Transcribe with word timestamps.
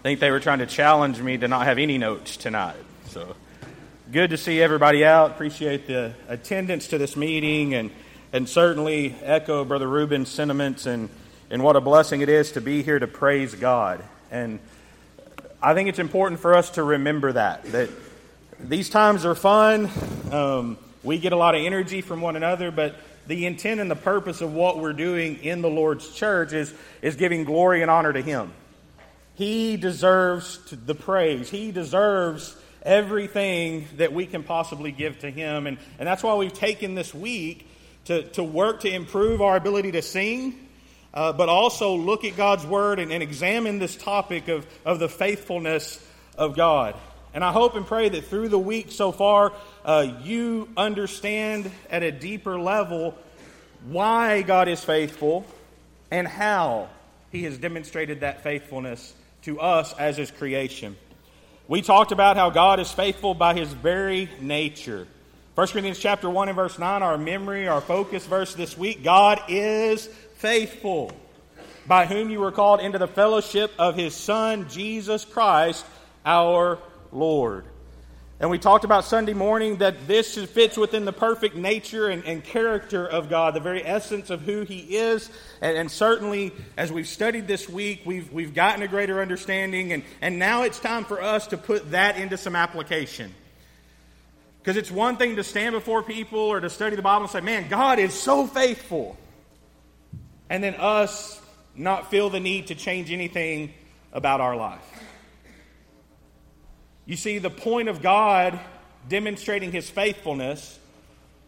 I 0.00 0.02
think 0.02 0.20
they 0.20 0.30
were 0.30 0.40
trying 0.40 0.60
to 0.60 0.66
challenge 0.66 1.20
me 1.20 1.36
to 1.36 1.46
not 1.46 1.66
have 1.66 1.76
any 1.76 1.98
notes 1.98 2.38
tonight. 2.38 2.74
So 3.08 3.36
good 4.10 4.30
to 4.30 4.38
see 4.38 4.62
everybody 4.62 5.04
out. 5.04 5.32
Appreciate 5.32 5.86
the 5.86 6.14
attendance 6.26 6.88
to 6.88 6.96
this 6.96 7.16
meeting 7.16 7.74
and, 7.74 7.90
and 8.32 8.48
certainly 8.48 9.14
echo 9.22 9.62
Brother 9.62 9.86
Ruben's 9.86 10.30
sentiments 10.30 10.86
and, 10.86 11.10
and 11.50 11.62
what 11.62 11.76
a 11.76 11.82
blessing 11.82 12.22
it 12.22 12.30
is 12.30 12.52
to 12.52 12.62
be 12.62 12.82
here 12.82 12.98
to 12.98 13.06
praise 13.06 13.54
God. 13.54 14.02
And 14.30 14.58
I 15.60 15.74
think 15.74 15.90
it's 15.90 15.98
important 15.98 16.40
for 16.40 16.54
us 16.54 16.70
to 16.70 16.82
remember 16.82 17.32
that, 17.32 17.64
that 17.64 17.90
these 18.58 18.88
times 18.88 19.26
are 19.26 19.34
fun. 19.34 19.90
Um, 20.32 20.78
we 21.02 21.18
get 21.18 21.34
a 21.34 21.36
lot 21.36 21.54
of 21.54 21.60
energy 21.60 22.00
from 22.00 22.22
one 22.22 22.36
another, 22.36 22.70
but 22.70 22.96
the 23.26 23.44
intent 23.44 23.82
and 23.82 23.90
the 23.90 23.96
purpose 23.96 24.40
of 24.40 24.54
what 24.54 24.78
we're 24.78 24.94
doing 24.94 25.44
in 25.44 25.60
the 25.60 25.68
Lord's 25.68 26.08
church 26.14 26.54
is, 26.54 26.72
is 27.02 27.16
giving 27.16 27.44
glory 27.44 27.82
and 27.82 27.90
honor 27.90 28.14
to 28.14 28.22
Him. 28.22 28.54
He 29.40 29.78
deserves 29.78 30.58
the 30.70 30.94
praise. 30.94 31.48
He 31.48 31.72
deserves 31.72 32.54
everything 32.82 33.88
that 33.96 34.12
we 34.12 34.26
can 34.26 34.42
possibly 34.42 34.92
give 34.92 35.18
to 35.20 35.30
Him. 35.30 35.66
And, 35.66 35.78
and 35.98 36.06
that's 36.06 36.22
why 36.22 36.34
we've 36.34 36.52
taken 36.52 36.94
this 36.94 37.14
week 37.14 37.66
to, 38.04 38.24
to 38.32 38.44
work 38.44 38.80
to 38.80 38.90
improve 38.90 39.40
our 39.40 39.56
ability 39.56 39.92
to 39.92 40.02
sing, 40.02 40.68
uh, 41.14 41.32
but 41.32 41.48
also 41.48 41.94
look 41.94 42.26
at 42.26 42.36
God's 42.36 42.66
Word 42.66 42.98
and, 42.98 43.10
and 43.10 43.22
examine 43.22 43.78
this 43.78 43.96
topic 43.96 44.48
of, 44.48 44.66
of 44.84 44.98
the 44.98 45.08
faithfulness 45.08 46.06
of 46.36 46.54
God. 46.54 46.94
And 47.32 47.42
I 47.42 47.50
hope 47.50 47.76
and 47.76 47.86
pray 47.86 48.10
that 48.10 48.26
through 48.26 48.50
the 48.50 48.58
week 48.58 48.92
so 48.92 49.10
far, 49.10 49.54
uh, 49.86 50.18
you 50.22 50.68
understand 50.76 51.70
at 51.88 52.02
a 52.02 52.12
deeper 52.12 52.60
level 52.60 53.16
why 53.86 54.42
God 54.42 54.68
is 54.68 54.84
faithful 54.84 55.46
and 56.10 56.28
how 56.28 56.90
He 57.32 57.44
has 57.44 57.56
demonstrated 57.56 58.20
that 58.20 58.42
faithfulness 58.42 59.14
to 59.42 59.60
us 59.60 59.92
as 59.94 60.16
His 60.16 60.30
creation. 60.30 60.96
We 61.68 61.82
talked 61.82 62.12
about 62.12 62.36
how 62.36 62.50
God 62.50 62.80
is 62.80 62.90
faithful 62.90 63.34
by 63.34 63.54
His 63.54 63.72
very 63.72 64.28
nature. 64.40 65.06
1 65.54 65.66
Corinthians 65.68 65.98
chapter 65.98 66.28
1 66.30 66.48
and 66.48 66.56
verse 66.56 66.78
9, 66.78 67.02
our 67.02 67.18
memory, 67.18 67.68
our 67.68 67.80
focus 67.80 68.24
verse 68.26 68.54
this 68.54 68.78
week 68.78 69.04
God 69.04 69.40
is 69.48 70.06
faithful, 70.36 71.12
by 71.86 72.06
whom 72.06 72.30
you 72.30 72.40
were 72.40 72.52
called 72.52 72.80
into 72.80 72.98
the 72.98 73.06
fellowship 73.06 73.72
of 73.78 73.94
His 73.94 74.14
Son, 74.14 74.68
Jesus 74.68 75.24
Christ, 75.24 75.84
our 76.24 76.78
Lord. 77.12 77.64
And 78.40 78.48
we 78.48 78.58
talked 78.58 78.86
about 78.86 79.04
Sunday 79.04 79.34
morning 79.34 79.76
that 79.76 80.08
this 80.08 80.34
fits 80.34 80.78
within 80.78 81.04
the 81.04 81.12
perfect 81.12 81.56
nature 81.56 82.08
and, 82.08 82.24
and 82.24 82.42
character 82.42 83.06
of 83.06 83.28
God, 83.28 83.52
the 83.52 83.60
very 83.60 83.84
essence 83.84 84.30
of 84.30 84.40
who 84.40 84.62
He 84.62 84.96
is. 84.96 85.30
And, 85.60 85.76
and, 85.76 85.90
certainly, 85.90 86.52
as 86.78 86.90
we've 86.90 87.06
studied 87.06 87.46
this 87.46 87.68
week, 87.68 88.00
we've, 88.06 88.32
we've 88.32 88.54
gotten 88.54 88.82
a 88.82 88.88
greater 88.88 89.20
understanding. 89.20 89.92
And, 89.92 90.02
and 90.22 90.38
now 90.38 90.62
it's 90.62 90.80
time 90.80 91.04
for 91.04 91.20
us 91.20 91.48
to 91.48 91.58
put 91.58 91.90
that 91.90 92.16
into 92.16 92.38
some 92.38 92.56
application. 92.56 93.34
Because 94.62 94.78
it's 94.78 94.90
one 94.90 95.18
thing 95.18 95.36
to 95.36 95.44
stand 95.44 95.74
before 95.74 96.02
people 96.02 96.40
or 96.40 96.60
to 96.60 96.70
study 96.70 96.96
the 96.96 97.02
Bible 97.02 97.24
and 97.24 97.30
say, 97.30 97.42
man, 97.42 97.68
God 97.68 97.98
is 97.98 98.14
so 98.14 98.46
faithful. 98.46 99.18
And 100.48 100.64
then 100.64 100.76
us 100.76 101.38
not 101.74 102.10
feel 102.10 102.30
the 102.30 102.40
need 102.40 102.68
to 102.68 102.74
change 102.74 103.12
anything 103.12 103.74
about 104.14 104.40
our 104.40 104.56
life. 104.56 104.99
You 107.10 107.16
see, 107.16 107.38
the 107.38 107.50
point 107.50 107.88
of 107.88 108.02
God 108.02 108.56
demonstrating 109.08 109.72
his 109.72 109.90
faithfulness 109.90 110.78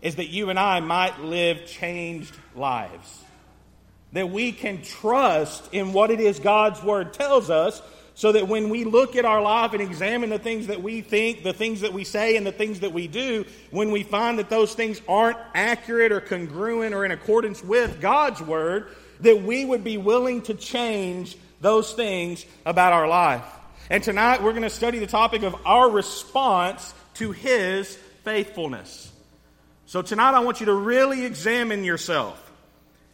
is 0.03 0.17
that 0.17 0.27
you 0.27 0.51
and 0.51 0.59
I 0.59 0.81
might 0.81 1.21
live 1.21 1.67
changed 1.67 2.37
lives. 2.57 3.23
That 4.13 4.29
we 4.29 4.51
can 4.51 4.83
trust 4.83 5.73
in 5.73 5.93
what 5.93 6.11
it 6.11 6.19
is 6.19 6.41
God's 6.41 6.83
word 6.83 7.15
tells 7.15 7.49
us 7.49 7.81
so 8.17 8.33
that 8.33 8.49
when 8.49 8.71
we 8.71 8.83
look 8.83 9.15
at 9.15 9.25
our 9.25 9.41
life 9.41 9.73
and 9.73 9.81
examine 9.81 10.31
the 10.31 10.41
things 10.41 10.67
that 10.67 10.83
we 10.83 11.01
think, 11.01 11.45
the 11.45 11.53
things 11.53 11.83
that 11.83 11.93
we 11.93 12.03
say, 12.03 12.37
and 12.37 12.45
the 12.45 12.51
things 12.51 12.81
that 12.81 12.93
we 12.93 13.07
do, 13.07 13.45
when 13.71 13.93
we 13.93 14.03
find 14.03 14.41
that 14.41 14.51
those 14.51 14.75
things 14.75 15.01
aren't 15.07 15.39
accurate 15.55 16.11
or 16.11 16.21
congruent 16.21 16.93
or 16.93 17.05
in 17.05 17.13
accordance 17.13 17.63
with 17.63 18.01
God's 18.01 18.43
word, 18.43 18.89
that 19.21 19.43
we 19.45 19.65
would 19.65 19.85
be 19.85 19.97
willing 19.97 20.43
to 20.43 20.55
change 20.55 21.37
those 21.61 21.93
things 21.93 22.45
about 22.67 22.93
our 22.93 23.07
life. 23.07 23.45
And 23.93 24.03
tonight 24.03 24.43
we're 24.43 24.53
going 24.53 24.63
to 24.63 24.71
study 24.71 25.01
the 25.01 25.07
topic 25.07 25.43
of 25.43 25.55
our 25.67 25.91
response 25.91 26.95
to 27.17 27.31
His 27.31 27.95
faithfulness. 28.25 29.13
So 29.85 30.01
tonight 30.01 30.33
I 30.33 30.41
want 30.41 30.61
you 30.61 30.67
to 30.67 30.73
really 30.73 31.27
examine 31.27 31.85
yourself. 31.85 32.39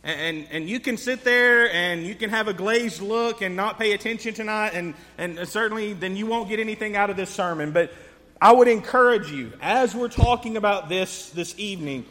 And, 0.04 0.46
and 0.52 0.68
you 0.68 0.78
can 0.78 0.96
sit 0.96 1.24
there 1.24 1.68
and 1.72 2.04
you 2.04 2.14
can 2.14 2.30
have 2.30 2.46
a 2.46 2.52
glazed 2.52 3.02
look 3.02 3.42
and 3.42 3.56
not 3.56 3.80
pay 3.80 3.90
attention 3.90 4.34
tonight, 4.34 4.70
and, 4.74 4.94
and 5.18 5.48
certainly 5.48 5.94
then 5.94 6.16
you 6.16 6.26
won't 6.26 6.48
get 6.48 6.60
anything 6.60 6.94
out 6.94 7.10
of 7.10 7.16
this 7.16 7.30
sermon. 7.30 7.72
But 7.72 7.92
I 8.40 8.52
would 8.52 8.68
encourage 8.68 9.32
you, 9.32 9.54
as 9.60 9.96
we're 9.96 10.06
talking 10.06 10.56
about 10.56 10.88
this 10.88 11.30
this 11.30 11.58
evening, 11.58 12.06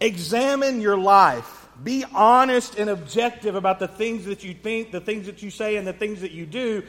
examine 0.00 0.80
your 0.80 0.96
life. 0.96 1.68
Be 1.84 2.02
honest 2.14 2.78
and 2.78 2.88
objective 2.88 3.56
about 3.56 3.78
the 3.78 3.88
things 3.88 4.24
that 4.24 4.42
you 4.42 4.54
think, 4.54 4.90
the 4.90 5.02
things 5.02 5.26
that 5.26 5.42
you 5.42 5.50
say, 5.50 5.76
and 5.76 5.86
the 5.86 5.92
things 5.92 6.22
that 6.22 6.32
you 6.32 6.46
do, 6.46 6.82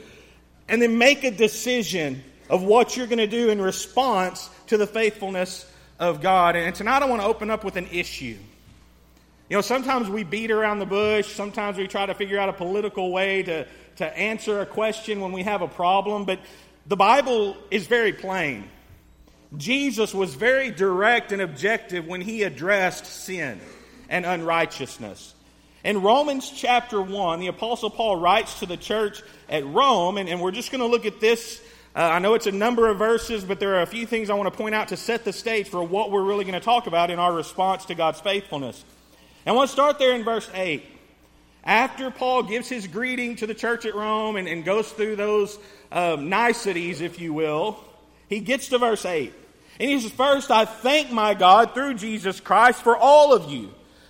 and 0.68 0.82
then 0.82 0.98
make 0.98 1.24
a 1.24 1.32
decision 1.32 2.24
of 2.50 2.64
what 2.64 2.96
you're 2.96 3.08
going 3.08 3.18
to 3.18 3.28
do 3.28 3.50
in 3.50 3.62
response 3.62 4.50
to 4.68 4.78
the 4.78 4.88
faithfulness 4.88 5.70
of 6.00 6.22
God. 6.22 6.56
And 6.56 6.74
tonight 6.76 7.02
I 7.02 7.06
want 7.06 7.22
to 7.22 7.28
open 7.28 7.50
up 7.50 7.64
with 7.64 7.76
an 7.76 7.88
issue. 7.92 8.38
You 9.50 9.56
know, 9.56 9.62
sometimes 9.62 10.10
we 10.10 10.24
beat 10.24 10.52
around 10.52 10.80
the 10.80 10.86
bush, 10.86 11.34
sometimes 11.34 11.78
we 11.78 11.88
try 11.88 12.06
to 12.06 12.14
figure 12.14 12.38
out 12.38 12.50
a 12.50 12.54
political 12.54 13.12
way 13.12 13.44
to, 13.44 13.66
to 13.98 14.18
answer 14.18 14.60
a 14.60 14.66
question 14.66 15.22
when 15.22 15.32
we 15.32 15.44
have 15.44 15.62
a 15.62 15.68
problem, 15.68 16.26
but 16.26 16.40
the 16.86 16.98
Bible 16.98 17.56
is 17.72 17.88
very 17.88 18.12
plain. 18.12 18.70
Jesus 19.56 20.14
was 20.14 20.36
very 20.36 20.72
direct 20.72 21.32
and 21.32 21.42
objective 21.42 22.06
when 22.06 22.20
he 22.20 22.44
addressed 22.44 23.06
sin 23.06 23.62
and 24.10 24.26
unrighteousness. 24.26 25.34
In 25.84 26.02
Romans 26.02 26.50
chapter 26.50 27.02
1, 27.02 27.40
the 27.40 27.48
Apostle 27.48 27.90
Paul 27.90 28.16
writes 28.16 28.60
to 28.60 28.66
the 28.66 28.78
church 28.78 29.22
at 29.48 29.66
Rome, 29.66 30.18
and, 30.18 30.28
and 30.28 30.42
we're 30.42 30.52
just 30.52 30.72
going 30.72 30.82
to 30.82 30.88
look 30.88 31.06
at 31.06 31.20
this. 31.20 31.62
Uh, 31.96 32.00
I 32.00 32.20
know 32.20 32.34
it's 32.34 32.48
a 32.48 32.52
number 32.52 32.90
of 32.90 32.98
verses, 32.98 33.44
but 33.44 33.60
there 33.60 33.76
are 33.76 33.82
a 33.84 33.88
few 33.88 34.08
things 34.08 34.30
I 34.30 34.34
want 34.34 34.52
to 34.52 34.58
point 34.58 34.74
out 34.74 34.88
to 34.90 34.98
set 34.98 35.24
the 35.24 35.32
stage 35.32 35.70
for 35.70 35.84
what 35.84 36.10
we're 36.10 36.24
really 36.24 36.46
going 36.46 36.60
to 36.60 36.66
talk 36.66 36.88
about 36.88 37.12
in 37.12 37.20
our 37.20 37.32
response 37.32 37.86
to 37.86 37.96
God's 37.96 38.20
faithfulness. 38.20 38.84
And 39.46 39.56
to 39.56 39.68
start 39.68 40.00
there 40.00 40.16
in 40.16 40.24
verse 40.24 40.50
8. 40.54 40.84
After 41.64 42.10
Paul 42.10 42.44
gives 42.44 42.70
his 42.70 42.88
greeting 42.88 43.36
to 43.38 43.48
the 43.48 43.54
church 43.54 43.86
at 43.86 43.94
Rome 43.94 44.36
and, 44.36 44.48
and 44.48 44.66
goes 44.66 44.90
through 44.92 45.16
those 45.18 45.60
um, 45.92 46.30
niceties, 46.30 47.02
if 47.02 47.20
you 47.20 47.34
will, 47.34 47.78
he 48.30 48.40
gets 48.40 48.70
to 48.70 48.78
verse 48.78 49.06
8. 49.06 49.32
And 49.80 49.90
he 49.90 50.00
says, 50.00 50.12
First, 50.12 50.50
I 50.50 50.66
thank 50.66 51.12
my 51.12 51.34
God 51.34 51.74
through 51.74 51.96
Jesus 51.96 52.40
Christ 52.40 52.82
for 52.82 52.98
all 52.98 53.34
of 53.34 53.52
you 53.52 53.74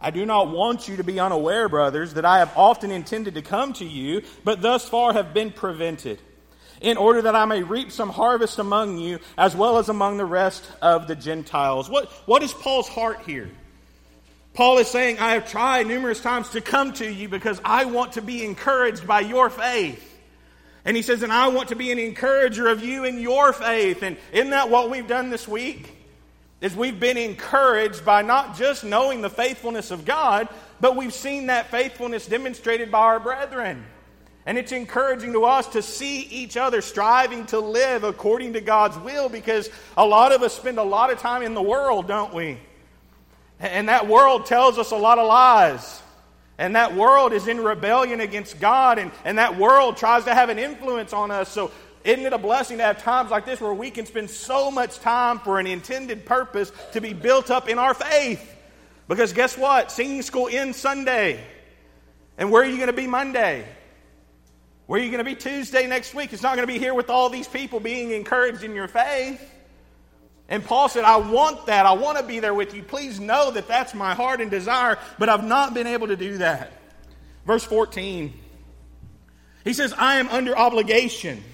I 0.00 0.10
do 0.10 0.24
not 0.24 0.50
want 0.50 0.86
you 0.88 0.96
to 0.98 1.04
be 1.04 1.18
unaware, 1.18 1.68
brothers, 1.68 2.14
that 2.14 2.24
I 2.24 2.38
have 2.38 2.56
often 2.56 2.90
intended 2.90 3.34
to 3.34 3.42
come 3.42 3.72
to 3.74 3.84
you, 3.84 4.22
but 4.44 4.62
thus 4.62 4.88
far 4.88 5.12
have 5.12 5.34
been 5.34 5.50
prevented, 5.50 6.20
in 6.80 6.96
order 6.96 7.22
that 7.22 7.34
I 7.34 7.44
may 7.46 7.64
reap 7.64 7.90
some 7.90 8.08
harvest 8.08 8.60
among 8.60 8.98
you, 8.98 9.18
as 9.36 9.56
well 9.56 9.78
as 9.78 9.88
among 9.88 10.16
the 10.16 10.24
rest 10.24 10.64
of 10.80 11.08
the 11.08 11.16
Gentiles. 11.16 11.90
What, 11.90 12.10
what 12.26 12.44
is 12.44 12.52
Paul's 12.52 12.88
heart 12.88 13.22
here? 13.26 13.50
Paul 14.54 14.78
is 14.78 14.88
saying, 14.88 15.18
I 15.18 15.32
have 15.32 15.50
tried 15.50 15.86
numerous 15.86 16.20
times 16.20 16.50
to 16.50 16.60
come 16.60 16.92
to 16.94 17.12
you 17.12 17.28
because 17.28 17.60
I 17.64 17.84
want 17.86 18.12
to 18.12 18.22
be 18.22 18.44
encouraged 18.44 19.06
by 19.06 19.20
your 19.20 19.50
faith. 19.50 20.04
And 20.84 20.96
he 20.96 21.02
says, 21.02 21.22
and 21.22 21.32
I 21.32 21.48
want 21.48 21.68
to 21.68 21.76
be 21.76 21.92
an 21.92 21.98
encourager 21.98 22.68
of 22.68 22.82
you 22.82 23.04
in 23.04 23.20
your 23.20 23.52
faith. 23.52 24.02
And 24.02 24.16
isn't 24.32 24.50
that 24.50 24.70
what 24.70 24.90
we've 24.90 25.06
done 25.06 25.30
this 25.30 25.46
week? 25.46 25.94
Is 26.60 26.74
we've 26.74 26.98
been 26.98 27.16
encouraged 27.16 28.04
by 28.04 28.22
not 28.22 28.56
just 28.56 28.84
knowing 28.84 29.20
the 29.20 29.30
faithfulness 29.30 29.90
of 29.90 30.04
God, 30.04 30.48
but 30.80 30.96
we've 30.96 31.12
seen 31.12 31.46
that 31.46 31.70
faithfulness 31.70 32.26
demonstrated 32.26 32.90
by 32.90 33.00
our 33.00 33.20
brethren. 33.20 33.84
And 34.44 34.56
it's 34.56 34.72
encouraging 34.72 35.34
to 35.34 35.44
us 35.44 35.66
to 35.68 35.82
see 35.82 36.22
each 36.22 36.56
other 36.56 36.80
striving 36.80 37.46
to 37.46 37.60
live 37.60 38.02
according 38.02 38.54
to 38.54 38.60
God's 38.60 38.96
will 38.98 39.28
because 39.28 39.68
a 39.96 40.06
lot 40.06 40.32
of 40.32 40.42
us 40.42 40.54
spend 40.54 40.78
a 40.78 40.82
lot 40.82 41.12
of 41.12 41.18
time 41.18 41.42
in 41.42 41.54
the 41.54 41.62
world, 41.62 42.08
don't 42.08 42.32
we? 42.32 42.58
And 43.60 43.88
that 43.88 44.08
world 44.08 44.46
tells 44.46 44.78
us 44.78 44.90
a 44.90 44.96
lot 44.96 45.18
of 45.18 45.26
lies. 45.26 46.02
And 46.56 46.74
that 46.74 46.94
world 46.94 47.32
is 47.32 47.46
in 47.46 47.62
rebellion 47.62 48.20
against 48.20 48.58
God, 48.58 48.98
and, 48.98 49.12
and 49.24 49.38
that 49.38 49.56
world 49.56 49.96
tries 49.96 50.24
to 50.24 50.34
have 50.34 50.48
an 50.48 50.58
influence 50.58 51.12
on 51.12 51.30
us. 51.30 51.48
So, 51.48 51.70
isn't 52.08 52.24
it 52.24 52.32
a 52.32 52.38
blessing 52.38 52.78
to 52.78 52.84
have 52.84 53.02
times 53.02 53.30
like 53.30 53.44
this 53.44 53.60
where 53.60 53.74
we 53.74 53.90
can 53.90 54.06
spend 54.06 54.30
so 54.30 54.70
much 54.70 54.98
time 55.00 55.38
for 55.40 55.60
an 55.60 55.66
intended 55.66 56.24
purpose 56.24 56.72
to 56.92 57.02
be 57.02 57.12
built 57.12 57.50
up 57.50 57.68
in 57.68 57.78
our 57.78 57.92
faith? 57.92 58.56
Because 59.08 59.34
guess 59.34 59.58
what? 59.58 59.92
Singing 59.92 60.22
school 60.22 60.48
ends 60.50 60.78
Sunday. 60.78 61.44
And 62.38 62.50
where 62.50 62.62
are 62.62 62.66
you 62.66 62.76
going 62.76 62.86
to 62.86 62.94
be 62.94 63.06
Monday? 63.06 63.66
Where 64.86 64.98
are 64.98 65.04
you 65.04 65.10
going 65.10 65.22
to 65.22 65.30
be 65.30 65.34
Tuesday 65.34 65.86
next 65.86 66.14
week? 66.14 66.32
It's 66.32 66.42
not 66.42 66.56
going 66.56 66.66
to 66.66 66.72
be 66.72 66.78
here 66.78 66.94
with 66.94 67.10
all 67.10 67.28
these 67.28 67.46
people 67.46 67.78
being 67.78 68.10
encouraged 68.12 68.64
in 68.64 68.74
your 68.74 68.88
faith. 68.88 69.54
And 70.48 70.64
Paul 70.64 70.88
said, 70.88 71.04
I 71.04 71.18
want 71.18 71.66
that. 71.66 71.84
I 71.84 71.92
want 71.92 72.16
to 72.16 72.24
be 72.24 72.40
there 72.40 72.54
with 72.54 72.74
you. 72.74 72.82
Please 72.82 73.20
know 73.20 73.50
that 73.50 73.68
that's 73.68 73.92
my 73.92 74.14
heart 74.14 74.40
and 74.40 74.50
desire, 74.50 74.98
but 75.18 75.28
I've 75.28 75.44
not 75.44 75.74
been 75.74 75.86
able 75.86 76.06
to 76.06 76.16
do 76.16 76.38
that. 76.38 76.72
Verse 77.44 77.64
14, 77.64 78.32
he 79.64 79.74
says, 79.74 79.92
I 79.92 80.16
am 80.16 80.28
under 80.28 80.56
obligation, 80.56 81.44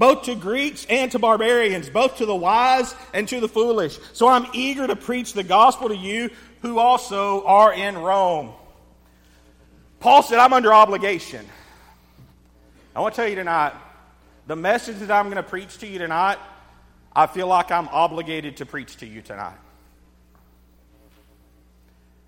both 0.00 0.22
to 0.22 0.34
Greeks 0.34 0.86
and 0.88 1.12
to 1.12 1.18
barbarians, 1.18 1.90
both 1.90 2.16
to 2.16 2.24
the 2.24 2.34
wise 2.34 2.94
and 3.12 3.28
to 3.28 3.38
the 3.38 3.48
foolish. 3.48 3.98
So 4.14 4.28
I'm 4.28 4.46
eager 4.54 4.86
to 4.86 4.96
preach 4.96 5.34
the 5.34 5.42
gospel 5.42 5.90
to 5.90 5.96
you 5.96 6.30
who 6.62 6.78
also 6.78 7.44
are 7.44 7.70
in 7.74 7.98
Rome. 7.98 8.54
Paul 9.98 10.22
said, 10.22 10.38
I'm 10.38 10.54
under 10.54 10.72
obligation. 10.72 11.44
I 12.96 13.00
want 13.00 13.14
to 13.14 13.20
tell 13.20 13.28
you 13.28 13.36
tonight, 13.36 13.74
the 14.46 14.56
message 14.56 15.00
that 15.00 15.10
I'm 15.10 15.26
going 15.26 15.36
to 15.36 15.42
preach 15.42 15.76
to 15.78 15.86
you 15.86 15.98
tonight 15.98 16.38
I 17.14 17.26
feel 17.26 17.48
like 17.48 17.70
I'm 17.70 17.88
obligated 17.88 18.58
to 18.58 18.66
preach 18.66 18.96
to 18.98 19.06
you 19.06 19.20
tonight. 19.20 19.58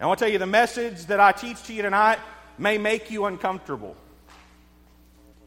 I 0.00 0.06
want 0.06 0.18
to 0.18 0.24
tell 0.24 0.32
you 0.32 0.38
the 0.38 0.46
message 0.46 1.06
that 1.06 1.20
I 1.20 1.30
teach 1.32 1.62
to 1.64 1.72
you 1.72 1.82
tonight 1.82 2.18
may 2.58 2.76
make 2.76 3.10
you 3.10 3.26
uncomfortable. 3.26 3.96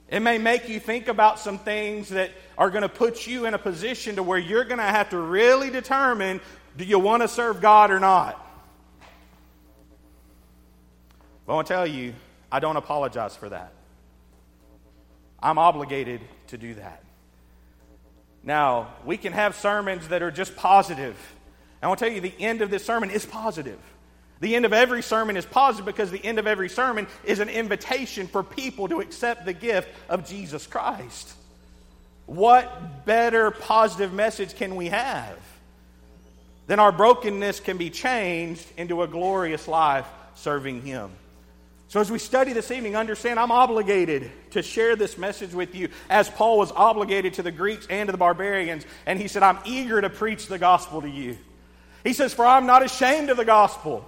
It 0.10 0.19
may 0.19 0.38
make 0.38 0.69
you 0.69 0.80
think 0.80 1.07
about 1.07 1.40
some 1.40 1.57
things 1.57 2.10
that 2.10 2.31
are 2.57 2.69
going 2.69 2.84
to 2.84 2.90
put 2.90 3.25
you 3.25 3.46
in 3.46 3.54
a 3.54 3.57
position 3.57 4.18
to 4.18 4.24
where 4.24 4.38
you're 4.38 4.63
going 4.63 4.78
to 4.78 4.84
have 4.84 5.10
to 5.10 5.18
really 5.18 5.69
determine 5.69 6.42
do 6.78 6.84
you 6.84 7.00
want 7.00 7.22
to 7.22 7.28
serve 7.28 7.62
God 7.62 7.90
or 7.90 8.00
not? 8.00 8.42
But 11.46 11.54
I 11.54 11.56
want 11.56 11.68
to 11.68 11.74
tell 11.74 11.88
you, 11.88 12.13
I 12.52 12.60
don't 12.60 12.75
apologize 12.75 13.36
for 13.36 13.50
that. 13.50 13.72
I'm 15.42 15.57
obligated 15.57 16.22
to 16.48 16.57
do 16.57 16.74
that. 16.75 17.04
Now, 18.44 18.94
we 19.06 19.18
can 19.18 19.34
have 19.34 19.56
sermons 19.56 20.07
that 20.10 20.22
are 20.22 20.31
just 20.31 20.56
positive. 20.56 21.18
I 21.81 21.88
want 21.88 22.00
to 22.00 22.06
tell 22.06 22.13
you, 22.13 22.22
the 22.22 22.34
end 22.40 22.62
of 22.62 22.69
this 22.69 22.84
sermon 22.86 23.10
is 23.10 23.25
positive. 23.25 23.80
The 24.42 24.56
end 24.56 24.66
of 24.66 24.74
every 24.74 25.02
sermon 25.02 25.38
is 25.38 25.46
positive 25.46 25.86
because 25.86 26.12
the 26.12 26.24
end 26.24 26.40
of 26.40 26.48
every 26.48 26.70
sermon 26.70 27.08
is 27.24 27.40
an 27.40 27.50
invitation 27.50 28.28
for 28.28 28.44
people 28.44 28.88
to 28.90 29.00
accept 29.00 29.46
the 29.46 29.54
gift 29.54 29.90
of 30.10 30.28
Jesus 30.28 30.68
Christ. 30.68 31.34
What 32.26 33.06
better 33.06 33.52
positive 33.52 34.14
message 34.14 34.56
can 34.56 34.76
we 34.76 34.88
have 34.88 35.38
than 36.68 36.80
our 36.80 36.92
brokenness 36.92 37.60
can 37.60 37.78
be 37.78 37.90
changed 37.90 38.68
into 38.78 39.04
a 39.04 39.08
glorious 39.08 39.68
life 39.68 40.08
serving 40.34 40.81
Him? 40.81 41.12
So, 41.88 42.02
as 42.02 42.12
we 42.12 42.18
study 42.18 42.52
this 42.52 42.72
evening, 42.72 42.96
understand 42.96 43.40
I'm 43.40 43.52
obligated 43.52 44.31
to 44.52 44.64
share 44.64 44.96
this 44.96 45.18
message 45.18 45.54
with 45.54 45.76
you 45.76 45.90
as 46.10 46.30
Paul 46.30 46.58
was 46.58 46.72
obligated 46.72 47.36
to 47.36 47.44
the 47.44 47.52
Greeks 47.52 47.86
and 47.90 48.08
to 48.08 48.12
the 48.12 48.18
barbarians. 48.18 48.86
And 49.06 49.20
he 49.20 49.28
said, 49.28 49.44
I'm 49.44 49.60
eager 49.66 50.02
to 50.02 50.10
preach 50.10 50.48
the 50.48 50.58
gospel 50.58 51.02
to 51.02 51.10
you. 51.10 51.38
He 52.04 52.14
says, 52.14 52.34
For 52.34 52.46
I'm 52.46 52.66
not 52.66 52.84
ashamed 52.84 53.30
of 53.30 53.38
the 53.38 53.46
gospel. 53.46 54.04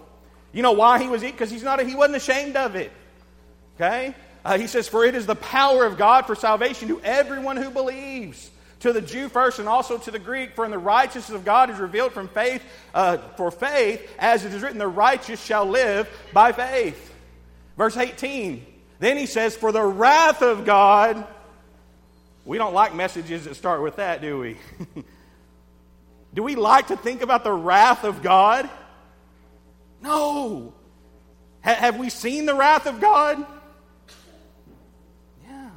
You 0.51 0.63
know 0.63 0.71
why 0.71 1.01
he 1.01 1.07
was, 1.07 1.21
because 1.21 1.51
he's 1.51 1.63
not, 1.63 1.85
he 1.85 1.95
wasn't 1.95 2.17
ashamed 2.17 2.55
of 2.55 2.75
it. 2.75 2.91
Okay? 3.75 4.15
Uh, 4.43 4.57
he 4.57 4.67
says, 4.67 4.87
For 4.87 5.03
it 5.03 5.13
is 5.13 5.25
the 5.25 5.35
power 5.35 5.85
of 5.85 5.97
God 5.97 6.25
for 6.25 6.35
salvation 6.35 6.87
to 6.87 7.01
everyone 7.01 7.57
who 7.57 7.69
believes. 7.69 8.49
To 8.81 8.93
the 8.93 9.01
Jew 9.01 9.27
first 9.27 9.57
and 9.57 9.67
also 9.67 9.97
to 9.97 10.11
the 10.11 10.19
Greek, 10.19 10.55
for 10.55 10.63
in 10.63 10.71
the 10.71 10.77
righteousness 10.77 11.35
of 11.35 11.43
God 11.43 11.69
is 11.69 11.79
revealed 11.79 12.13
from 12.13 12.27
faith, 12.27 12.63
uh, 12.93 13.17
for 13.35 13.49
faith, 13.49 14.07
as 14.19 14.45
it 14.45 14.53
is 14.53 14.61
written, 14.61 14.77
the 14.77 14.87
righteous 14.87 15.43
shall 15.43 15.65
live 15.65 16.07
by 16.31 16.51
faith. 16.51 17.13
Verse 17.75 17.97
18. 17.97 18.65
Then 18.99 19.17
he 19.17 19.25
says, 19.25 19.55
For 19.55 19.71
the 19.71 19.83
wrath 19.83 20.41
of 20.41 20.65
God. 20.65 21.25
We 22.45 22.57
don't 22.57 22.73
like 22.73 22.95
messages 22.95 23.43
that 23.43 23.55
start 23.55 23.81
with 23.81 23.97
that, 23.97 24.21
do 24.21 24.39
we? 24.39 24.57
do 26.33 26.43
we 26.43 26.55
like 26.55 26.87
to 26.87 26.95
think 26.95 27.21
about 27.21 27.43
the 27.43 27.51
wrath 27.51 28.05
of 28.05 28.21
God? 28.21 28.69
No. 30.01 30.73
Have 31.61 31.97
we 31.97 32.09
seen 32.09 32.45
the 32.45 32.55
wrath 32.55 32.85
of 32.87 33.01
God? 33.01 33.45
Yeah. 35.43 35.69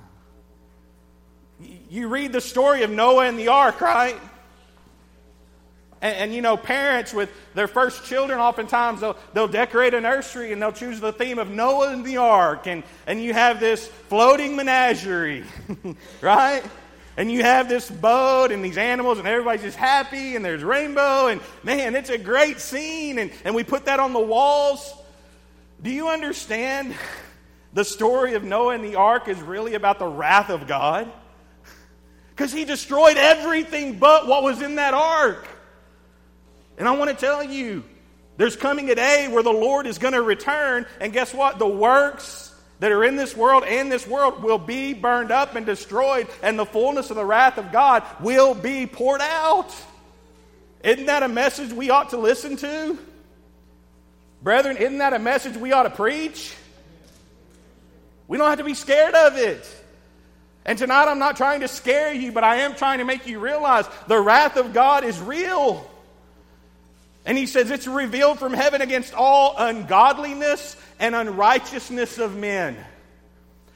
You 1.89 2.09
read 2.09 2.33
the 2.33 2.41
story 2.41 2.83
of 2.83 2.91
Noah 2.91 3.27
and 3.27 3.39
the 3.39 3.49
ark, 3.49 3.81
right? 3.81 4.17
And, 6.03 6.17
and, 6.17 6.35
you 6.35 6.43
know, 6.43 6.57
parents 6.57 7.13
with 7.13 7.31
their 7.55 7.69
first 7.69 8.05
children, 8.05 8.39
oftentimes 8.39 9.01
they'll, 9.01 9.17
they'll 9.35 9.49
decorate 9.49 9.93
a 9.95 10.01
nursery 10.01 10.53
and 10.53 10.63
they'll 10.63 10.73
choose 10.73 11.01
the 11.01 11.13
theme 11.13 11.39
of 11.39 11.51
Noah 11.51 11.93
and 11.93 12.05
the 12.05 12.19
ark. 12.19 12.67
And, 12.67 12.85
and 13.07 13.23
you 13.23 13.35
have 13.35 13.61
this 13.61 13.87
floating 13.87 14.57
menagerie, 14.57 15.45
right? 16.21 16.63
And 17.21 17.31
you 17.31 17.43
have 17.43 17.69
this 17.69 17.91
boat 17.91 18.51
and 18.51 18.65
these 18.65 18.79
animals, 18.79 19.19
and 19.19 19.29
everybody's 19.29 19.61
just 19.61 19.77
happy, 19.77 20.37
and 20.37 20.43
there's 20.43 20.65
rainbow, 20.65 21.27
and 21.27 21.43
man, 21.63 21.95
it's 21.95 22.09
a 22.09 22.17
great 22.17 22.61
scene. 22.61 23.19
And, 23.19 23.31
and 23.45 23.55
we 23.55 23.63
put 23.63 23.85
that 23.85 24.01
on 24.01 24.15
the 24.15 24.21
walls. 24.21 24.91
Do 25.83 25.91
you 25.91 26.09
understand? 26.09 26.95
The 27.75 27.85
story 27.85 28.37
of 28.37 28.43
Noah 28.43 28.73
and 28.73 28.83
the 28.83 28.95
ark 28.95 29.29
is 29.29 29.39
really 29.43 29.75
about 29.75 29.99
the 29.99 30.07
wrath 30.07 30.49
of 30.49 30.67
God. 30.67 31.13
Because 32.31 32.55
he 32.55 32.65
destroyed 32.65 33.19
everything 33.19 33.99
but 33.99 34.27
what 34.27 34.43
was 34.43 34.63
in 34.63 34.77
that 34.77 34.95
ark. 34.95 35.47
And 36.79 36.89
I 36.89 36.93
want 36.93 37.11
to 37.11 37.17
tell 37.17 37.45
you, 37.45 37.85
there's 38.39 38.57
coming 38.57 38.89
a 38.89 38.95
day 38.95 39.29
where 39.29 39.43
the 39.43 39.53
Lord 39.53 39.87
is 39.87 39.99
going 39.99 40.15
to 40.15 40.23
return, 40.23 40.87
and 41.03 41.13
guess 41.13 41.35
what? 41.35 41.59
The 41.59 41.69
works 41.69 42.50
that 42.81 42.91
are 42.91 43.05
in 43.05 43.17
this 43.17 43.37
world 43.37 43.63
and 43.65 43.93
this 43.93 44.07
world 44.07 44.43
will 44.43 44.59
be 44.59 44.95
burned 44.95 45.31
up 45.31 45.55
and 45.55 45.65
destroyed, 45.65 46.27
and 46.43 46.59
the 46.59 46.67
fullness 46.67 47.11
of 47.11 47.17
the 47.17 47.25
wrath 47.25 47.59
of 47.59 47.71
God 47.73 48.03
will 48.21 48.55
be 48.55 48.87
poured 48.87 49.21
out. 49.21 49.75
Isn't 50.83 51.07
that 51.07 51.23
a 51.23 51.29
message 51.29 51.73
we 51.73 51.91
ought 51.91 52.11
to 52.11 52.17
listen 52.17 52.57
to? 52.57 52.99
Brethren, 54.43 54.79
isn't 54.79 54.99
that 54.99 55.13
a 55.13 55.19
message 55.19 55.57
we 55.57 55.73
ought 55.73 55.83
to 55.83 55.91
preach? 55.91 56.55
We 58.27 58.39
don't 58.39 58.49
have 58.49 58.59
to 58.59 58.65
be 58.65 58.75
scared 58.75 59.15
of 59.15 59.37
it. 59.37 59.77
And 60.65 60.79
tonight 60.79 61.09
I'm 61.09 61.19
not 61.19 61.37
trying 61.37 61.61
to 61.61 61.69
scare 61.69 62.13
you, 62.15 62.33
but 62.33 62.45
I 62.45 62.57
am 62.57 62.75
trying 62.75 62.99
to 62.99 63.05
make 63.05 63.27
you 63.27 63.41
realize 63.41 63.87
the 64.07 64.21
wrath 64.21 64.57
of 64.57 64.73
God 64.73 65.05
is 65.05 65.19
real. 65.21 65.91
And 67.25 67.37
he 67.37 67.47
says 67.47 67.71
it's 67.71 67.87
revealed 67.87 68.39
from 68.39 68.53
heaven 68.53 68.81
against 68.81 69.15
all 69.15 69.55
ungodliness 69.59 70.77
and 70.99 71.15
unrighteousness 71.15 72.19
of 72.19 72.37
men, 72.37 72.77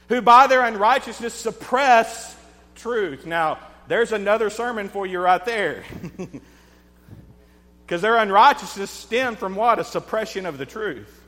who 0.09 0.21
by 0.21 0.47
their 0.47 0.61
unrighteousness 0.65 1.33
suppress 1.33 2.35
truth. 2.75 3.25
Now, 3.25 3.59
there's 3.87 4.11
another 4.11 4.49
sermon 4.49 4.89
for 4.89 5.05
you 5.05 5.19
right 5.19 5.43
there. 5.45 5.83
Because 7.85 8.01
their 8.01 8.17
unrighteousness 8.17 8.89
stemmed 8.89 9.37
from 9.37 9.55
what? 9.55 9.77
A 9.77 9.83
suppression 9.83 10.47
of 10.47 10.57
the 10.57 10.65
truth. 10.65 11.21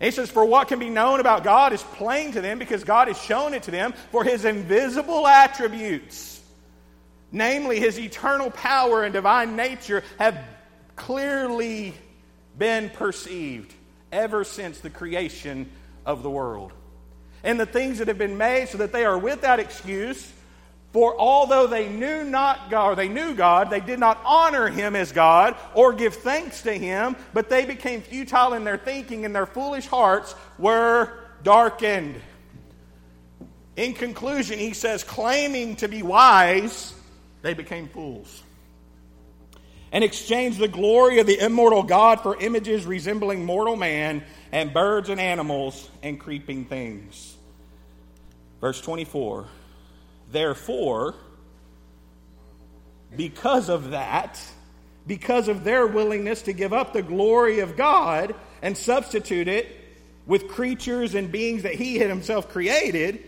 He 0.00 0.12
says, 0.12 0.30
For 0.30 0.44
what 0.44 0.68
can 0.68 0.78
be 0.78 0.88
known 0.88 1.18
about 1.18 1.42
God 1.42 1.72
is 1.72 1.82
plain 1.82 2.32
to 2.32 2.40
them 2.40 2.58
because 2.60 2.84
God 2.84 3.08
has 3.08 3.20
shown 3.20 3.52
it 3.52 3.64
to 3.64 3.72
them, 3.72 3.92
for 4.12 4.22
his 4.22 4.44
invisible 4.44 5.26
attributes, 5.26 6.40
namely 7.32 7.80
his 7.80 7.98
eternal 7.98 8.50
power 8.50 9.02
and 9.02 9.12
divine 9.12 9.56
nature, 9.56 10.04
have 10.18 10.38
clearly 11.00 11.94
been 12.58 12.90
perceived 12.90 13.72
ever 14.12 14.44
since 14.44 14.80
the 14.80 14.90
creation 14.90 15.70
of 16.04 16.22
the 16.22 16.30
world. 16.30 16.72
And 17.42 17.58
the 17.58 17.66
things 17.66 17.98
that 17.98 18.08
have 18.08 18.18
been 18.18 18.36
made 18.36 18.68
so 18.68 18.78
that 18.78 18.92
they 18.92 19.04
are 19.04 19.18
without 19.18 19.60
excuse. 19.60 20.30
For 20.92 21.18
although 21.18 21.66
they 21.66 21.88
knew 21.88 22.24
not 22.24 22.70
God, 22.70 22.90
or 22.90 22.96
they 22.96 23.08
knew 23.08 23.34
God, 23.34 23.70
they 23.70 23.80
did 23.80 23.98
not 23.98 24.20
honor 24.24 24.68
him 24.68 24.94
as 24.94 25.12
God 25.12 25.56
or 25.74 25.92
give 25.94 26.16
thanks 26.16 26.62
to 26.62 26.72
him, 26.72 27.16
but 27.32 27.48
they 27.48 27.64
became 27.64 28.02
futile 28.02 28.52
in 28.52 28.64
their 28.64 28.76
thinking, 28.76 29.24
and 29.24 29.34
their 29.34 29.46
foolish 29.46 29.86
hearts 29.86 30.34
were 30.58 31.12
darkened. 31.42 32.16
In 33.76 33.94
conclusion, 33.94 34.58
he 34.58 34.74
says, 34.74 35.04
claiming 35.04 35.76
to 35.76 35.88
be 35.88 36.02
wise, 36.02 36.92
they 37.40 37.54
became 37.54 37.88
fools 37.88 38.42
and 39.92 40.04
exchanged 40.04 40.58
the 40.58 40.68
glory 40.68 41.18
of 41.18 41.26
the 41.26 41.38
immortal 41.38 41.82
God 41.82 42.20
for 42.20 42.36
images 42.36 42.86
resembling 42.86 43.44
mortal 43.44 43.76
man 43.76 44.22
and 44.52 44.72
birds 44.72 45.08
and 45.08 45.20
animals 45.20 45.88
and 46.02 46.18
creeping 46.18 46.64
things. 46.64 47.36
Verse 48.60 48.80
24 48.80 49.46
Therefore, 50.30 51.14
because 53.16 53.68
of 53.68 53.90
that, 53.90 54.40
because 55.06 55.48
of 55.48 55.64
their 55.64 55.86
willingness 55.86 56.42
to 56.42 56.52
give 56.52 56.72
up 56.72 56.92
the 56.92 57.02
glory 57.02 57.60
of 57.60 57.76
God 57.76 58.34
and 58.62 58.76
substitute 58.76 59.48
it 59.48 59.76
with 60.26 60.48
creatures 60.48 61.16
and 61.16 61.32
beings 61.32 61.64
that 61.64 61.74
he 61.74 61.96
had 61.98 62.08
himself 62.08 62.48
created, 62.50 63.24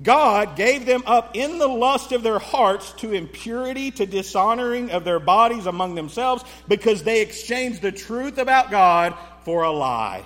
God 0.00 0.54
gave 0.54 0.86
them 0.86 1.02
up 1.06 1.36
in 1.36 1.58
the 1.58 1.66
lust 1.66 2.12
of 2.12 2.22
their 2.22 2.38
hearts 2.38 2.92
to 2.98 3.12
impurity, 3.12 3.90
to 3.92 4.06
dishonoring 4.06 4.92
of 4.92 5.02
their 5.04 5.18
bodies 5.18 5.66
among 5.66 5.96
themselves, 5.96 6.44
because 6.68 7.02
they 7.02 7.20
exchanged 7.20 7.82
the 7.82 7.90
truth 7.90 8.38
about 8.38 8.70
God 8.70 9.14
for 9.44 9.64
a 9.64 9.72
lie, 9.72 10.24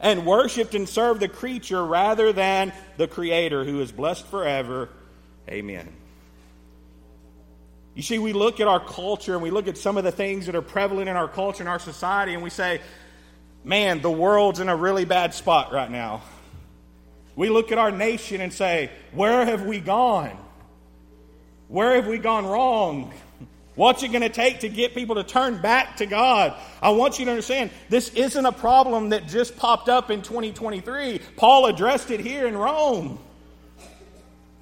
and 0.00 0.24
worshiped 0.24 0.76
and 0.76 0.88
served 0.88 1.20
the 1.20 1.28
creature 1.28 1.84
rather 1.84 2.32
than 2.32 2.72
the 2.96 3.08
Creator, 3.08 3.64
who 3.64 3.80
is 3.80 3.90
blessed 3.90 4.26
forever. 4.26 4.88
Amen. 5.48 5.92
You 7.94 8.02
see, 8.02 8.18
we 8.18 8.32
look 8.32 8.60
at 8.60 8.68
our 8.68 8.80
culture 8.80 9.34
and 9.34 9.42
we 9.42 9.50
look 9.50 9.66
at 9.66 9.76
some 9.76 9.96
of 9.96 10.04
the 10.04 10.12
things 10.12 10.46
that 10.46 10.54
are 10.54 10.62
prevalent 10.62 11.08
in 11.08 11.16
our 11.16 11.28
culture 11.28 11.62
and 11.62 11.68
our 11.68 11.78
society, 11.80 12.34
and 12.34 12.42
we 12.42 12.50
say, 12.50 12.80
man, 13.64 14.02
the 14.02 14.10
world's 14.10 14.60
in 14.60 14.68
a 14.68 14.76
really 14.76 15.04
bad 15.04 15.34
spot 15.34 15.72
right 15.72 15.90
now. 15.90 16.22
We 17.36 17.50
look 17.50 17.72
at 17.72 17.78
our 17.78 17.90
nation 17.90 18.40
and 18.40 18.52
say, 18.52 18.90
where 19.12 19.44
have 19.44 19.64
we 19.64 19.80
gone? 19.80 20.36
Where 21.68 21.96
have 21.96 22.06
we 22.06 22.18
gone 22.18 22.46
wrong? 22.46 23.12
What's 23.74 24.04
it 24.04 24.08
going 24.08 24.22
to 24.22 24.28
take 24.28 24.60
to 24.60 24.68
get 24.68 24.94
people 24.94 25.16
to 25.16 25.24
turn 25.24 25.60
back 25.60 25.96
to 25.96 26.06
God? 26.06 26.56
I 26.80 26.90
want 26.90 27.18
you 27.18 27.24
to 27.24 27.32
understand 27.32 27.70
this 27.88 28.10
isn't 28.10 28.46
a 28.46 28.52
problem 28.52 29.08
that 29.08 29.26
just 29.26 29.56
popped 29.56 29.88
up 29.88 30.10
in 30.10 30.22
2023. 30.22 31.20
Paul 31.36 31.66
addressed 31.66 32.10
it 32.12 32.20
here 32.20 32.46
in 32.46 32.56
Rome. 32.56 33.18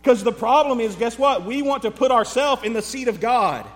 Because 0.00 0.24
the 0.24 0.32
problem 0.32 0.80
is, 0.80 0.96
guess 0.96 1.18
what? 1.18 1.44
We 1.44 1.60
want 1.60 1.82
to 1.82 1.90
put 1.90 2.10
ourselves 2.10 2.64
in 2.64 2.72
the 2.72 2.82
seat 2.82 3.08
of 3.08 3.20
God. 3.20 3.66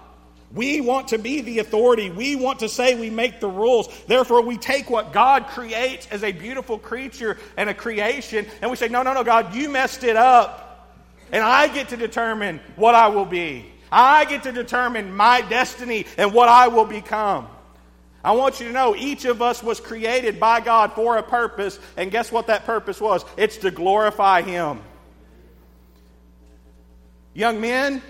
We 0.56 0.80
want 0.80 1.08
to 1.08 1.18
be 1.18 1.42
the 1.42 1.58
authority. 1.58 2.10
We 2.10 2.34
want 2.34 2.60
to 2.60 2.68
say 2.70 2.98
we 2.98 3.10
make 3.10 3.40
the 3.40 3.48
rules. 3.48 3.88
Therefore, 4.06 4.40
we 4.40 4.56
take 4.56 4.88
what 4.88 5.12
God 5.12 5.48
creates 5.48 6.08
as 6.10 6.24
a 6.24 6.32
beautiful 6.32 6.78
creature 6.78 7.36
and 7.58 7.68
a 7.68 7.74
creation, 7.74 8.46
and 8.62 8.70
we 8.70 8.76
say, 8.78 8.88
No, 8.88 9.02
no, 9.02 9.12
no, 9.12 9.22
God, 9.22 9.54
you 9.54 9.68
messed 9.68 10.02
it 10.02 10.16
up. 10.16 10.96
And 11.30 11.44
I 11.44 11.68
get 11.68 11.90
to 11.90 11.96
determine 11.96 12.60
what 12.76 12.94
I 12.94 13.08
will 13.08 13.26
be. 13.26 13.66
I 13.92 14.24
get 14.24 14.44
to 14.44 14.52
determine 14.52 15.14
my 15.14 15.42
destiny 15.42 16.06
and 16.16 16.32
what 16.32 16.48
I 16.48 16.68
will 16.68 16.86
become. 16.86 17.48
I 18.24 18.32
want 18.32 18.58
you 18.58 18.66
to 18.68 18.72
know 18.72 18.96
each 18.96 19.26
of 19.26 19.42
us 19.42 19.62
was 19.62 19.78
created 19.78 20.40
by 20.40 20.60
God 20.60 20.94
for 20.94 21.18
a 21.18 21.22
purpose, 21.22 21.78
and 21.98 22.10
guess 22.10 22.32
what 22.32 22.46
that 22.46 22.64
purpose 22.64 22.98
was? 22.98 23.26
It's 23.36 23.58
to 23.58 23.70
glorify 23.70 24.40
Him. 24.40 24.80
Young 27.34 27.60
men, 27.60 28.02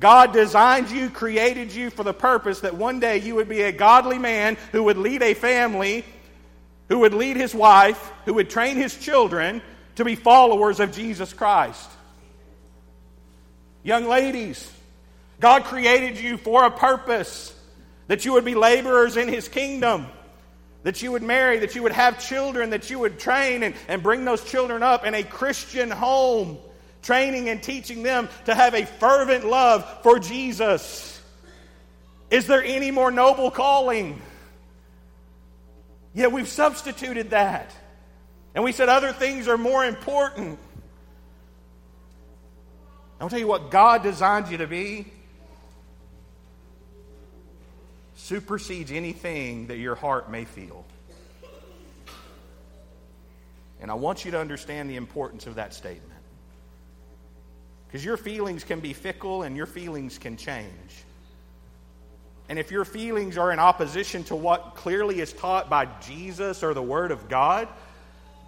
God 0.00 0.32
designed 0.32 0.90
you, 0.90 1.08
created 1.08 1.72
you 1.72 1.90
for 1.90 2.02
the 2.02 2.14
purpose 2.14 2.60
that 2.60 2.74
one 2.74 3.00
day 3.00 3.18
you 3.18 3.36
would 3.36 3.48
be 3.48 3.62
a 3.62 3.72
godly 3.72 4.18
man 4.18 4.56
who 4.72 4.84
would 4.84 4.98
lead 4.98 5.22
a 5.22 5.34
family, 5.34 6.04
who 6.88 7.00
would 7.00 7.14
lead 7.14 7.36
his 7.36 7.54
wife, 7.54 8.12
who 8.24 8.34
would 8.34 8.50
train 8.50 8.76
his 8.76 8.96
children 8.96 9.62
to 9.96 10.04
be 10.04 10.16
followers 10.16 10.80
of 10.80 10.92
Jesus 10.92 11.32
Christ. 11.32 11.88
Young 13.82 14.06
ladies, 14.06 14.70
God 15.40 15.64
created 15.64 16.18
you 16.18 16.38
for 16.38 16.64
a 16.64 16.70
purpose 16.70 17.54
that 18.08 18.24
you 18.24 18.32
would 18.32 18.44
be 18.44 18.54
laborers 18.54 19.16
in 19.16 19.28
his 19.28 19.48
kingdom, 19.48 20.06
that 20.82 21.02
you 21.02 21.12
would 21.12 21.22
marry, 21.22 21.60
that 21.60 21.74
you 21.74 21.82
would 21.82 21.92
have 21.92 22.18
children, 22.18 22.70
that 22.70 22.90
you 22.90 22.98
would 22.98 23.18
train 23.18 23.62
and, 23.62 23.74
and 23.88 24.02
bring 24.02 24.24
those 24.24 24.44
children 24.44 24.82
up 24.82 25.06
in 25.06 25.14
a 25.14 25.22
Christian 25.22 25.90
home 25.90 26.58
training 27.04 27.48
and 27.48 27.62
teaching 27.62 28.02
them 28.02 28.28
to 28.46 28.54
have 28.54 28.74
a 28.74 28.84
fervent 28.84 29.46
love 29.46 30.02
for 30.02 30.18
Jesus. 30.18 31.20
Is 32.30 32.46
there 32.46 32.64
any 32.64 32.90
more 32.90 33.10
noble 33.10 33.50
calling? 33.50 34.20
Yet 36.14 36.32
we've 36.32 36.48
substituted 36.48 37.30
that. 37.30 37.70
And 38.54 38.64
we 38.64 38.72
said 38.72 38.88
other 38.88 39.12
things 39.12 39.46
are 39.46 39.58
more 39.58 39.84
important. 39.84 40.58
I'll 43.20 43.28
tell 43.28 43.38
you 43.38 43.46
what 43.46 43.70
God 43.70 44.02
designed 44.02 44.48
you 44.48 44.58
to 44.58 44.66
be 44.66 45.06
supersedes 48.16 48.90
anything 48.90 49.66
that 49.66 49.76
your 49.76 49.94
heart 49.94 50.30
may 50.30 50.44
feel. 50.44 50.84
And 53.80 53.90
I 53.90 53.94
want 53.94 54.24
you 54.24 54.30
to 54.30 54.40
understand 54.40 54.88
the 54.88 54.96
importance 54.96 55.46
of 55.46 55.56
that 55.56 55.74
statement. 55.74 56.13
Because 57.94 58.04
your 58.04 58.16
feelings 58.16 58.64
can 58.64 58.80
be 58.80 58.92
fickle 58.92 59.44
and 59.44 59.56
your 59.56 59.66
feelings 59.66 60.18
can 60.18 60.36
change. 60.36 61.04
And 62.48 62.58
if 62.58 62.72
your 62.72 62.84
feelings 62.84 63.38
are 63.38 63.52
in 63.52 63.60
opposition 63.60 64.24
to 64.24 64.34
what 64.34 64.74
clearly 64.74 65.20
is 65.20 65.32
taught 65.32 65.70
by 65.70 65.86
Jesus 66.04 66.64
or 66.64 66.74
the 66.74 66.82
Word 66.82 67.12
of 67.12 67.28
God, 67.28 67.68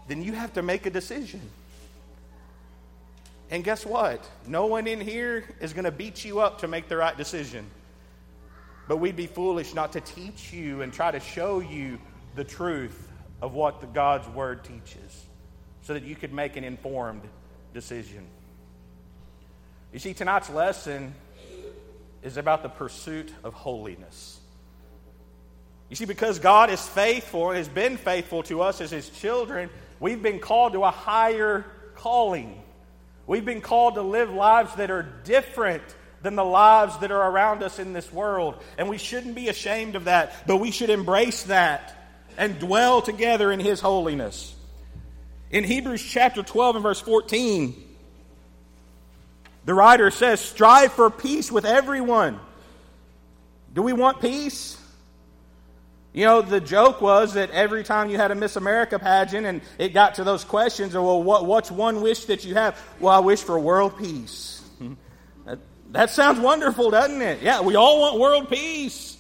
then 0.09 0.21
you 0.21 0.33
have 0.33 0.55
to 0.55 0.63
make 0.63 0.85
a 0.87 0.91
decision. 0.91 1.41
And 3.49 3.63
guess 3.63 3.87
what? 3.87 4.29
No 4.49 4.67
one 4.67 4.89
in 4.89 5.01
here 5.01 5.45
is 5.61 5.73
going 5.73 5.85
to 5.85 5.93
beat 5.93 6.25
you 6.25 6.41
up 6.41 6.63
to 6.63 6.67
make 6.67 6.89
the 6.89 6.97
right 6.97 7.17
decision. 7.17 7.67
But 8.89 8.97
we'd 8.97 9.15
be 9.15 9.29
foolish 9.29 9.75
not 9.75 9.93
to 9.93 10.01
teach 10.01 10.53
you 10.53 10.83
and 10.83 10.93
try 10.93 11.13
to 11.13 11.21
show 11.21 11.61
you 11.61 12.01
the 12.35 12.43
truth 12.43 13.07
of 13.41 13.55
what 13.55 13.81
the 13.81 13.87
God's 13.87 14.27
Word 14.27 14.65
teaches 14.65 15.25
so 15.83 15.95
that 15.95 16.03
you 16.03 16.17
could 16.17 16.33
make 16.33 16.57
an 16.57 16.65
informed 16.65 17.23
decision. 17.73 18.27
You 19.97 20.01
see, 20.01 20.13
tonight's 20.13 20.51
lesson 20.51 21.15
is 22.23 22.37
about 22.37 22.63
the 22.63 22.69
pursuit 22.69 23.33
of 23.43 23.55
holiness. 23.55 24.39
You 25.89 25.97
see, 25.97 26.05
because 26.05 26.39
God 26.39 26.69
is 26.69 26.87
faithful, 26.87 27.53
has 27.53 27.67
been 27.67 27.97
faithful 27.97 28.43
to 28.43 28.61
us 28.61 28.83
as 28.83 28.91
His 28.91 29.09
children, 29.09 29.71
we've 29.99 30.23
been 30.23 30.39
called 30.39 30.75
to 30.75 30.85
a 30.85 30.91
higher 30.91 31.65
calling. 31.95 32.61
We've 33.27 33.47
been 33.47 33.63
called 33.63 33.95
to 33.95 34.03
live 34.03 34.31
lives 34.31 34.75
that 34.75 34.91
are 34.91 35.03
different 35.25 35.83
than 36.21 36.37
the 36.37 36.45
lives 36.45 36.99
that 36.99 37.11
are 37.11 37.31
around 37.31 37.63
us 37.63 37.79
in 37.79 37.95
this 37.95 38.13
world. 38.13 38.63
And 38.77 38.91
we 38.91 38.99
shouldn't 38.99 39.35
be 39.35 39.49
ashamed 39.49 39.97
of 39.97 40.05
that, 40.05 40.47
but 40.47 40.59
we 40.59 40.73
should 40.73 40.91
embrace 40.91 41.45
that 41.45 41.97
and 42.37 42.59
dwell 42.59 43.01
together 43.01 43.51
in 43.51 43.61
His 43.61 43.81
holiness. 43.81 44.55
In 45.51 45.65
Hebrews 45.65 46.03
chapter 46.03 46.43
12 46.43 46.77
and 46.77 46.83
verse 46.83 47.01
14, 47.01 47.86
the 49.67 49.75
writer 49.75 50.13
says, 50.13 50.41
strive 50.41 50.93
for 50.93 51.11
peace 51.11 51.51
with 51.51 51.67
everyone. 51.67 52.39
Do 53.75 53.83
we 53.83 53.93
want 53.93 54.21
peace? 54.21 54.81
You 56.13 56.25
know, 56.25 56.41
the 56.41 56.61
joke 56.61 57.03
was 57.03 57.35
that 57.35 57.51
every 57.51 57.83
time 57.83 58.09
you 58.09 58.17
had 58.17 58.31
a 58.31 58.37
Miss 58.37 58.55
America 58.55 58.99
pageant 58.99 59.45
and 59.45 59.61
it 59.77 59.89
got 59.93 60.15
to 60.15 60.25
those 60.25 60.45
questions, 60.45 60.95
or 60.95 61.05
well, 61.05 61.23
what, 61.23 61.45
what's 61.45 61.71
one 61.71 62.01
wish 62.01 62.27
that 62.27 62.45
you 62.45 62.55
have? 62.55 62.81
Well, 63.01 63.13
I 63.13 63.19
wish 63.19 63.43
for 63.43 63.59
world 63.59 63.99
peace. 63.99 64.63
that, 65.45 65.59
that, 65.91 66.11
sounds 66.11 66.39
wonderful, 66.39 66.91
doesn't 66.93 67.21
it? 67.21 67.43
Yeah, 67.43 67.61
we 67.61 67.75
all 67.75 68.01
want 68.01 68.21
world 68.21 68.49
peace. 68.49 69.19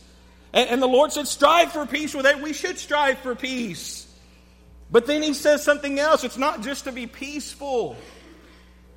And, 0.52 0.70
and 0.70 0.80
the 0.80 0.86
Lord 0.86 1.12
said, 1.12 1.26
strive 1.26 1.72
for 1.72 1.86
peace 1.86 2.14
with 2.14 2.24
it. 2.24 2.40
We 2.40 2.52
should 2.52 2.78
strive 2.78 3.18
for 3.18 3.34
peace. 3.34 4.06
But 4.92 5.06
then 5.06 5.24
he 5.24 5.34
says 5.34 5.64
something 5.64 5.98
else. 5.98 6.22
It's 6.22 6.38
not 6.38 6.62
just 6.62 6.84
to 6.84 6.92
be 6.92 7.08
peaceful. 7.08 7.96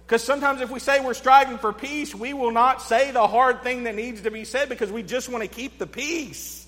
Because 0.10 0.24
sometimes 0.24 0.60
if 0.62 0.72
we 0.72 0.80
say 0.80 1.00
we're 1.02 1.14
striving 1.14 1.60
for 1.60 1.72
peace, 1.72 2.16
we 2.16 2.34
will 2.34 2.50
not 2.50 2.82
say 2.82 3.12
the 3.12 3.28
hard 3.28 3.62
thing 3.62 3.84
that 3.84 3.94
needs 3.94 4.22
to 4.22 4.32
be 4.32 4.44
said 4.44 4.68
because 4.68 4.92
we 4.92 5.04
just 5.04 5.30
want 5.30 5.44
to 5.44 5.48
keep 5.48 5.78
the 5.78 5.86
peace. 5.86 6.68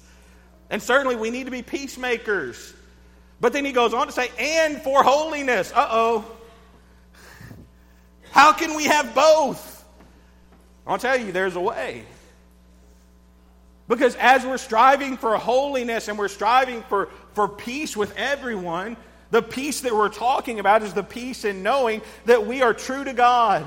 And 0.70 0.80
certainly 0.80 1.16
we 1.16 1.32
need 1.32 1.46
to 1.46 1.52
be 1.52 1.64
peacemakers. 1.64 2.72
But 3.40 3.54
then 3.54 3.66
he 3.66 3.72
goes 3.72 3.96
on 3.96 4.06
to 4.06 4.14
say, 4.14 4.30
and 4.38 4.80
for 4.84 5.02
holiness. 5.02 5.72
Uh 5.74 5.88
oh. 5.90 6.32
How 8.30 8.54
can 8.54 8.76
we 8.76 8.84
have 8.84 9.16
both? 9.16 9.86
I'll 10.86 11.00
tell 11.00 11.18
you, 11.18 11.32
there's 11.32 11.56
a 11.56 11.62
way. 11.62 12.04
Because 13.88 14.16
as 14.18 14.46
we're 14.46 14.60
striving 14.60 15.18
for 15.18 15.36
holiness 15.38 16.10
and 16.10 16.20
we're 16.20 16.28
striving 16.28 16.84
for, 16.84 17.10
for 17.34 17.48
peace 17.48 17.98
with 17.98 18.16
everyone, 18.18 18.98
the 19.32 19.42
peace 19.42 19.82
that 19.82 19.96
we're 19.96 20.10
talking 20.10 20.60
about 20.60 20.84
is 20.84 20.94
the 20.94 21.04
peace 21.04 21.46
in 21.46 21.64
knowing 21.64 22.02
that 22.26 22.46
we 22.46 22.62
are 22.62 22.74
true 22.74 23.04
to 23.04 23.14
God. 23.14 23.66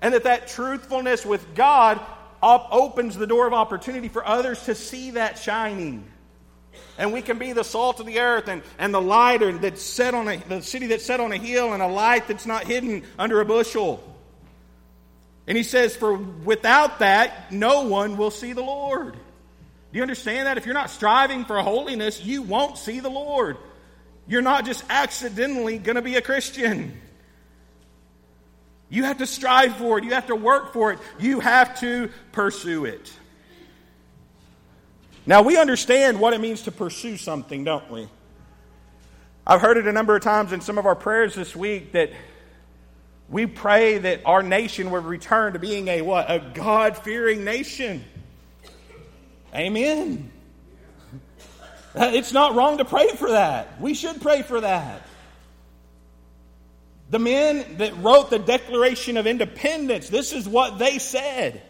And 0.00 0.14
that 0.14 0.24
that 0.24 0.48
truthfulness 0.48 1.24
with 1.24 1.54
God 1.54 2.00
opens 2.42 3.16
the 3.16 3.26
door 3.26 3.46
of 3.46 3.52
opportunity 3.52 4.08
for 4.08 4.26
others 4.26 4.62
to 4.64 4.74
see 4.74 5.12
that 5.12 5.38
shining. 5.38 6.04
And 6.98 7.12
we 7.12 7.22
can 7.22 7.38
be 7.38 7.52
the 7.52 7.64
salt 7.64 8.00
of 8.00 8.06
the 8.06 8.20
earth 8.20 8.48
and, 8.48 8.62
and 8.78 8.92
the 8.92 9.00
light 9.00 9.38
that's 9.60 9.82
set 9.82 10.14
on 10.14 10.28
a, 10.28 10.36
the 10.36 10.62
city 10.62 10.88
that's 10.88 11.04
set 11.04 11.20
on 11.20 11.32
a 11.32 11.36
hill 11.36 11.72
and 11.72 11.82
a 11.82 11.86
light 11.86 12.26
that's 12.28 12.46
not 12.46 12.66
hidden 12.66 13.04
under 13.18 13.40
a 13.40 13.44
bushel. 13.44 14.02
And 15.46 15.56
he 15.56 15.62
says, 15.62 15.94
For 15.94 16.14
without 16.14 17.00
that, 17.00 17.52
no 17.52 17.82
one 17.82 18.16
will 18.16 18.30
see 18.30 18.52
the 18.52 18.62
Lord. 18.62 19.12
Do 19.12 19.18
you 19.92 20.02
understand 20.02 20.46
that? 20.46 20.58
If 20.58 20.66
you're 20.66 20.74
not 20.74 20.90
striving 20.90 21.44
for 21.44 21.60
holiness, 21.60 22.22
you 22.22 22.42
won't 22.42 22.78
see 22.78 23.00
the 23.00 23.10
Lord. 23.10 23.56
You're 24.28 24.42
not 24.42 24.64
just 24.64 24.84
accidentally 24.90 25.78
going 25.78 25.96
to 25.96 26.02
be 26.02 26.16
a 26.16 26.22
Christian. 26.22 27.00
You 28.88 29.04
have 29.04 29.18
to 29.18 29.26
strive 29.26 29.76
for 29.76 29.98
it. 29.98 30.04
You 30.04 30.10
have 30.14 30.26
to 30.28 30.36
work 30.36 30.72
for 30.72 30.92
it. 30.92 30.98
You 31.18 31.40
have 31.40 31.78
to 31.80 32.10
pursue 32.32 32.84
it. 32.84 33.12
Now, 35.26 35.42
we 35.42 35.58
understand 35.58 36.20
what 36.20 36.34
it 36.34 36.40
means 36.40 36.62
to 36.62 36.72
pursue 36.72 37.16
something, 37.16 37.64
don't 37.64 37.90
we? 37.90 38.08
I've 39.44 39.60
heard 39.60 39.76
it 39.76 39.86
a 39.86 39.92
number 39.92 40.14
of 40.14 40.22
times 40.22 40.52
in 40.52 40.60
some 40.60 40.78
of 40.78 40.86
our 40.86 40.94
prayers 40.94 41.34
this 41.34 41.54
week 41.54 41.92
that 41.92 42.10
we 43.28 43.46
pray 43.46 43.98
that 43.98 44.22
our 44.24 44.42
nation 44.42 44.90
would 44.92 45.04
return 45.04 45.52
to 45.54 45.58
being 45.58 45.88
a 45.88 46.02
what? 46.02 46.30
A 46.30 46.38
God-fearing 46.54 47.44
nation. 47.44 48.04
Amen. 49.54 50.30
It's 51.96 52.32
not 52.32 52.54
wrong 52.54 52.78
to 52.78 52.84
pray 52.84 53.08
for 53.16 53.30
that. 53.30 53.80
We 53.80 53.94
should 53.94 54.20
pray 54.20 54.42
for 54.42 54.60
that. 54.60 55.02
The 57.08 57.18
men 57.18 57.78
that 57.78 57.96
wrote 57.98 58.30
the 58.30 58.38
Declaration 58.38 59.16
of 59.16 59.26
Independence, 59.26 60.08
this 60.08 60.32
is 60.32 60.48
what 60.48 60.78
they 60.78 60.98
said. 60.98 61.62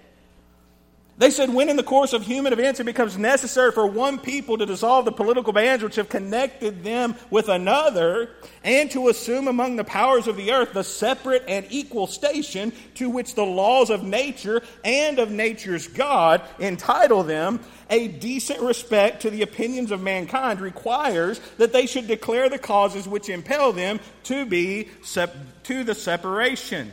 They 1.18 1.30
said, 1.30 1.54
when 1.54 1.70
in 1.70 1.76
the 1.76 1.82
course 1.82 2.12
of 2.12 2.23
human 2.23 2.52
events 2.52 2.78
it 2.78 2.85
becomes 2.85 3.16
necessary 3.16 3.73
for 3.73 3.87
one 3.87 4.18
people 4.18 4.58
to 4.58 4.66
dissolve 4.66 5.06
the 5.06 5.12
political 5.12 5.54
bands 5.54 5.82
which 5.82 5.96
have 5.96 6.11
connected 6.11 6.85
them 6.85 7.14
with 7.30 7.49
another, 7.49 8.32
and 8.62 8.90
to 8.90 9.08
assume 9.08 9.49
among 9.49 9.76
the 9.76 9.85
powers 9.85 10.26
of 10.26 10.37
the 10.37 10.52
earth 10.52 10.75
the 10.75 10.85
separate 10.85 11.44
and 11.49 11.66
equal 11.70 12.06
station 12.06 12.70
to 12.96 13.08
which 13.08 13.35
the 13.35 13.46
laws 13.46 13.88
of 13.88 14.02
nature 14.02 14.61
and 14.85 15.18
of 15.18 15.30
nature's 15.30 15.88
God 15.88 16.42
entitle 16.58 17.23
them, 17.23 17.61
a 17.88 18.08
decent 18.08 18.61
respect 18.61 19.23
to 19.23 19.30
the 19.30 19.40
opinions 19.40 19.92
of 19.92 20.02
mankind 20.02 20.61
requires 20.61 21.40
that 21.56 21.73
they 21.73 21.87
should 21.87 22.08
declare 22.08 22.50
the 22.50 22.58
causes 22.58 23.08
which 23.08 23.30
impel 23.30 23.73
them 23.73 24.00
to 24.25 24.44
be 24.44 24.88
sep- 25.02 25.62
to 25.62 25.82
the 25.82 25.94
separation. 25.94 26.92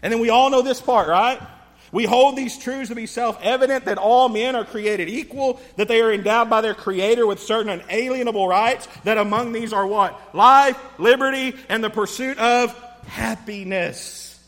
And 0.00 0.10
then 0.10 0.20
we 0.20 0.30
all 0.30 0.48
know 0.48 0.62
this 0.62 0.80
part, 0.80 1.06
right? 1.06 1.38
We 1.92 2.06
hold 2.06 2.36
these 2.36 2.56
truths 2.56 2.88
to 2.88 2.94
be 2.94 3.06
self 3.06 3.38
evident 3.42 3.84
that 3.84 3.98
all 3.98 4.30
men 4.30 4.56
are 4.56 4.64
created 4.64 5.10
equal, 5.10 5.60
that 5.76 5.88
they 5.88 6.00
are 6.00 6.10
endowed 6.10 6.48
by 6.48 6.62
their 6.62 6.74
Creator 6.74 7.26
with 7.26 7.38
certain 7.38 7.68
unalienable 7.68 8.48
rights, 8.48 8.88
that 9.04 9.18
among 9.18 9.52
these 9.52 9.74
are 9.74 9.86
what? 9.86 10.34
Life, 10.34 10.78
liberty, 10.98 11.54
and 11.68 11.84
the 11.84 11.90
pursuit 11.90 12.38
of 12.38 12.74
happiness. 13.06 14.40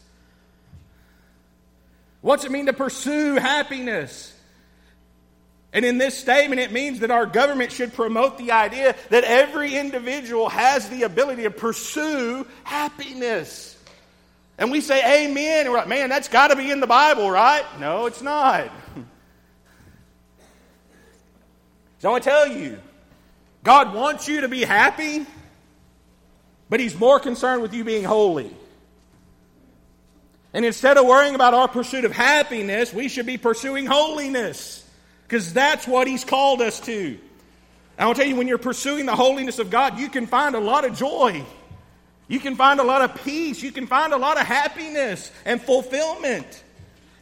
What's 2.23 2.47
it 2.47 2.51
mean 2.51 2.67
to 2.67 2.73
pursue 2.73 3.35
happiness? 3.35 4.31
And 5.75 5.85
in 5.85 5.99
this 5.99 6.17
statement, 6.17 6.61
it 6.61 6.73
means 6.73 7.01
that 7.01 7.11
our 7.11 7.27
government 7.27 7.73
should 7.73 7.93
promote 7.93 8.39
the 8.39 8.53
idea 8.53 8.97
that 9.11 9.25
every 9.25 9.75
individual 9.75 10.49
has 10.49 10.89
the 10.89 11.03
ability 11.03 11.43
to 11.43 11.51
pursue 11.51 12.47
happiness. 12.63 13.74
And 14.57 14.71
we 14.71 14.81
say 14.81 15.25
amen, 15.25 15.63
and 15.63 15.71
we're 15.71 15.79
like, 15.79 15.89
man, 15.89 16.09
that's 16.09 16.29
got 16.29 16.49
to 16.49 16.57
be 16.57 16.71
in 16.71 16.81
the 16.81 16.87
Bible, 16.87 17.29
right? 17.31 17.65
No, 17.81 18.07
it's 18.07 18.23
not. 18.23 18.71
so 21.99 22.09
I 22.09 22.13
want 22.13 22.23
to 22.23 22.31
tell 22.31 22.47
you, 22.47 22.79
God 23.65 23.95
wants 23.95 24.29
you 24.29 24.43
to 24.43 24.49
be 24.49 24.63
happy, 24.63 25.27
but 26.69 26.79
He's 26.79 26.97
more 26.97 27.19
concerned 27.19 27.63
with 27.63 27.75
you 27.75 27.83
being 27.83 28.05
holy. 28.05 28.55
And 30.53 30.65
instead 30.65 30.99
of 30.99 31.07
worrying 31.07 31.35
about 31.35 31.53
our 31.53 31.67
pursuit 31.67 32.05
of 32.05 32.13
happiness, 32.13 32.95
we 32.95 33.09
should 33.09 33.27
be 33.27 33.39
pursuing 33.39 33.87
holiness, 33.87 34.89
because 35.25 35.53
that's 35.53 35.89
what 35.89 36.07
He's 36.07 36.25
called 36.25 36.63
us 36.63 36.79
to. 36.81 37.19
I 37.99 38.09
to 38.09 38.15
tell 38.15 38.27
you, 38.27 38.37
when 38.37 38.49
you're 38.49 38.59
pursuing 38.59 39.07
the 39.07 39.17
holiness 39.17 39.59
of 39.59 39.71
God, 39.71 39.99
you 39.99 40.09
can 40.09 40.27
find 40.27 40.55
a 40.55 40.61
lot 40.61 40.85
of 40.85 40.97
joy. 40.97 41.45
You 42.29 42.41
can 42.41 42.57
find 42.57 42.81
a 42.81 42.85
lot 42.85 43.03
of 43.03 43.23
peace. 43.23 43.63
You 43.63 43.73
can 43.73 43.87
find 43.87 44.13
a 44.13 44.17
lot 44.17 44.41
of 44.41 44.47
happiness 44.47 45.31
and 45.45 45.61
fulfillment. 45.61 46.65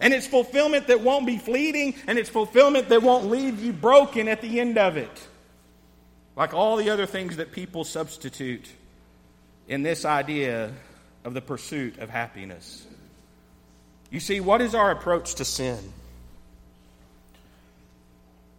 And 0.00 0.12
it's 0.12 0.26
fulfillment 0.26 0.88
that 0.88 1.00
won't 1.00 1.26
be 1.26 1.38
fleeting, 1.38 1.94
and 2.06 2.18
it's 2.18 2.28
fulfillment 2.28 2.88
that 2.88 3.02
won't 3.02 3.26
leave 3.26 3.62
you 3.62 3.73
broken 3.73 4.28
at 4.28 4.40
the 4.40 4.61
end 4.61 4.78
of 4.78 4.97
it. 4.97 5.28
Like 6.37 6.54
all 6.54 6.76
the 6.76 6.90
other 6.90 7.06
things 7.06 7.37
that 7.37 7.52
people 7.52 7.85
substitute 7.85 8.68
in 9.68 9.82
this 9.82 10.04
idea 10.04 10.73
of 11.25 11.35
the 11.35 11.40
pursuit 11.40 11.99
of 11.99 12.11
happiness. 12.11 12.85
You 14.11 14.21
see, 14.21 14.40
what 14.40 14.61
is 14.61 14.75
our 14.75 14.90
approach 14.90 15.37
to 15.37 15.44
sin? 15.44 15.78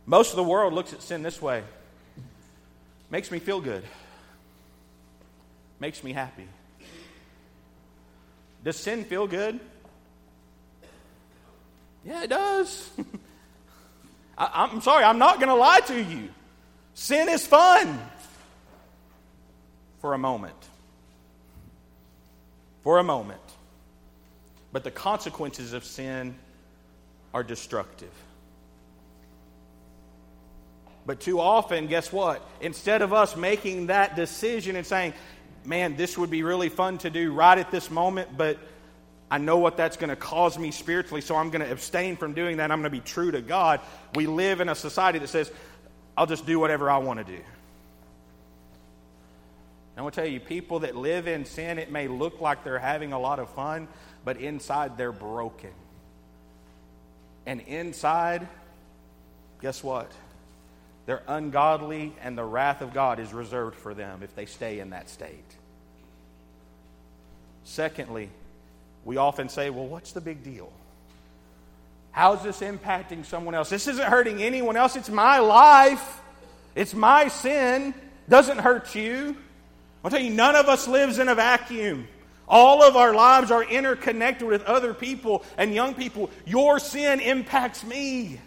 Most 0.06 0.32
of 0.32 0.36
the 0.36 0.43
world 0.43 0.73
looks 0.73 0.93
at 0.93 1.01
sin 1.01 1.23
this 1.23 1.41
way 1.41 1.63
makes 3.10 3.32
me 3.32 3.39
feel 3.39 3.62
good 3.62 3.84
makes 5.84 6.02
me 6.02 6.13
happy. 6.13 6.48
Does 8.63 8.78
sin 8.78 9.04
feel 9.04 9.28
good? 9.28 9.60
Yeah, 12.06 12.24
it 12.24 12.30
does. 12.30 12.89
I, 14.38 14.63
am 14.72 14.80
sorry, 14.80 15.04
I'm 15.04 15.19
not 15.19 15.39
going 15.39 15.50
to 15.50 15.56
lie 15.56 15.82
to 15.82 16.02
you. 16.02 16.30
Sin 16.93 17.28
is 17.28 17.46
fun 17.46 18.00
for 20.00 20.13
a 20.13 20.17
moment. 20.17 20.56
For 22.84 23.00
a 23.00 23.04
moment. 23.04 23.41
But 24.72 24.86
the 24.86 24.91
consequences 24.91 25.74
of 25.74 25.84
sin 25.84 26.36
are 27.34 27.43
destructive. 27.43 28.13
But 31.06 31.19
too 31.19 31.41
often, 31.41 31.88
guess 31.88 32.10
what? 32.13 32.41
Instead 32.62 33.02
of 33.02 33.12
us 33.12 33.36
making 33.36 33.88
that 33.88 34.15
decision 34.15 34.78
and 34.78 34.88
saying, 34.88 35.13
man, 35.65 35.95
this 35.95 36.17
would 36.17 36.30
be 36.30 36.43
really 36.43 36.69
fun 36.69 36.97
to 36.99 37.10
do 37.10 37.34
right 37.34 37.58
at 37.58 37.71
this 37.71 37.89
moment, 37.89 38.38
but 38.38 38.58
I 39.30 39.38
know 39.38 39.58
what 39.58 39.78
that's 39.78 39.97
going 39.97 40.10
to 40.10 40.15
cause 40.15 40.60
me 40.60 40.71
spiritually, 40.71 41.21
so 41.21 41.36
I'm 41.36 41.49
going 41.49 41.65
to 41.65 41.71
abstain 41.71 42.17
from 42.17 42.34
doing 42.34 42.58
that. 42.58 42.71
I'm 42.71 42.82
going 42.82 42.91
to 42.91 42.97
be 42.97 43.04
true 43.04 43.32
to 43.32 43.41
God. 43.41 43.80
We 44.15 44.28
live 44.28 44.62
in 44.62 44.69
a 44.69 44.76
society 44.76 45.19
that 45.19 45.28
says, 45.28 45.52
I'll 46.15 46.28
just 46.28 46.45
do 46.45 46.60
whatever 46.60 46.89
I 46.89 46.97
want 46.97 47.19
to 47.19 47.26
do. 47.26 47.41
I 49.95 50.02
want 50.02 50.15
to 50.15 50.21
tell 50.21 50.30
you, 50.30 50.39
people 50.39 50.80
that 50.80 50.95
live 50.95 51.28
in 51.28 51.45
sin, 51.45 51.78
it 51.78 51.91
may 51.91 52.08
look 52.08 52.41
like 52.41 52.63
they're 52.63 52.80
having 52.80 53.13
a 53.13 53.19
lot 53.19 53.39
of 53.39 53.49
fun, 53.49 53.88
but 54.26 54.38
inside 54.38 54.97
they're 54.97 55.12
broken. 55.12 55.71
And 57.45 57.62
inside, 57.62 58.47
guess 59.62 59.84
what? 59.84 60.12
They're 61.05 61.23
ungodly, 61.27 62.13
and 62.21 62.37
the 62.37 62.45
wrath 62.45 62.81
of 62.81 62.93
God 62.93 63.19
is 63.19 63.33
reserved 63.33 63.75
for 63.77 63.93
them 63.93 64.21
if 64.23 64.35
they 64.35 64.45
stay 64.45 64.79
in 64.79 64.91
that 64.91 65.09
state. 65.09 65.43
Secondly, 67.65 68.29
we 69.03 69.17
often 69.17 69.49
say, 69.49 69.69
well, 69.69 69.85
what's 69.85 70.13
the 70.13 70.21
big 70.21 70.43
deal? 70.43 70.71
How's 72.11 72.43
this 72.43 72.61
impacting 72.61 73.25
someone 73.25 73.55
else? 73.55 73.69
This 73.69 73.87
isn't 73.87 74.07
hurting 74.07 74.41
anyone 74.41 74.77
else. 74.77 74.95
It's 74.95 75.09
my 75.09 75.39
life. 75.39 76.21
It's 76.75 76.93
my 76.93 77.27
sin. 77.27 77.93
Doesn't 78.29 78.59
hurt 78.59 78.95
you. 78.95 79.35
I'll 80.03 80.11
tell 80.11 80.21
you, 80.21 80.29
none 80.29 80.55
of 80.55 80.67
us 80.67 80.87
lives 80.87 81.19
in 81.19 81.27
a 81.27 81.35
vacuum. 81.35 82.07
All 82.47 82.83
of 82.83 82.95
our 82.95 83.13
lives 83.13 83.51
are 83.51 83.63
interconnected 83.63 84.47
with 84.47 84.63
other 84.63 84.93
people 84.93 85.43
and 85.57 85.73
young 85.73 85.95
people. 85.95 86.29
Your 86.45 86.77
sin 86.77 87.19
impacts 87.19 87.83
me. 87.83 88.39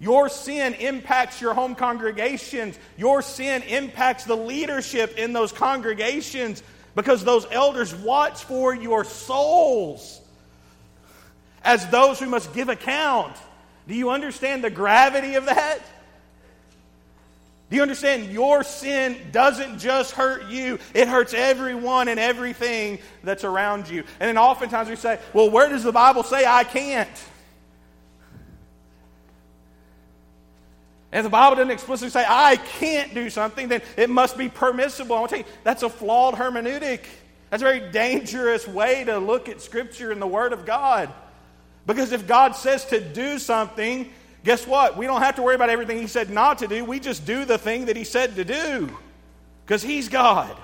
Your 0.00 0.28
sin 0.28 0.74
impacts 0.74 1.40
your 1.40 1.54
home 1.54 1.74
congregations. 1.74 2.78
Your 2.96 3.20
sin 3.22 3.62
impacts 3.62 4.24
the 4.24 4.36
leadership 4.36 5.18
in 5.18 5.32
those 5.32 5.50
congregations 5.50 6.62
because 6.94 7.24
those 7.24 7.46
elders 7.50 7.94
watch 7.94 8.44
for 8.44 8.74
your 8.74 9.04
souls 9.04 10.20
as 11.64 11.86
those 11.88 12.20
who 12.20 12.26
must 12.26 12.52
give 12.54 12.68
account. 12.68 13.36
Do 13.88 13.94
you 13.94 14.10
understand 14.10 14.62
the 14.62 14.70
gravity 14.70 15.34
of 15.34 15.46
that? 15.46 15.80
Do 17.70 17.76
you 17.76 17.82
understand 17.82 18.32
your 18.32 18.64
sin 18.64 19.16
doesn't 19.30 19.78
just 19.78 20.12
hurt 20.12 20.48
you, 20.48 20.78
it 20.94 21.06
hurts 21.06 21.34
everyone 21.34 22.08
and 22.08 22.18
everything 22.18 22.98
that's 23.22 23.44
around 23.44 23.88
you. 23.88 24.04
And 24.20 24.28
then 24.28 24.38
oftentimes 24.38 24.88
we 24.88 24.96
say, 24.96 25.18
well, 25.34 25.50
where 25.50 25.68
does 25.68 25.82
the 25.82 25.92
Bible 25.92 26.22
say 26.22 26.46
I 26.46 26.64
can't? 26.64 27.10
If 31.10 31.22
the 31.22 31.30
Bible 31.30 31.56
doesn't 31.56 31.70
explicitly 31.70 32.10
say, 32.10 32.24
I 32.28 32.56
can't 32.56 33.14
do 33.14 33.30
something, 33.30 33.68
then 33.68 33.80
it 33.96 34.10
must 34.10 34.36
be 34.36 34.48
permissible. 34.48 35.16
I 35.16 35.20
want 35.20 35.30
to 35.30 35.36
tell 35.36 35.46
you, 35.46 35.52
that's 35.64 35.82
a 35.82 35.88
flawed 35.88 36.34
hermeneutic. 36.34 37.00
That's 37.48 37.62
a 37.62 37.66
very 37.66 37.90
dangerous 37.90 38.68
way 38.68 39.04
to 39.04 39.18
look 39.18 39.48
at 39.48 39.62
Scripture 39.62 40.12
and 40.12 40.20
the 40.20 40.26
Word 40.26 40.52
of 40.52 40.66
God. 40.66 41.12
Because 41.86 42.12
if 42.12 42.26
God 42.26 42.54
says 42.54 42.84
to 42.86 43.00
do 43.00 43.38
something, 43.38 44.10
guess 44.44 44.66
what? 44.66 44.98
We 44.98 45.06
don't 45.06 45.22
have 45.22 45.36
to 45.36 45.42
worry 45.42 45.54
about 45.54 45.70
everything 45.70 45.98
He 45.98 46.08
said 46.08 46.28
not 46.28 46.58
to 46.58 46.66
do. 46.66 46.84
We 46.84 47.00
just 47.00 47.24
do 47.24 47.46
the 47.46 47.56
thing 47.56 47.86
that 47.86 47.96
He 47.96 48.04
said 48.04 48.36
to 48.36 48.44
do. 48.44 48.90
Because 49.64 49.82
He's 49.82 50.10
God. 50.10 50.54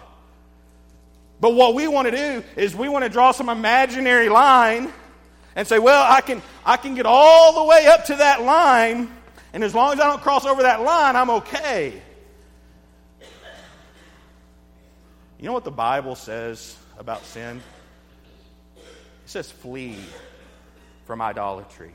But 1.41 1.55
what 1.55 1.75
we 1.75 1.89
want 1.89 2.07
to 2.07 2.13
do 2.13 2.45
is 2.57 2.77
we 2.77 2.91
want 2.91 3.05
to 3.05 3.09
draw 3.09 3.33
some 3.33 3.49
imaginary 3.49 4.29
line 4.29 4.93
and 5.57 5.67
say, 5.67 5.79
well, 5.79 6.05
I 6.07 6.21
can, 6.21 6.43
I 6.67 6.77
can 6.77 6.95
get 6.95 7.07
all 7.07 7.55
the 7.55 7.65
way 7.65 7.87
up 7.87 8.05
to 8.07 8.17
that 8.17 8.43
line 8.43 9.11
and 9.55 9.63
as 9.63 9.73
long 9.73 9.93
as 9.93 10.01
I 10.01 10.09
don't 10.09 10.21
cross 10.21 10.45
over 10.45 10.63
that 10.63 10.83
line, 10.83 11.15
I'm 11.15 11.31
okay. 11.31 12.03
You 15.39 15.47
know 15.47 15.53
what 15.53 15.63
the 15.63 15.71
Bible 15.71 16.17
says 16.17 16.77
about 16.99 17.25
sin? 17.25 17.63
It 18.77 18.83
says 19.27 19.49
flee 19.53 19.97
from 21.07 21.23
idolatry. 21.23 21.93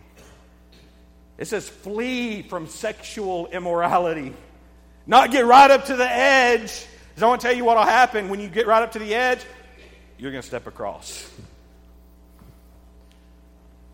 It 1.38 1.50
says 1.50 1.68
flee 1.68 2.44
from 2.44 2.68
sexual 2.68 3.48
immorality. 3.48 4.34
Not 5.06 5.30
get 5.32 5.46
right 5.46 5.70
up 5.70 5.86
to 5.86 5.98
the 5.98 6.10
edge. 6.10 6.86
Because 7.10 7.24
I 7.24 7.28
want 7.28 7.42
to 7.42 7.48
tell 7.48 7.58
you 7.58 7.66
what 7.66 7.76
will 7.76 7.84
happen 7.84 8.30
when 8.30 8.40
you 8.40 8.48
get 8.48 8.68
right 8.68 8.84
up 8.84 8.94
to 8.94 9.00
the 9.00 9.14
edge, 9.14 9.40
you're 10.18 10.32
going 10.32 10.42
to 10.42 10.48
step 10.48 10.66
across. 10.66 11.30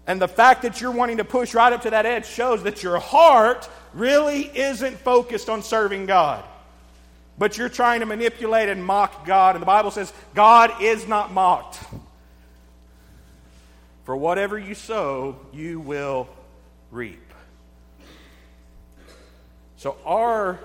And 0.07 0.21
the 0.21 0.27
fact 0.27 0.61
that 0.61 0.81
you're 0.81 0.91
wanting 0.91 1.17
to 1.17 1.25
push 1.25 1.53
right 1.53 1.73
up 1.73 1.81
to 1.83 1.89
that 1.89 2.05
edge 2.05 2.27
shows 2.27 2.63
that 2.63 2.83
your 2.83 2.99
heart 2.99 3.67
really 3.93 4.43
isn't 4.57 4.97
focused 4.99 5.49
on 5.49 5.63
serving 5.63 6.05
God. 6.05 6.43
But 7.37 7.57
you're 7.57 7.69
trying 7.69 8.01
to 8.01 8.05
manipulate 8.05 8.69
and 8.69 8.85
mock 8.85 9.25
God. 9.25 9.55
And 9.55 9.61
the 9.61 9.65
Bible 9.65 9.91
says 9.91 10.13
God 10.33 10.81
is 10.81 11.07
not 11.07 11.33
mocked. 11.33 11.79
For 14.05 14.15
whatever 14.15 14.59
you 14.59 14.75
sow, 14.75 15.37
you 15.51 15.79
will 15.79 16.29
reap. 16.91 17.21
So, 19.77 19.97
our 20.05 20.59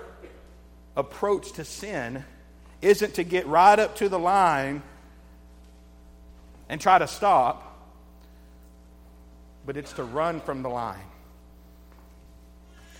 approach 0.95 1.53
to 1.53 1.65
sin 1.65 2.23
isn't 2.81 3.15
to 3.15 3.23
get 3.23 3.47
right 3.47 3.77
up 3.77 3.95
to 3.97 4.09
the 4.09 4.19
line 4.19 4.83
and 6.69 6.79
try 6.79 6.97
to 6.99 7.07
stop 7.07 7.70
but 9.65 9.77
it's 9.77 9.93
to 9.93 10.03
run 10.03 10.41
from 10.41 10.63
the 10.63 10.69
line. 10.69 10.99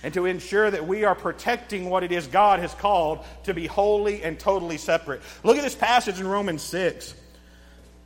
And 0.04 0.14
to 0.16 0.26
ensure 0.26 0.70
that 0.70 0.88
we 0.88 1.04
are 1.04 1.14
protecting 1.14 1.90
what 1.90 2.04
it 2.04 2.12
is 2.12 2.26
God 2.26 2.60
has 2.60 2.74
called 2.74 3.24
to 3.44 3.54
be 3.54 3.68
holy 3.68 4.24
and 4.24 4.40
totally 4.40 4.78
separate. 4.78 5.22
Look 5.44 5.58
at 5.58 5.64
this 5.64 5.76
passage 5.76 6.20
in 6.20 6.28
Romans 6.28 6.64
6. 6.64 7.14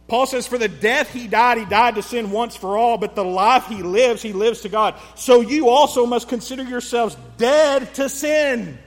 Paul 0.07 0.25
says, 0.25 0.45
For 0.45 0.57
the 0.57 0.67
death 0.67 1.11
he 1.11 1.27
died, 1.27 1.57
he 1.57 1.65
died 1.65 1.95
to 1.95 2.03
sin 2.03 2.31
once 2.31 2.55
for 2.55 2.77
all, 2.77 2.97
but 2.97 3.15
the 3.15 3.23
life 3.23 3.65
he 3.67 3.81
lives, 3.81 4.21
he 4.21 4.33
lives 4.33 4.61
to 4.61 4.69
God. 4.69 4.95
So 5.15 5.41
you 5.41 5.69
also 5.69 6.05
must 6.05 6.27
consider 6.27 6.63
yourselves 6.63 7.17
dead 7.37 7.93
to 7.95 8.09
sin. 8.09 8.77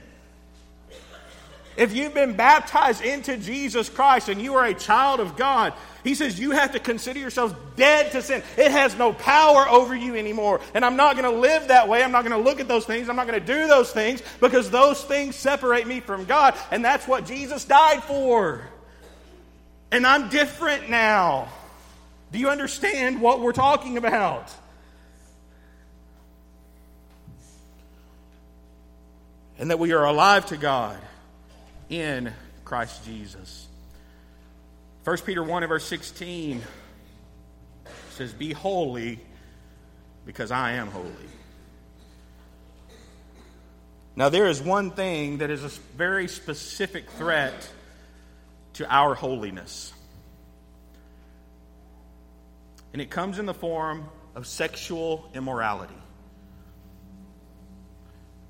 If 1.79 1.95
you've 1.95 2.13
been 2.13 2.33
baptized 2.33 3.01
into 3.01 3.37
Jesus 3.37 3.87
Christ 3.87 4.27
and 4.27 4.41
you 4.41 4.55
are 4.55 4.65
a 4.65 4.73
child 4.73 5.21
of 5.21 5.37
God, 5.37 5.71
he 6.03 6.13
says 6.13 6.37
you 6.37 6.51
have 6.51 6.73
to 6.73 6.79
consider 6.79 7.21
yourselves 7.21 7.55
dead 7.77 8.11
to 8.11 8.21
sin. 8.21 8.43
It 8.57 8.71
has 8.71 8.97
no 8.97 9.13
power 9.13 9.65
over 9.65 9.95
you 9.95 10.17
anymore. 10.17 10.59
And 10.73 10.83
I'm 10.83 10.97
not 10.97 11.15
going 11.15 11.33
to 11.33 11.39
live 11.39 11.69
that 11.69 11.87
way. 11.87 12.03
I'm 12.03 12.11
not 12.11 12.25
going 12.25 12.35
to 12.35 12.43
look 12.43 12.59
at 12.59 12.67
those 12.67 12.85
things. 12.85 13.07
I'm 13.07 13.15
not 13.15 13.27
going 13.27 13.39
to 13.39 13.45
do 13.45 13.67
those 13.67 13.93
things 13.93 14.21
because 14.41 14.69
those 14.69 15.01
things 15.01 15.37
separate 15.37 15.87
me 15.87 16.01
from 16.01 16.25
God. 16.25 16.53
And 16.69 16.83
that's 16.83 17.07
what 17.07 17.25
Jesus 17.25 17.63
died 17.63 18.03
for. 18.03 18.61
And 19.89 20.05
I'm 20.05 20.27
different 20.27 20.89
now. 20.89 21.47
Do 22.33 22.39
you 22.39 22.49
understand 22.49 23.21
what 23.21 23.39
we're 23.39 23.53
talking 23.53 23.95
about? 23.95 24.51
And 29.57 29.71
that 29.71 29.79
we 29.79 29.93
are 29.93 30.03
alive 30.03 30.45
to 30.47 30.57
God 30.57 30.99
in 31.89 32.31
Christ 32.63 33.03
Jesus. 33.05 33.67
1 35.03 35.17
Peter 35.19 35.43
1 35.43 35.63
and 35.63 35.69
verse 35.69 35.85
16 35.85 36.61
says, 38.11 38.33
Be 38.33 38.53
holy 38.53 39.19
because 40.25 40.51
I 40.51 40.73
am 40.73 40.87
holy. 40.87 41.09
Now, 44.15 44.29
there 44.29 44.47
is 44.47 44.61
one 44.61 44.91
thing 44.91 45.37
that 45.37 45.49
is 45.49 45.63
a 45.63 45.69
very 45.95 46.27
specific 46.27 47.09
threat 47.11 47.69
to 48.73 48.93
our 48.93 49.15
holiness. 49.15 49.93
And 52.91 53.01
it 53.01 53.09
comes 53.09 53.39
in 53.39 53.45
the 53.45 53.53
form 53.53 54.09
of 54.35 54.45
sexual 54.45 55.29
immorality. 55.33 55.93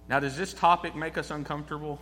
Now, 0.10 0.19
does 0.19 0.36
this 0.36 0.54
topic 0.54 0.95
make 0.95 1.17
us 1.17 1.30
uncomfortable? 1.30 2.02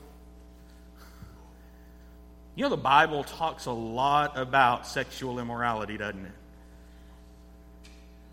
You 2.57 2.63
know, 2.63 2.69
the 2.69 2.77
Bible 2.77 3.23
talks 3.23 3.67
a 3.67 3.71
lot 3.71 4.35
about 4.35 4.87
sexual 4.87 5.39
immorality, 5.39 5.95
doesn't 5.95 6.25
it? 6.25 6.31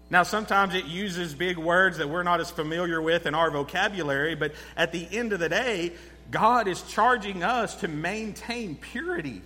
Now, 0.09 0.23
sometimes 0.23 0.75
it 0.75 0.87
uses 0.87 1.35
big 1.35 1.59
words 1.59 1.99
that 1.99 2.09
we're 2.09 2.23
not 2.23 2.41
as 2.41 2.51
familiar 2.51 3.03
with 3.03 3.27
in 3.27 3.35
our 3.35 3.51
vocabulary, 3.51 4.35
but 4.35 4.55
at 4.79 4.93
the 4.93 5.07
end 5.13 5.35
of 5.35 5.41
the 5.41 5.51
day, 5.51 5.93
God 6.31 6.69
is 6.69 6.81
charging 6.85 7.43
us 7.43 7.75
to 7.77 7.89
maintain 7.89 8.77
purity 8.77 9.43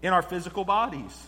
in 0.00 0.12
our 0.12 0.22
physical 0.22 0.64
bodies. 0.64 1.26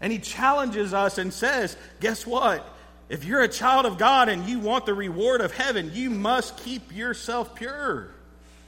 And 0.00 0.12
He 0.12 0.18
challenges 0.18 0.92
us 0.92 1.18
and 1.18 1.32
says, 1.32 1.76
Guess 2.00 2.26
what? 2.26 2.66
If 3.08 3.24
you're 3.24 3.42
a 3.42 3.48
child 3.48 3.86
of 3.86 3.96
God 3.96 4.28
and 4.28 4.48
you 4.48 4.58
want 4.58 4.86
the 4.86 4.94
reward 4.94 5.40
of 5.40 5.52
heaven, 5.52 5.92
you 5.94 6.10
must 6.10 6.56
keep 6.64 6.92
yourself 6.92 7.54
pure 7.54 8.08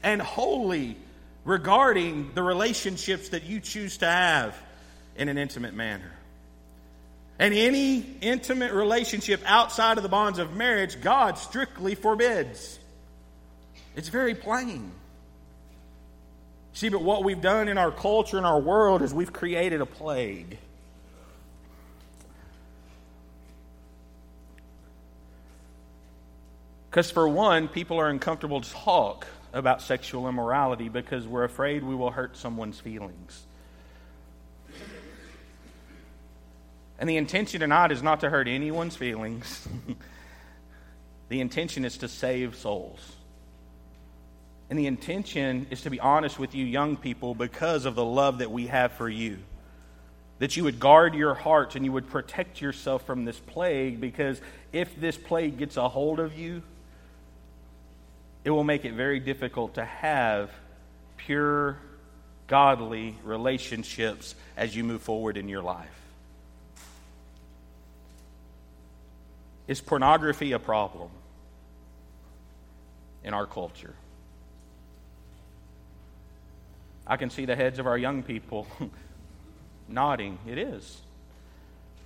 and 0.03 0.21
holy 0.21 0.95
regarding 1.47 2.29
the 2.33 2.43
relationships 2.43 3.29
that 3.29 3.45
you 3.45 3.61
choose 3.61 3.99
to 3.99 4.05
have 4.05 4.53
in 5.15 5.29
an 5.29 5.37
intimate 5.37 5.73
manner. 5.73 6.11
And 7.39 7.53
any 7.53 8.05
intimate 8.19 8.73
relationship 8.73 9.41
outside 9.45 9.95
of 9.95 10.03
the 10.03 10.09
bonds 10.09 10.39
of 10.39 10.57
marriage, 10.57 10.99
God 10.99 11.37
strictly 11.37 11.95
forbids. 11.95 12.77
It's 13.95 14.09
very 14.09 14.35
plain. 14.35 14.91
See, 16.73 16.89
but 16.89 17.01
what 17.01 17.23
we've 17.23 17.41
done 17.41 17.69
in 17.69 17.77
our 17.77 17.91
culture 17.91 18.35
and 18.35 18.45
our 18.45 18.59
world 18.59 19.01
is 19.01 19.13
we've 19.13 19.31
created 19.31 19.79
a 19.79 19.85
plague. 19.85 20.57
Because, 26.89 27.09
for 27.09 27.27
one, 27.29 27.69
people 27.69 28.01
are 28.01 28.09
uncomfortable 28.09 28.59
to 28.59 28.69
talk 28.69 29.27
about 29.53 29.81
sexual 29.81 30.27
immorality 30.27 30.89
because 30.89 31.27
we're 31.27 31.43
afraid 31.43 31.83
we 31.83 31.95
will 31.95 32.11
hurt 32.11 32.37
someone's 32.37 32.79
feelings. 32.79 33.45
And 36.99 37.09
the 37.09 37.17
intention 37.17 37.59
tonight 37.59 37.91
is 37.91 38.01
not 38.01 38.21
to 38.21 38.29
hurt 38.29 38.47
anyone's 38.47 38.95
feelings. 38.95 39.67
the 41.29 41.41
intention 41.41 41.85
is 41.85 41.97
to 41.99 42.07
save 42.07 42.55
souls. 42.55 42.99
And 44.69 44.77
the 44.77 44.87
intention 44.87 45.67
is 45.69 45.81
to 45.81 45.89
be 45.89 45.99
honest 45.99 46.39
with 46.39 46.55
you, 46.55 46.65
young 46.65 46.97
people, 46.97 47.35
because 47.35 47.85
of 47.85 47.95
the 47.95 48.03
love 48.03 48.39
that 48.39 48.51
we 48.51 48.67
have 48.67 48.91
for 48.93 49.07
you. 49.07 49.37
That 50.39 50.57
you 50.57 50.65
would 50.65 50.79
guard 50.79 51.15
your 51.15 51.33
hearts 51.33 51.75
and 51.75 51.85
you 51.85 51.91
would 51.91 52.09
protect 52.09 52.61
yourself 52.61 53.05
from 53.05 53.25
this 53.25 53.39
plague, 53.39 54.01
because 54.01 54.41
if 54.73 54.99
this 54.99 55.17
plague 55.17 55.57
gets 55.57 55.77
a 55.77 55.87
hold 55.87 56.19
of 56.19 56.37
you, 56.37 56.63
it 58.43 58.51
will 58.51 58.63
make 58.63 58.85
it 58.85 58.93
very 58.93 59.19
difficult 59.19 59.75
to 59.75 59.85
have 59.85 60.51
pure, 61.17 61.77
godly 62.47 63.15
relationships 63.23 64.35
as 64.55 64.75
you 64.75 64.83
move 64.83 65.01
forward 65.01 65.37
in 65.37 65.49
your 65.49 65.61
life. 65.61 65.89
Is 69.67 69.81
pornography 69.81 70.53
a 70.53 70.59
problem 70.59 71.09
in 73.23 73.33
our 73.33 73.45
culture? 73.45 73.93
I 77.05 77.17
can 77.17 77.29
see 77.29 77.45
the 77.45 77.55
heads 77.55 77.79
of 77.79 77.87
our 77.87 77.97
young 77.97 78.23
people 78.23 78.67
nodding. 79.87 80.39
It 80.47 80.57
is. 80.57 81.01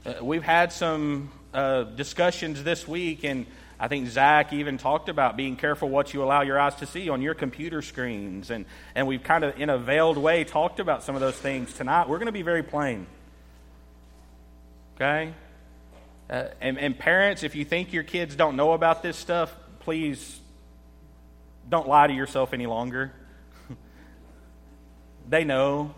Uh, 0.05 0.13
we've 0.23 0.43
had 0.43 0.71
some 0.71 1.31
uh, 1.53 1.83
discussions 1.83 2.63
this 2.63 2.87
week, 2.87 3.23
and 3.23 3.45
I 3.81 3.87
think 3.87 4.07
Zach 4.09 4.53
even 4.53 4.77
talked 4.77 5.09
about 5.09 5.35
being 5.35 5.55
careful 5.55 5.89
what 5.89 6.13
you 6.13 6.23
allow 6.23 6.43
your 6.43 6.59
eyes 6.59 6.75
to 6.75 6.85
see 6.85 7.09
on 7.09 7.23
your 7.23 7.33
computer 7.33 7.81
screens. 7.81 8.51
And, 8.51 8.65
and 8.93 9.07
we've 9.07 9.23
kind 9.23 9.43
of, 9.43 9.59
in 9.59 9.71
a 9.71 9.79
veiled 9.79 10.19
way, 10.19 10.43
talked 10.43 10.79
about 10.79 11.01
some 11.01 11.15
of 11.15 11.21
those 11.21 11.35
things 11.35 11.73
tonight. 11.73 12.07
We're 12.07 12.19
going 12.19 12.27
to 12.27 12.31
be 12.31 12.43
very 12.43 12.61
plain. 12.61 13.07
Okay? 14.95 15.33
Uh, 16.29 16.49
and, 16.61 16.77
and 16.77 16.95
parents, 16.95 17.41
if 17.41 17.55
you 17.55 17.65
think 17.65 17.91
your 17.91 18.03
kids 18.03 18.35
don't 18.35 18.55
know 18.55 18.73
about 18.73 19.01
this 19.01 19.17
stuff, 19.17 19.51
please 19.79 20.39
don't 21.67 21.87
lie 21.87 22.05
to 22.05 22.13
yourself 22.13 22.53
any 22.53 22.67
longer. 22.67 23.11
they 25.27 25.43
know. 25.43 25.95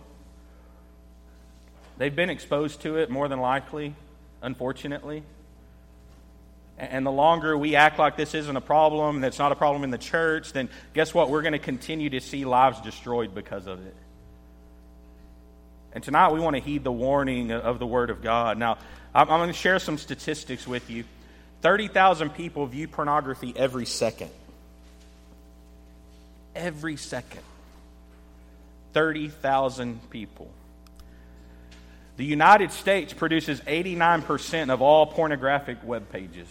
They've 1.97 2.15
been 2.15 2.29
exposed 2.29 2.83
to 2.83 2.95
it 2.95 3.09
more 3.09 3.27
than 3.27 3.41
likely, 3.41 3.93
unfortunately. 4.41 5.23
And 6.77 7.05
the 7.05 7.11
longer 7.11 7.57
we 7.57 7.75
act 7.75 7.99
like 7.99 8.17
this 8.17 8.33
isn't 8.33 8.55
a 8.55 8.61
problem, 8.61 9.21
that's 9.21 9.37
not 9.37 9.51
a 9.51 9.55
problem 9.55 9.83
in 9.83 9.91
the 9.91 9.97
church, 9.97 10.53
then 10.53 10.69
guess 10.93 11.13
what? 11.13 11.29
We're 11.29 11.43
going 11.43 11.53
to 11.53 11.59
continue 11.59 12.09
to 12.09 12.19
see 12.19 12.45
lives 12.45 12.81
destroyed 12.81 13.35
because 13.35 13.67
of 13.67 13.85
it. 13.85 13.95
And 15.93 16.03
tonight 16.03 16.31
we 16.31 16.39
want 16.39 16.55
to 16.55 16.61
heed 16.61 16.83
the 16.83 16.91
warning 16.91 17.51
of 17.51 17.77
the 17.77 17.85
Word 17.85 18.09
of 18.09 18.23
God. 18.23 18.57
Now, 18.57 18.79
I'm 19.13 19.27
going 19.27 19.49
to 19.49 19.53
share 19.53 19.77
some 19.77 19.99
statistics 19.99 20.65
with 20.67 20.89
you. 20.89 21.03
30,000 21.61 22.31
people 22.31 22.65
view 22.65 22.87
pornography 22.87 23.53
every 23.55 23.85
second. 23.85 24.31
Every 26.55 26.97
second. 26.97 27.43
30,000 28.93 30.09
people. 30.09 30.49
The 32.15 32.25
United 32.25 32.71
States 32.71 33.11
produces 33.11 33.59
89% 33.61 34.69
of 34.71 34.81
all 34.81 35.07
pornographic 35.07 35.77
web 35.83 36.11
pages. 36.11 36.47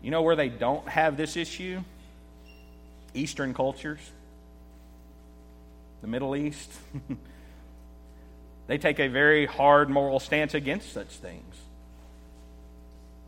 You 0.00 0.12
know 0.12 0.22
where 0.22 0.36
they 0.36 0.48
don't 0.48 0.88
have 0.88 1.16
this 1.16 1.36
issue? 1.36 1.80
Eastern 3.14 3.52
cultures. 3.52 3.98
the 6.02 6.06
Middle 6.06 6.36
East, 6.36 6.70
they 8.68 8.78
take 8.78 9.00
a 9.00 9.08
very 9.08 9.46
hard 9.46 9.90
moral 9.90 10.20
stance 10.20 10.54
against 10.54 10.92
such 10.92 11.08
things. 11.08 11.56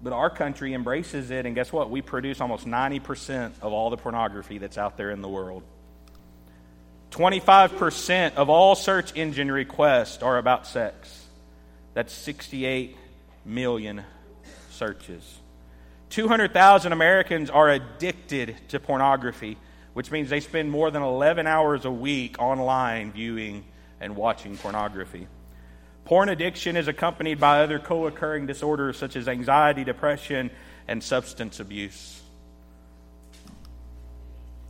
But 0.03 0.13
our 0.13 0.31
country 0.31 0.73
embraces 0.75 1.31
it, 1.33 1.45
and 1.45 1.55
guess 1.57 1.73
what? 1.73 1.91
We 1.91 2.03
produce 2.03 2.41
almost 2.41 2.67
90% 2.67 3.53
of 3.61 3.73
all 3.73 3.91
the 3.91 3.97
pornography 3.97 4.59
that's 4.59 4.79
out 4.79 4.97
there 4.97 5.11
in 5.11 5.21
the 5.21 5.29
world. 5.29 5.65
25% 7.11 8.35
of 8.35 8.49
all 8.49 8.75
search 8.75 9.17
engine 9.17 9.51
requests 9.51 10.23
are 10.23 10.39
about 10.39 10.67
sex. 10.67 11.27
That's 11.95 12.13
68 12.13 12.97
million 13.45 14.05
searches. 14.71 15.39
200,000 16.11 16.93
Americans 16.93 17.51
are 17.51 17.69
addicted 17.69 18.57
to 18.69 18.81
pornography, 18.81 19.57
which 19.93 20.11
means 20.11 20.31
they 20.31 20.41
spend 20.41 20.71
more 20.71 20.91
than 20.91 21.03
11 21.03 21.47
hours 21.47 21.85
a 21.85 21.91
week 21.91 22.37
online 22.39 23.13
viewing 23.13 23.65
and 24.01 24.17
watching 24.17 24.57
pornography. 24.57 25.27
Porn 26.05 26.29
addiction 26.29 26.77
is 26.77 26.89
accompanied 26.89 27.39
by 27.39 27.63
other 27.63 27.79
co 27.79 28.07
occurring 28.07 28.47
disorders 28.47 28.97
such 28.97 29.15
as 29.15 29.29
anxiety, 29.29 29.85
depression, 29.85 30.51
and 30.89 31.03
substance 31.03 31.61
abuse. 31.61 32.21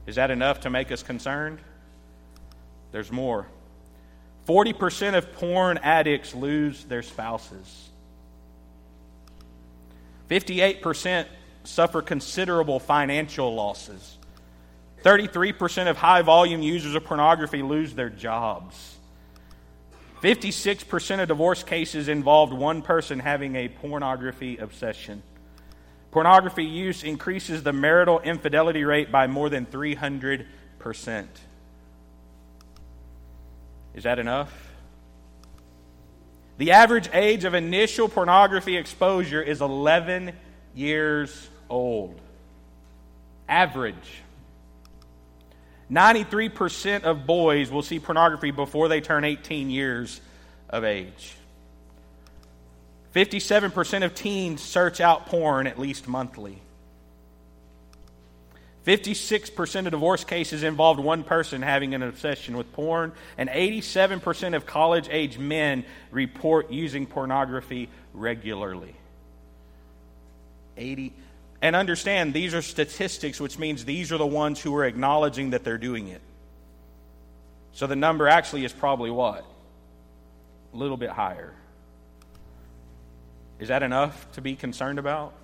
Is 0.07 0.17
that 0.17 0.31
enough 0.31 0.61
to 0.61 0.71
make 0.71 0.91
us 0.91 1.03
concerned? 1.03 1.61
There's 2.93 3.13
more. 3.13 3.47
40% 4.49 5.17
of 5.17 5.33
porn 5.35 5.79
addicts 5.79 6.35
lose 6.35 6.85
their 6.85 7.03
spouses. 7.03 7.89
58% 10.29 11.27
suffer 11.65 12.03
considerable 12.03 12.81
financial 12.81 13.55
losses. 13.55 14.17
33% 15.03 15.89
of 15.89 15.97
high 15.97 16.23
volume 16.23 16.63
users 16.63 16.95
of 16.95 17.05
pornography 17.05 17.63
lose 17.63 17.95
their 17.95 18.11
jobs. 18.11 18.97
56% 20.23 21.23
of 21.23 21.29
divorce 21.29 21.63
cases 21.63 22.09
involved 22.09 22.53
one 22.53 22.83
person 22.83 23.19
having 23.19 23.57
a 23.57 23.69
pornography 23.69 24.59
obsession. 24.59 25.23
Pornography 26.11 26.65
use 26.65 27.03
increases 27.05 27.63
the 27.63 27.73
marital 27.73 28.21
infidelity 28.21 28.85
rate 28.85 29.11
by 29.11 29.27
more 29.27 29.49
than 29.49 29.65
300%. 29.65 30.47
Is 33.95 34.05
that 34.05 34.19
enough? 34.19 34.53
The 36.59 36.73
average 36.73 37.09
age 37.13 37.45
of 37.45 37.55
initial 37.55 38.09
pornography 38.09 38.77
exposure 38.77 39.43
is 39.43 39.61
11 39.61 40.33
years 40.75 41.49
old. 41.69 42.21
Average. 43.49 44.23
93% 45.91 47.03
of 47.03 47.27
boys 47.27 47.71
will 47.71 47.83
see 47.83 47.99
pornography 47.99 48.51
before 48.51 48.89
they 48.89 49.01
turn 49.01 49.25
18 49.25 49.71
years 49.71 50.21
of 50.69 50.85
age. 50.85 51.35
57% 53.15 54.05
of 54.05 54.15
teens 54.15 54.63
search 54.63 55.01
out 55.01 55.27
porn 55.27 55.67
at 55.67 55.79
least 55.79 56.07
monthly. 56.07 56.61
56% 58.91 59.87
of 59.87 59.93
divorce 59.93 60.25
cases 60.25 60.65
involved 60.65 60.99
one 60.99 61.23
person 61.23 61.63
having 61.63 61.95
an 61.95 62.03
obsession 62.03 62.57
with 62.57 62.73
porn, 62.73 63.13
and 63.39 63.49
87% 63.49 64.57
of 64.57 64.67
college 64.67 65.09
age 65.09 65.39
men 65.39 65.85
report 66.11 66.73
using 66.73 67.07
pornography 67.07 67.89
regularly. 68.13 68.97
80 70.77 71.13
and 71.63 71.77
understand 71.77 72.35
these 72.35 72.53
are 72.53 72.63
statistics, 72.63 73.39
which 73.39 73.59
means 73.59 73.85
these 73.85 74.11
are 74.13 74.19
the 74.19 74.27
ones 74.27 74.61
who 74.61 74.75
are 74.75 74.85
acknowledging 74.85 75.51
that 75.51 75.63
they're 75.63 75.79
doing 75.79 76.09
it. 76.09 76.23
So 77.73 77.87
the 77.87 77.97
number 77.97 78.27
actually 78.27 78.65
is 78.65 78.73
probably 78.73 79.11
what? 79.11 79.45
A 80.73 80.77
little 80.77 80.97
bit 80.97 81.11
higher. 81.11 81.53
Is 83.61 83.69
that 83.69 83.85
enough 83.85 84.33
to 84.33 84.41
be 84.41 84.57
concerned 84.57 84.99
about? 84.99 85.35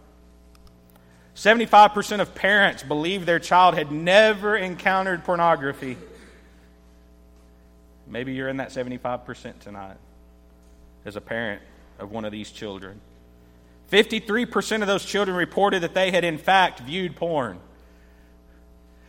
75% 1.37 2.20
of 2.20 2.35
parents 2.35 2.83
believe 2.83 3.27
their 3.27 3.38
child 3.38 3.75
had 3.75 3.92
never 3.92 4.57
encountered 4.57 5.22
pornography. 5.22 5.99
Maybe 8.09 8.33
you're 8.33 8.49
in 8.49 8.57
that 8.57 8.70
75% 8.70 9.61
tonight 9.61 9.99
as 11.05 11.16
a 11.16 11.20
parent 11.20 11.61
of 11.99 12.11
one 12.11 12.25
of 12.25 12.33
these 12.33 12.51
children. 12.51 13.01
53% 13.92 14.81
of 14.81 14.88
those 14.88 15.05
children 15.05 15.37
reported 15.37 15.83
that 15.83 15.92
they 15.92 16.11
had, 16.11 16.25
in 16.25 16.38
fact, 16.38 16.81
viewed 16.81 17.16
porn. 17.16 17.59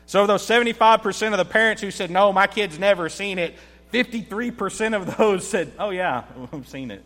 So, 0.06 0.22
of 0.22 0.28
those 0.28 0.46
75% 0.46 1.32
of 1.32 1.38
the 1.38 1.46
parents 1.46 1.82
who 1.82 1.92
said, 1.92 2.12
No, 2.12 2.32
my 2.32 2.48
kid's 2.48 2.78
never 2.78 3.10
seen 3.10 3.40
it, 3.40 3.56
53% 3.94 4.96
of 4.96 5.18
those 5.18 5.48
said, 5.50 5.72
Oh, 5.80 5.90
yeah, 5.92 6.24
I've 6.54 6.68
seen 6.68 6.92
it. 6.92 7.04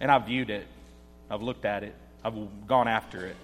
And 0.00 0.10
I've 0.10 0.26
viewed 0.26 0.50
it. 0.50 0.66
I've 1.28 1.42
looked 1.42 1.64
at 1.64 1.82
it. 1.82 1.94
I've 2.24 2.34
gone 2.66 2.88
after 2.88 3.26
it. 3.26 3.36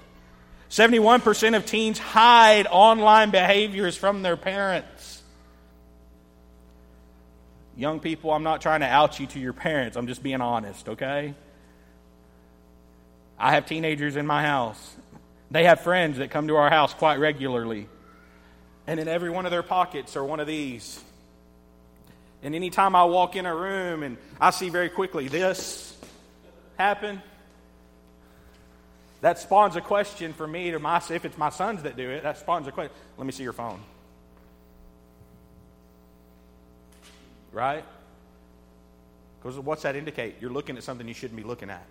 71% 0.70 1.56
of 1.56 1.66
teens 1.66 1.98
hide 1.98 2.68
online 2.70 3.30
behaviors 3.30 3.96
from 3.96 4.22
their 4.22 4.36
parents. 4.36 5.22
Young 7.76 7.98
people, 7.98 8.30
I'm 8.30 8.44
not 8.44 8.60
trying 8.60 8.80
to 8.80 8.86
out 8.86 9.18
you 9.18 9.26
to 9.28 9.40
your 9.40 9.52
parents. 9.52 9.96
I'm 9.96 10.06
just 10.06 10.22
being 10.22 10.40
honest, 10.40 10.88
okay? 10.88 11.34
I 13.36 13.52
have 13.52 13.66
teenagers 13.66 14.16
in 14.16 14.26
my 14.26 14.42
house. 14.42 14.96
They 15.50 15.64
have 15.64 15.80
friends 15.80 16.18
that 16.18 16.30
come 16.30 16.46
to 16.48 16.56
our 16.56 16.70
house 16.70 16.94
quite 16.94 17.18
regularly. 17.18 17.88
And 18.86 19.00
in 19.00 19.08
every 19.08 19.30
one 19.30 19.46
of 19.46 19.50
their 19.50 19.62
pockets 19.64 20.16
are 20.16 20.24
one 20.24 20.38
of 20.38 20.46
these. 20.46 21.02
And 22.42 22.54
anytime 22.54 22.94
I 22.94 23.04
walk 23.04 23.34
in 23.34 23.44
a 23.44 23.54
room 23.54 24.04
and 24.04 24.18
I 24.40 24.50
see 24.50 24.68
very 24.68 24.88
quickly 24.88 25.26
this 25.26 25.96
happen, 26.78 27.22
that 29.20 29.38
spawns 29.38 29.76
a 29.76 29.80
question 29.80 30.32
for 30.32 30.46
me 30.46 30.70
to 30.70 30.78
my 30.78 30.96
if 31.10 31.24
it's 31.24 31.36
my 31.36 31.50
sons 31.50 31.82
that 31.82 31.96
do 31.96 32.08
it, 32.10 32.22
that 32.22 32.38
spawns 32.38 32.66
a 32.66 32.72
question. 32.72 32.94
Let 33.18 33.26
me 33.26 33.32
see 33.32 33.42
your 33.42 33.52
phone. 33.52 33.80
Right? 37.52 37.84
Because 39.40 39.58
what's 39.58 39.82
that 39.82 39.96
indicate? 39.96 40.36
You're 40.40 40.52
looking 40.52 40.76
at 40.76 40.84
something 40.84 41.06
you 41.06 41.14
shouldn't 41.14 41.36
be 41.36 41.46
looking 41.46 41.70
at. 41.70 41.84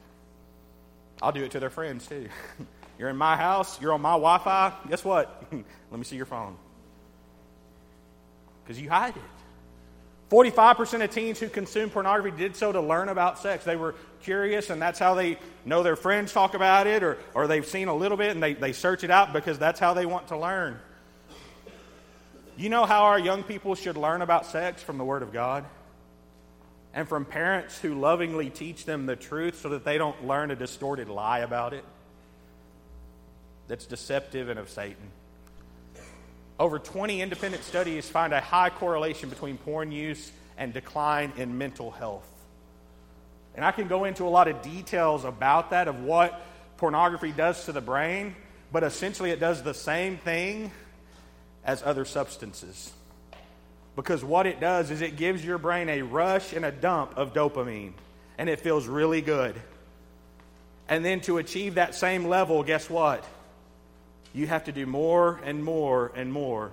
I'll 1.21 1.31
do 1.31 1.43
it 1.43 1.51
to 1.51 1.59
their 1.59 1.69
friends 1.69 2.07
too. 2.07 2.29
you're 2.99 3.09
in 3.09 3.17
my 3.17 3.35
house, 3.35 3.79
you're 3.81 3.93
on 3.93 4.01
my 4.01 4.11
Wi 4.13 4.37
Fi. 4.39 4.73
Guess 4.87 5.03
what? 5.03 5.43
Let 5.51 5.97
me 5.97 6.03
see 6.03 6.15
your 6.15 6.25
phone. 6.25 6.55
Because 8.63 8.81
you 8.81 8.89
hide 8.89 9.15
it. 9.15 9.38
45% 10.29 11.03
of 11.03 11.09
teens 11.09 11.39
who 11.39 11.49
consume 11.49 11.89
pornography 11.89 12.37
did 12.37 12.55
so 12.55 12.71
to 12.71 12.79
learn 12.79 13.09
about 13.09 13.39
sex. 13.39 13.65
They 13.65 13.75
were 13.75 13.95
curious, 14.21 14.69
and 14.69 14.81
that's 14.81 14.99
how 14.99 15.15
they 15.15 15.39
know 15.65 15.81
their 15.81 15.95
friends 15.95 16.31
talk 16.31 16.53
about 16.53 16.85
it, 16.85 17.01
or, 17.01 17.17
or 17.33 17.47
they've 17.47 17.65
seen 17.65 17.87
a 17.87 17.95
little 17.95 18.17
bit 18.17 18.31
and 18.31 18.43
they, 18.43 18.53
they 18.53 18.73
search 18.73 19.03
it 19.03 19.09
out 19.09 19.33
because 19.33 19.57
that's 19.57 19.79
how 19.79 19.93
they 19.93 20.05
want 20.05 20.27
to 20.27 20.37
learn. 20.37 20.79
You 22.57 22.69
know 22.69 22.85
how 22.85 23.05
our 23.05 23.17
young 23.17 23.43
people 23.43 23.73
should 23.73 23.97
learn 23.97 24.21
about 24.21 24.45
sex 24.45 24.83
from 24.83 24.97
the 24.97 25.05
Word 25.05 25.23
of 25.23 25.33
God? 25.33 25.65
And 26.93 27.07
from 27.07 27.23
parents 27.23 27.79
who 27.79 27.95
lovingly 27.95 28.49
teach 28.49 28.85
them 28.85 29.05
the 29.05 29.15
truth 29.15 29.61
so 29.61 29.69
that 29.69 29.85
they 29.85 29.97
don't 29.97 30.27
learn 30.27 30.51
a 30.51 30.55
distorted 30.55 31.07
lie 31.07 31.39
about 31.39 31.73
it 31.73 31.85
that's 33.67 33.85
deceptive 33.85 34.49
and 34.49 34.59
of 34.59 34.69
Satan. 34.69 35.11
Over 36.59 36.77
20 36.77 37.21
independent 37.21 37.63
studies 37.63 38.09
find 38.09 38.33
a 38.33 38.41
high 38.41 38.69
correlation 38.69 39.29
between 39.29 39.57
porn 39.57 39.93
use 39.93 40.31
and 40.57 40.73
decline 40.73 41.31
in 41.37 41.57
mental 41.57 41.89
health. 41.89 42.27
And 43.55 43.63
I 43.63 43.71
can 43.71 43.87
go 43.87 44.03
into 44.03 44.25
a 44.25 44.29
lot 44.29 44.49
of 44.49 44.61
details 44.61 45.23
about 45.23 45.69
that, 45.69 45.87
of 45.87 46.03
what 46.03 46.41
pornography 46.77 47.31
does 47.31 47.65
to 47.65 47.71
the 47.71 47.81
brain, 47.81 48.35
but 48.73 48.83
essentially 48.83 49.31
it 49.31 49.39
does 49.39 49.63
the 49.63 49.73
same 49.73 50.17
thing 50.17 50.71
as 51.63 51.81
other 51.83 52.03
substances. 52.03 52.91
Because 53.95 54.23
what 54.23 54.45
it 54.45 54.59
does 54.59 54.91
is 54.91 55.01
it 55.01 55.15
gives 55.15 55.43
your 55.43 55.57
brain 55.57 55.89
a 55.89 56.01
rush 56.01 56.53
and 56.53 56.65
a 56.65 56.71
dump 56.71 57.17
of 57.17 57.33
dopamine, 57.33 57.93
and 58.37 58.49
it 58.49 58.59
feels 58.59 58.85
really 58.85 59.21
good. 59.21 59.55
And 60.89 61.05
then 61.05 61.21
to 61.21 61.37
achieve 61.37 61.75
that 61.75 61.95
same 61.95 62.27
level, 62.27 62.63
guess 62.63 62.89
what? 62.89 63.25
You 64.33 64.47
have 64.47 64.65
to 64.65 64.71
do 64.71 64.85
more 64.85 65.39
and 65.43 65.63
more 65.63 66.11
and 66.15 66.31
more. 66.31 66.71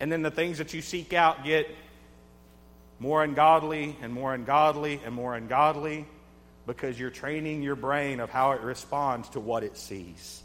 And 0.00 0.10
then 0.10 0.22
the 0.22 0.30
things 0.30 0.58
that 0.58 0.74
you 0.74 0.82
seek 0.82 1.12
out 1.12 1.44
get 1.44 1.68
more 2.98 3.22
ungodly 3.22 3.96
and 4.02 4.12
more 4.12 4.34
ungodly 4.34 5.00
and 5.04 5.14
more 5.14 5.34
ungodly 5.34 6.06
because 6.66 6.98
you're 6.98 7.10
training 7.10 7.62
your 7.62 7.76
brain 7.76 8.20
of 8.20 8.30
how 8.30 8.52
it 8.52 8.60
responds 8.60 9.28
to 9.30 9.40
what 9.40 9.64
it 9.64 9.76
sees. 9.76 10.42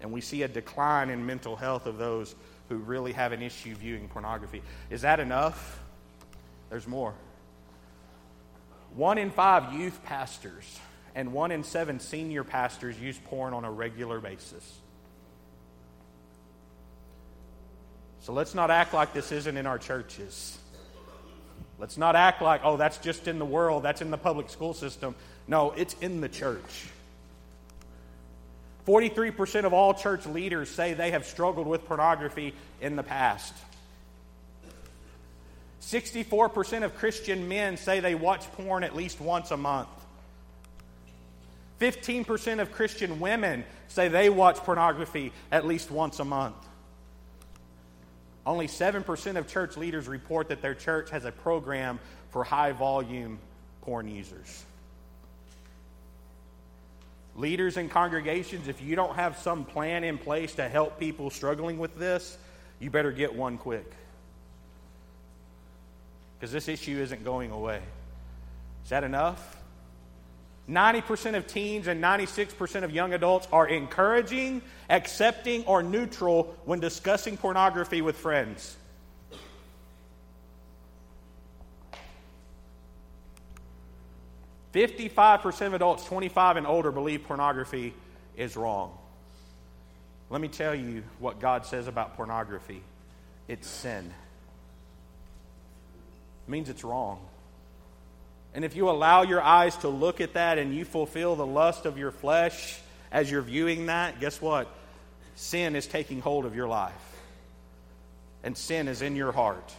And 0.00 0.12
we 0.12 0.20
see 0.20 0.42
a 0.42 0.48
decline 0.48 1.10
in 1.10 1.26
mental 1.26 1.56
health 1.56 1.86
of 1.86 1.98
those 1.98 2.34
who 2.68 2.76
really 2.76 3.12
have 3.12 3.32
an 3.32 3.42
issue 3.42 3.74
viewing 3.74 4.08
pornography. 4.08 4.62
Is 4.88 5.02
that 5.02 5.20
enough? 5.20 5.78
There's 6.70 6.86
more. 6.86 7.14
One 8.94 9.18
in 9.18 9.30
five 9.30 9.72
youth 9.72 10.02
pastors 10.04 10.78
and 11.14 11.32
one 11.32 11.50
in 11.50 11.64
seven 11.64 12.00
senior 12.00 12.44
pastors 12.44 12.98
use 12.98 13.18
porn 13.26 13.54
on 13.54 13.64
a 13.64 13.70
regular 13.70 14.20
basis. 14.20 14.78
So 18.22 18.32
let's 18.32 18.54
not 18.54 18.70
act 18.70 18.92
like 18.92 19.12
this 19.12 19.32
isn't 19.32 19.56
in 19.56 19.66
our 19.66 19.78
churches. 19.78 20.58
Let's 21.78 21.96
not 21.96 22.14
act 22.14 22.42
like, 22.42 22.60
oh, 22.62 22.76
that's 22.76 22.98
just 22.98 23.26
in 23.26 23.38
the 23.38 23.44
world, 23.44 23.82
that's 23.82 24.02
in 24.02 24.10
the 24.10 24.18
public 24.18 24.50
school 24.50 24.74
system. 24.74 25.14
No, 25.48 25.72
it's 25.72 25.94
in 25.94 26.20
the 26.20 26.28
church. 26.28 26.88
43% 28.86 29.64
of 29.64 29.72
all 29.72 29.94
church 29.94 30.26
leaders 30.26 30.68
say 30.68 30.94
they 30.94 31.12
have 31.12 31.24
struggled 31.24 31.66
with 31.66 31.86
pornography 31.86 32.54
in 32.80 32.96
the 32.96 33.02
past. 33.02 33.54
64% 35.82 36.84
of 36.84 36.94
Christian 36.96 37.48
men 37.48 37.76
say 37.76 38.00
they 38.00 38.14
watch 38.14 38.50
porn 38.52 38.84
at 38.84 38.94
least 38.94 39.20
once 39.20 39.50
a 39.50 39.56
month. 39.56 39.88
15% 41.80 42.60
of 42.60 42.72
Christian 42.72 43.20
women 43.20 43.64
say 43.88 44.08
they 44.08 44.28
watch 44.28 44.56
pornography 44.58 45.32
at 45.50 45.66
least 45.66 45.90
once 45.90 46.20
a 46.20 46.24
month. 46.24 46.56
Only 48.46 48.68
7% 48.68 49.36
of 49.36 49.48
church 49.48 49.76
leaders 49.76 50.08
report 50.08 50.48
that 50.48 50.62
their 50.62 50.74
church 50.74 51.10
has 51.10 51.24
a 51.24 51.32
program 51.32 51.98
for 52.30 52.44
high 52.44 52.72
volume 52.72 53.38
porn 53.82 54.08
users. 54.08 54.64
Leaders 57.36 57.76
and 57.76 57.90
congregations, 57.90 58.68
if 58.68 58.82
you 58.82 58.96
don't 58.96 59.14
have 59.14 59.38
some 59.38 59.64
plan 59.64 60.04
in 60.04 60.18
place 60.18 60.54
to 60.54 60.68
help 60.68 60.98
people 60.98 61.30
struggling 61.30 61.78
with 61.78 61.96
this, 61.96 62.36
you 62.78 62.90
better 62.90 63.12
get 63.12 63.34
one 63.34 63.56
quick. 63.56 63.90
Because 66.38 66.52
this 66.52 66.68
issue 66.68 66.98
isn't 66.98 67.24
going 67.24 67.50
away. 67.50 67.80
Is 68.84 68.90
that 68.90 69.04
enough? 69.04 69.59
90% 70.70 71.36
of 71.36 71.46
teens 71.46 71.88
and 71.88 72.02
96% 72.02 72.84
of 72.84 72.92
young 72.92 73.12
adults 73.12 73.48
are 73.52 73.66
encouraging, 73.66 74.62
accepting, 74.88 75.64
or 75.64 75.82
neutral 75.82 76.54
when 76.64 76.78
discussing 76.78 77.36
pornography 77.36 78.02
with 78.02 78.16
friends. 78.16 78.76
Fifty-five 84.72 85.40
percent 85.40 85.66
of 85.68 85.74
adults 85.74 86.04
25 86.04 86.56
and 86.56 86.66
older 86.66 86.92
believe 86.92 87.24
pornography 87.24 87.92
is 88.36 88.56
wrong. 88.56 88.96
Let 90.28 90.40
me 90.40 90.46
tell 90.46 90.76
you 90.76 91.02
what 91.18 91.40
God 91.40 91.66
says 91.66 91.88
about 91.88 92.16
pornography. 92.16 92.82
It's 93.48 93.66
sin. 93.66 94.12
It 96.46 96.50
means 96.50 96.68
it's 96.68 96.84
wrong. 96.84 97.18
And 98.54 98.64
if 98.64 98.74
you 98.74 98.90
allow 98.90 99.22
your 99.22 99.40
eyes 99.40 99.76
to 99.78 99.88
look 99.88 100.20
at 100.20 100.34
that 100.34 100.58
and 100.58 100.74
you 100.74 100.84
fulfill 100.84 101.36
the 101.36 101.46
lust 101.46 101.86
of 101.86 101.96
your 101.98 102.10
flesh 102.10 102.80
as 103.12 103.30
you're 103.30 103.42
viewing 103.42 103.86
that, 103.86 104.20
guess 104.20 104.40
what? 104.40 104.68
Sin 105.36 105.76
is 105.76 105.86
taking 105.86 106.20
hold 106.20 106.44
of 106.44 106.54
your 106.54 106.68
life. 106.68 106.92
And 108.42 108.56
sin 108.56 108.88
is 108.88 109.02
in 109.02 109.16
your 109.16 109.32
heart. 109.32 109.72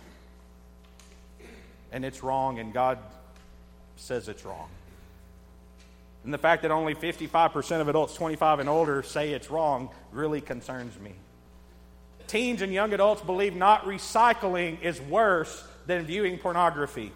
And 1.92 2.06
it's 2.06 2.24
wrong, 2.24 2.60
and 2.60 2.74
God 2.74 3.00
says 3.98 4.30
it's 4.30 4.46
wrong. 4.46 4.70
And 6.24 6.34
the 6.34 6.38
fact 6.38 6.62
that 6.62 6.72
only 6.72 6.96
55% 6.96 7.82
of 7.82 7.88
adults 7.88 8.14
25 8.14 8.60
and 8.60 8.70
older 8.70 9.04
say 9.04 9.32
it's 9.32 9.50
wrong 9.50 9.90
really 10.12 10.40
concerns 10.40 10.98
me. 11.00 11.14
Teens 12.28 12.62
and 12.62 12.72
young 12.72 12.94
adults 12.94 13.22
believe 13.22 13.56
not 13.56 13.86
recycling 13.86 14.82
is 14.82 15.02
worse 15.02 15.64
than 15.88 16.06
viewing 16.06 16.38
pornography. 16.38 17.12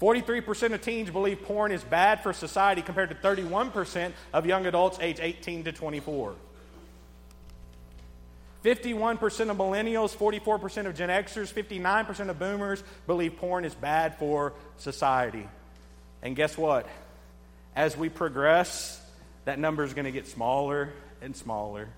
43% 0.00 0.74
of 0.74 0.80
teens 0.80 1.10
believe 1.10 1.42
porn 1.42 1.72
is 1.72 1.82
bad 1.82 2.22
for 2.22 2.32
society 2.32 2.82
compared 2.82 3.08
to 3.08 3.16
31% 3.16 4.12
of 4.32 4.46
young 4.46 4.66
adults 4.66 4.98
age 5.00 5.18
18 5.20 5.64
to 5.64 5.72
24. 5.72 6.34
51% 8.64 9.50
of 9.50 9.56
millennials, 9.56 10.16
44% 10.16 10.86
of 10.86 10.96
Gen 10.96 11.08
Xers, 11.08 11.52
59% 11.52 12.28
of 12.28 12.38
boomers 12.38 12.82
believe 13.06 13.36
porn 13.36 13.64
is 13.64 13.74
bad 13.74 14.18
for 14.18 14.52
society. 14.78 15.48
And 16.22 16.34
guess 16.34 16.58
what? 16.58 16.86
As 17.74 17.96
we 17.96 18.08
progress, 18.08 19.00
that 19.44 19.58
number 19.58 19.84
is 19.84 19.94
going 19.94 20.04
to 20.04 20.12
get 20.12 20.26
smaller 20.26 20.92
and 21.22 21.36
smaller 21.36 21.88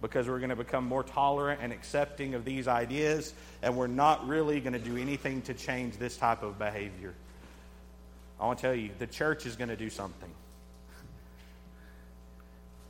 because 0.00 0.28
we're 0.28 0.38
going 0.38 0.50
to 0.50 0.56
become 0.56 0.84
more 0.84 1.02
tolerant 1.02 1.60
and 1.62 1.72
accepting 1.72 2.34
of 2.34 2.44
these 2.44 2.68
ideas, 2.68 3.34
and 3.62 3.76
we're 3.76 3.86
not 3.86 4.26
really 4.28 4.60
going 4.60 4.72
to 4.72 4.78
do 4.78 4.96
anything 4.96 5.42
to 5.42 5.54
change 5.54 5.96
this 5.96 6.16
type 6.16 6.42
of 6.42 6.58
behavior. 6.58 7.14
I 8.40 8.46
want 8.46 8.58
to 8.58 8.62
tell 8.62 8.74
you, 8.74 8.90
the 8.98 9.06
church 9.06 9.46
is 9.46 9.56
going 9.56 9.70
to 9.70 9.76
do 9.76 9.90
something. 9.90 10.30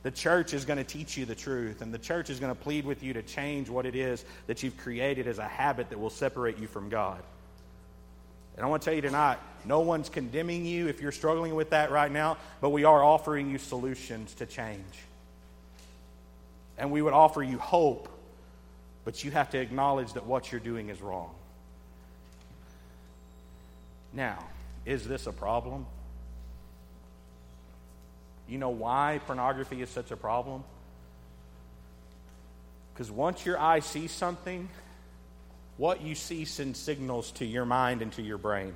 The 0.01 0.11
church 0.11 0.53
is 0.53 0.63
going 0.63 0.77
to 0.77 0.83
teach 0.83 1.17
you 1.17 1.25
the 1.25 1.35
truth, 1.35 1.81
and 1.81 1.93
the 1.93 1.97
church 1.97 2.29
is 2.29 2.39
going 2.39 2.55
to 2.55 2.59
plead 2.59 2.85
with 2.85 3.03
you 3.03 3.13
to 3.13 3.23
change 3.23 3.69
what 3.69 3.85
it 3.85 3.95
is 3.95 4.23
that 4.47 4.63
you've 4.63 4.77
created 4.77 5.27
as 5.27 5.39
a 5.39 5.47
habit 5.47 5.89
that 5.89 5.99
will 5.99 6.09
separate 6.09 6.57
you 6.57 6.67
from 6.67 6.89
God. 6.89 7.21
And 8.55 8.65
I 8.65 8.69
want 8.69 8.81
to 8.81 8.85
tell 8.85 8.95
you 8.95 9.01
tonight 9.01 9.39
no 9.65 9.81
one's 9.81 10.07
condemning 10.07 10.65
you 10.65 10.87
if 10.87 11.01
you're 11.01 11.11
struggling 11.11 11.55
with 11.55 11.71
that 11.71 11.91
right 11.91 12.11
now, 12.11 12.37
but 12.61 12.69
we 12.69 12.85
are 12.85 13.03
offering 13.03 13.49
you 13.49 13.57
solutions 13.57 14.33
to 14.35 14.45
change 14.45 14.85
and 16.79 16.91
we 16.91 17.01
would 17.01 17.13
offer 17.13 17.43
you 17.43 17.59
hope, 17.59 18.09
but 19.03 19.23
you 19.23 19.31
have 19.31 19.49
to 19.51 19.59
acknowledge 19.59 20.13
that 20.13 20.25
what 20.25 20.51
you're 20.51 20.61
doing 20.61 20.89
is 20.89 21.01
wrong. 21.01 21.29
Now, 24.13 24.43
is 24.85 25.07
this 25.07 25.27
a 25.27 25.31
problem? 25.31 25.85
You 28.47 28.57
know 28.57 28.69
why 28.69 29.19
pornography 29.27 29.81
is 29.81 29.89
such 29.89 30.09
a 30.09 30.17
problem? 30.17 30.63
Because 32.93 33.11
once 33.11 33.45
your 33.45 33.59
eye 33.59 33.81
sees 33.81 34.11
something, 34.11 34.67
what 35.77 36.01
you 36.01 36.15
see 36.15 36.45
sends 36.45 36.79
signals 36.79 37.31
to 37.33 37.45
your 37.45 37.65
mind 37.65 38.01
and 38.01 38.11
to 38.13 38.21
your 38.21 38.37
brain. 38.37 38.73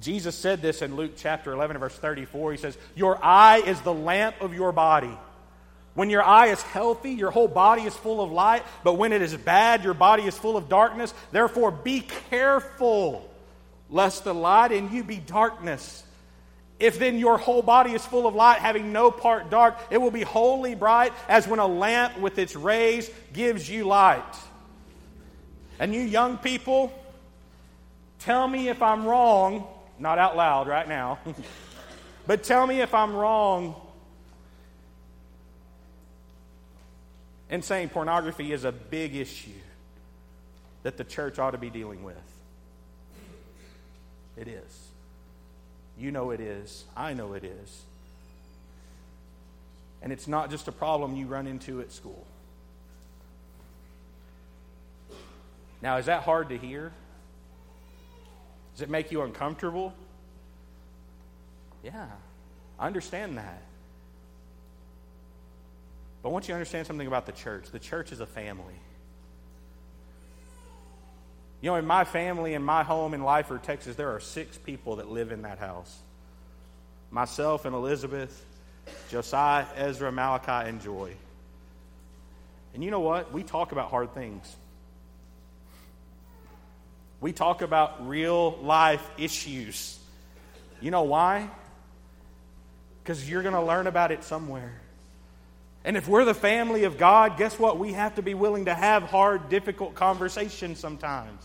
Jesus 0.00 0.36
said 0.36 0.62
this 0.62 0.80
in 0.80 0.94
Luke 0.94 1.12
chapter 1.16 1.52
11, 1.52 1.78
verse 1.78 1.94
34. 1.94 2.52
He 2.52 2.58
says, 2.58 2.78
Your 2.94 3.18
eye 3.22 3.62
is 3.66 3.80
the 3.80 3.92
lamp 3.92 4.36
of 4.40 4.54
your 4.54 4.70
body. 4.70 5.10
When 5.94 6.10
your 6.10 6.22
eye 6.22 6.48
is 6.48 6.62
healthy, 6.62 7.12
your 7.12 7.30
whole 7.30 7.48
body 7.48 7.82
is 7.82 7.94
full 7.94 8.20
of 8.20 8.30
light, 8.30 8.62
but 8.84 8.94
when 8.94 9.12
it 9.12 9.20
is 9.22 9.34
bad, 9.34 9.82
your 9.82 9.94
body 9.94 10.24
is 10.24 10.36
full 10.36 10.56
of 10.56 10.68
darkness. 10.68 11.12
Therefore, 11.32 11.70
be 11.72 12.02
careful 12.30 13.28
lest 13.90 14.24
the 14.24 14.34
light 14.34 14.72
in 14.72 14.92
you 14.92 15.02
be 15.02 15.16
darkness. 15.16 16.04
If 16.78 16.98
then 17.00 17.18
your 17.18 17.38
whole 17.38 17.62
body 17.62 17.92
is 17.92 18.06
full 18.06 18.26
of 18.26 18.34
light, 18.34 18.60
having 18.60 18.92
no 18.92 19.10
part 19.10 19.50
dark, 19.50 19.76
it 19.90 19.98
will 19.98 20.12
be 20.12 20.22
wholly 20.22 20.76
bright, 20.76 21.12
as 21.28 21.48
when 21.48 21.58
a 21.58 21.66
lamp 21.66 22.18
with 22.20 22.38
its 22.38 22.54
rays 22.54 23.10
gives 23.32 23.68
you 23.68 23.84
light. 23.84 24.22
And 25.80 25.92
you 25.92 26.02
young 26.02 26.38
people, 26.38 26.92
tell 28.20 28.46
me 28.46 28.68
if 28.68 28.82
I'm 28.82 29.04
wrong, 29.04 29.66
not 29.98 30.18
out 30.18 30.36
loud 30.36 30.68
right 30.68 30.88
now, 30.88 31.18
but 32.26 32.44
tell 32.44 32.64
me 32.66 32.80
if 32.80 32.94
I'm 32.94 33.16
wrong 33.16 33.74
and 37.50 37.64
saying 37.64 37.88
pornography 37.88 38.52
is 38.52 38.64
a 38.64 38.72
big 38.72 39.14
issue 39.16 39.50
that 40.82 40.96
the 40.96 41.04
church 41.04 41.38
ought 41.38 41.52
to 41.52 41.58
be 41.58 41.70
dealing 41.70 42.04
with. 42.04 42.16
It 44.36 44.48
is. 44.48 44.88
You 45.98 46.10
know 46.10 46.30
it 46.30 46.40
is. 46.40 46.84
I 46.96 47.14
know 47.14 47.32
it 47.34 47.44
is. 47.44 47.82
And 50.00 50.12
it's 50.12 50.28
not 50.28 50.50
just 50.50 50.68
a 50.68 50.72
problem 50.72 51.16
you 51.16 51.26
run 51.26 51.46
into 51.46 51.80
at 51.80 51.90
school. 51.90 52.24
Now, 55.82 55.96
is 55.96 56.06
that 56.06 56.22
hard 56.22 56.50
to 56.50 56.58
hear? 56.58 56.92
Does 58.74 58.82
it 58.82 58.90
make 58.90 59.10
you 59.10 59.22
uncomfortable? 59.22 59.92
Yeah, 61.82 62.06
I 62.78 62.86
understand 62.86 63.38
that. 63.38 63.62
But 66.22 66.30
I 66.30 66.32
want 66.32 66.46
you 66.46 66.52
to 66.52 66.54
understand 66.54 66.86
something 66.86 67.06
about 67.06 67.26
the 67.26 67.32
church. 67.32 67.70
The 67.70 67.78
church 67.78 68.12
is 68.12 68.20
a 68.20 68.26
family. 68.26 68.74
You 71.60 71.70
know, 71.70 71.76
in 71.76 71.86
my 71.86 72.04
family, 72.04 72.54
in 72.54 72.62
my 72.62 72.84
home 72.84 73.14
in 73.14 73.22
Lifer, 73.22 73.58
Texas, 73.58 73.96
there 73.96 74.10
are 74.14 74.20
six 74.20 74.56
people 74.58 74.96
that 74.96 75.10
live 75.10 75.32
in 75.32 75.42
that 75.42 75.58
house 75.58 75.96
myself 77.10 77.64
and 77.64 77.74
Elizabeth, 77.74 78.44
Josiah, 79.10 79.64
Ezra, 79.76 80.12
Malachi, 80.12 80.68
and 80.68 80.80
Joy. 80.80 81.14
And 82.74 82.84
you 82.84 82.90
know 82.90 83.00
what? 83.00 83.32
We 83.32 83.42
talk 83.42 83.72
about 83.72 83.90
hard 83.90 84.14
things. 84.14 84.54
We 87.20 87.32
talk 87.32 87.62
about 87.62 88.06
real 88.06 88.58
life 88.62 89.04
issues. 89.18 89.98
You 90.80 90.90
know 90.90 91.02
why? 91.02 91.48
Because 93.02 93.28
you're 93.28 93.42
going 93.42 93.54
to 93.54 93.62
learn 93.62 93.86
about 93.86 94.12
it 94.12 94.22
somewhere. 94.22 94.80
And 95.88 95.96
if 95.96 96.06
we're 96.06 96.26
the 96.26 96.34
family 96.34 96.84
of 96.84 96.98
God, 96.98 97.38
guess 97.38 97.58
what? 97.58 97.78
We 97.78 97.94
have 97.94 98.16
to 98.16 98.22
be 98.22 98.34
willing 98.34 98.66
to 98.66 98.74
have 98.74 99.04
hard, 99.04 99.48
difficult 99.48 99.94
conversations 99.94 100.78
sometimes 100.78 101.42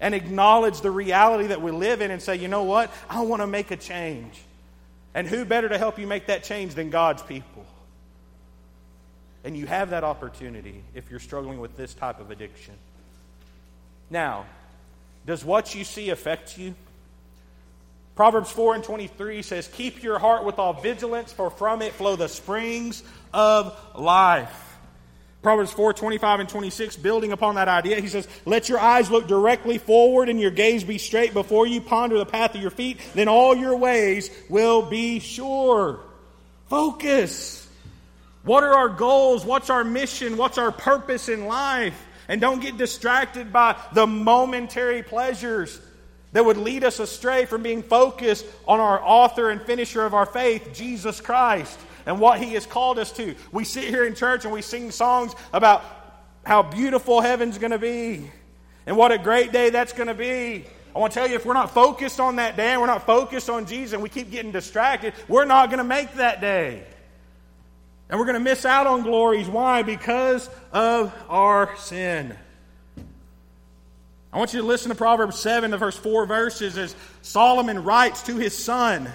and 0.00 0.14
acknowledge 0.14 0.82
the 0.82 0.90
reality 0.90 1.46
that 1.46 1.62
we 1.62 1.70
live 1.70 2.02
in 2.02 2.10
and 2.10 2.20
say, 2.20 2.36
you 2.36 2.46
know 2.46 2.64
what? 2.64 2.92
I 3.08 3.22
want 3.22 3.40
to 3.40 3.46
make 3.46 3.70
a 3.70 3.78
change. 3.78 4.38
And 5.14 5.26
who 5.26 5.46
better 5.46 5.66
to 5.66 5.78
help 5.78 5.98
you 5.98 6.06
make 6.06 6.26
that 6.26 6.44
change 6.44 6.74
than 6.74 6.90
God's 6.90 7.22
people? 7.22 7.64
And 9.44 9.56
you 9.56 9.64
have 9.64 9.88
that 9.90 10.04
opportunity 10.04 10.84
if 10.94 11.10
you're 11.10 11.18
struggling 11.18 11.58
with 11.58 11.74
this 11.78 11.94
type 11.94 12.20
of 12.20 12.30
addiction. 12.30 12.74
Now, 14.10 14.44
does 15.24 15.42
what 15.42 15.74
you 15.74 15.84
see 15.84 16.10
affect 16.10 16.58
you? 16.58 16.74
Proverbs 18.14 18.50
4 18.50 18.74
and 18.74 18.84
23 18.84 19.42
says, 19.42 19.68
Keep 19.68 20.02
your 20.02 20.18
heart 20.18 20.44
with 20.44 20.58
all 20.58 20.74
vigilance, 20.74 21.32
for 21.32 21.50
from 21.50 21.82
it 21.82 21.92
flow 21.92 22.16
the 22.16 22.28
springs 22.28 23.02
of 23.32 23.78
life. 23.94 24.70
Proverbs 25.42 25.72
4 25.72 25.94
25 25.94 26.40
and 26.40 26.48
26, 26.48 26.96
building 26.96 27.32
upon 27.32 27.54
that 27.54 27.68
idea, 27.68 28.00
he 28.00 28.08
says, 28.08 28.28
Let 28.44 28.68
your 28.68 28.78
eyes 28.78 29.10
look 29.10 29.26
directly 29.26 29.78
forward 29.78 30.28
and 30.28 30.38
your 30.38 30.50
gaze 30.50 30.84
be 30.84 30.98
straight 30.98 31.32
before 31.32 31.66
you 31.66 31.80
ponder 31.80 32.18
the 32.18 32.26
path 32.26 32.54
of 32.54 32.60
your 32.60 32.70
feet, 32.70 32.98
then 33.14 33.28
all 33.28 33.56
your 33.56 33.76
ways 33.76 34.30
will 34.50 34.82
be 34.82 35.18
sure. 35.18 36.00
Focus. 36.68 37.66
What 38.42 38.64
are 38.64 38.74
our 38.74 38.88
goals? 38.88 39.44
What's 39.44 39.70
our 39.70 39.84
mission? 39.84 40.36
What's 40.36 40.58
our 40.58 40.72
purpose 40.72 41.28
in 41.28 41.46
life? 41.46 42.06
And 42.28 42.40
don't 42.40 42.60
get 42.60 42.76
distracted 42.76 43.52
by 43.52 43.76
the 43.92 44.06
momentary 44.06 45.02
pleasures 45.02 45.80
that 46.32 46.44
would 46.44 46.56
lead 46.56 46.84
us 46.84 47.00
astray 47.00 47.44
from 47.44 47.62
being 47.62 47.82
focused 47.82 48.46
on 48.68 48.80
our 48.80 49.02
author 49.02 49.50
and 49.50 49.60
finisher 49.62 50.04
of 50.04 50.14
our 50.14 50.26
faith, 50.26 50.70
Jesus 50.72 51.20
Christ 51.20 51.78
and 52.06 52.20
what 52.20 52.40
He 52.40 52.54
has 52.54 52.66
called 52.66 52.98
us 52.98 53.12
to. 53.12 53.34
We 53.52 53.64
sit 53.64 53.84
here 53.84 54.04
in 54.04 54.14
church 54.14 54.44
and 54.44 54.52
we 54.52 54.62
sing 54.62 54.90
songs 54.90 55.34
about 55.52 55.84
how 56.44 56.62
beautiful 56.62 57.20
heaven's 57.20 57.58
going 57.58 57.72
to 57.72 57.78
be 57.78 58.30
and 58.86 58.96
what 58.96 59.12
a 59.12 59.18
great 59.18 59.52
day 59.52 59.70
that's 59.70 59.92
going 59.92 60.08
to 60.08 60.14
be. 60.14 60.64
I 60.94 60.98
want 60.98 61.12
to 61.12 61.20
tell 61.20 61.28
you, 61.28 61.36
if 61.36 61.46
we're 61.46 61.54
not 61.54 61.72
focused 61.72 62.18
on 62.18 62.36
that 62.36 62.56
day 62.56 62.72
and 62.72 62.80
we're 62.80 62.88
not 62.88 63.06
focused 63.06 63.48
on 63.48 63.66
Jesus 63.66 63.92
and 63.92 64.02
we 64.02 64.08
keep 64.08 64.30
getting 64.30 64.50
distracted, 64.50 65.14
we're 65.28 65.44
not 65.44 65.70
going 65.70 65.78
to 65.78 65.84
make 65.84 66.14
that 66.14 66.40
day. 66.40 66.82
And 68.08 68.18
we're 68.18 68.26
going 68.26 68.34
to 68.34 68.40
miss 68.40 68.64
out 68.64 68.88
on 68.88 69.02
glories. 69.02 69.46
Why? 69.46 69.84
Because 69.84 70.50
of 70.72 71.14
our 71.28 71.76
sin. 71.76 72.36
I 74.32 74.38
want 74.38 74.54
you 74.54 74.60
to 74.60 74.66
listen 74.66 74.90
to 74.90 74.94
Proverbs 74.94 75.38
7, 75.38 75.70
the 75.70 75.78
first 75.78 75.98
four 75.98 76.24
verses, 76.24 76.78
as 76.78 76.94
Solomon 77.22 77.82
writes 77.82 78.22
to 78.24 78.36
his 78.36 78.56
son. 78.56 79.10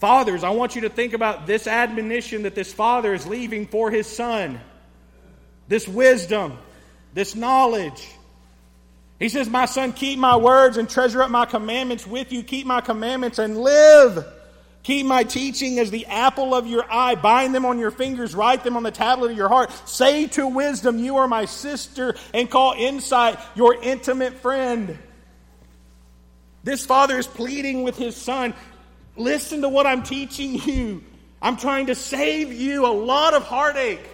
Fathers, 0.00 0.44
I 0.44 0.50
want 0.50 0.74
you 0.74 0.82
to 0.82 0.90
think 0.90 1.14
about 1.14 1.46
this 1.46 1.66
admonition 1.66 2.42
that 2.42 2.54
this 2.54 2.72
father 2.72 3.14
is 3.14 3.26
leaving 3.26 3.66
for 3.66 3.90
his 3.90 4.06
son. 4.06 4.60
This 5.66 5.88
wisdom, 5.88 6.58
this 7.14 7.34
knowledge. 7.34 8.06
He 9.18 9.30
says, 9.30 9.48
My 9.48 9.64
son, 9.64 9.94
keep 9.94 10.18
my 10.18 10.36
words 10.36 10.76
and 10.76 10.90
treasure 10.90 11.22
up 11.22 11.30
my 11.30 11.46
commandments 11.46 12.06
with 12.06 12.32
you. 12.32 12.42
Keep 12.42 12.66
my 12.66 12.82
commandments 12.82 13.38
and 13.38 13.56
live. 13.56 14.26
Keep 14.84 15.06
my 15.06 15.24
teaching 15.24 15.78
as 15.78 15.90
the 15.90 16.06
apple 16.06 16.54
of 16.54 16.66
your 16.66 16.84
eye. 16.90 17.14
Bind 17.16 17.54
them 17.54 17.64
on 17.64 17.78
your 17.78 17.90
fingers. 17.90 18.34
Write 18.34 18.64
them 18.64 18.76
on 18.76 18.82
the 18.82 18.90
tablet 18.90 19.32
of 19.32 19.36
your 19.36 19.48
heart. 19.48 19.72
Say 19.88 20.26
to 20.28 20.46
wisdom, 20.46 20.98
You 20.98 21.16
are 21.16 21.28
my 21.28 21.46
sister, 21.46 22.14
and 22.32 22.50
call 22.50 22.74
insight 22.76 23.38
your 23.54 23.74
intimate 23.74 24.34
friend. 24.34 24.98
This 26.62 26.86
father 26.86 27.18
is 27.18 27.26
pleading 27.26 27.82
with 27.82 27.96
his 27.96 28.16
son 28.16 28.54
Listen 29.16 29.62
to 29.62 29.68
what 29.68 29.86
I'm 29.86 30.02
teaching 30.02 30.54
you. 30.54 31.02
I'm 31.40 31.56
trying 31.56 31.86
to 31.86 31.94
save 31.94 32.52
you 32.52 32.86
a 32.86 32.92
lot 32.92 33.34
of 33.34 33.44
heartache. 33.44 34.04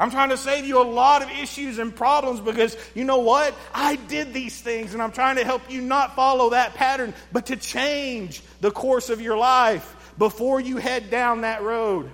I'm 0.00 0.10
trying 0.10 0.28
to 0.30 0.36
save 0.36 0.64
you 0.64 0.80
a 0.80 0.84
lot 0.84 1.22
of 1.22 1.30
issues 1.30 1.78
and 1.78 1.94
problems 1.94 2.40
because 2.40 2.76
you 2.94 3.04
know 3.04 3.18
what? 3.18 3.54
I 3.74 3.96
did 3.96 4.32
these 4.32 4.60
things 4.60 4.94
and 4.94 5.02
I'm 5.02 5.10
trying 5.10 5.36
to 5.36 5.44
help 5.44 5.70
you 5.70 5.80
not 5.80 6.14
follow 6.14 6.50
that 6.50 6.74
pattern, 6.74 7.14
but 7.32 7.46
to 7.46 7.56
change 7.56 8.42
the 8.60 8.70
course 8.70 9.10
of 9.10 9.20
your 9.20 9.36
life 9.36 9.96
before 10.18 10.60
you 10.60 10.76
head 10.76 11.10
down 11.10 11.42
that 11.42 11.62
road. 11.62 12.10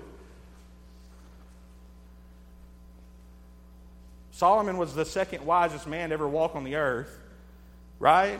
Solomon 4.32 4.76
was 4.76 4.94
the 4.94 5.04
second 5.04 5.46
wisest 5.46 5.86
man 5.86 6.10
to 6.10 6.14
ever 6.14 6.28
walk 6.28 6.54
on 6.54 6.64
the 6.64 6.74
earth, 6.74 7.18
right? 7.98 8.38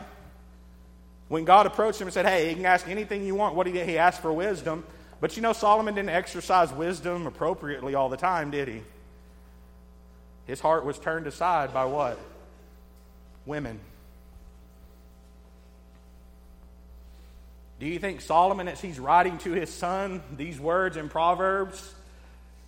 When 1.29 1.45
God 1.45 1.65
approached 1.65 1.99
him 1.99 2.07
and 2.07 2.13
said, 2.13 2.25
Hey, 2.25 2.49
you 2.49 2.55
can 2.55 2.65
ask 2.65 2.87
anything 2.87 3.25
you 3.25 3.33
want, 3.33 3.55
what 3.55 3.65
did 3.65 3.75
he, 3.75 3.83
he 3.83 3.97
asked 3.97 4.21
for 4.21 4.31
wisdom. 4.31 4.85
But 5.19 5.35
you 5.35 5.41
know, 5.41 5.53
Solomon 5.53 5.95
didn't 5.95 6.09
exercise 6.09 6.71
wisdom 6.71 7.25
appropriately 7.25 7.95
all 7.95 8.09
the 8.09 8.17
time, 8.17 8.51
did 8.51 8.67
he? 8.67 8.81
His 10.45 10.59
heart 10.59 10.85
was 10.85 10.99
turned 10.99 11.25
aside 11.25 11.73
by 11.73 11.85
what? 11.85 12.19
Women. 13.45 13.79
Do 17.79 17.85
you 17.85 17.99
think 17.99 18.21
Solomon, 18.21 18.67
as 18.67 18.79
he's 18.79 18.99
writing 18.99 19.37
to 19.39 19.51
his 19.51 19.69
son 19.69 20.23
these 20.35 20.59
words 20.59 20.97
in 20.97 21.09
Proverbs, 21.09 21.93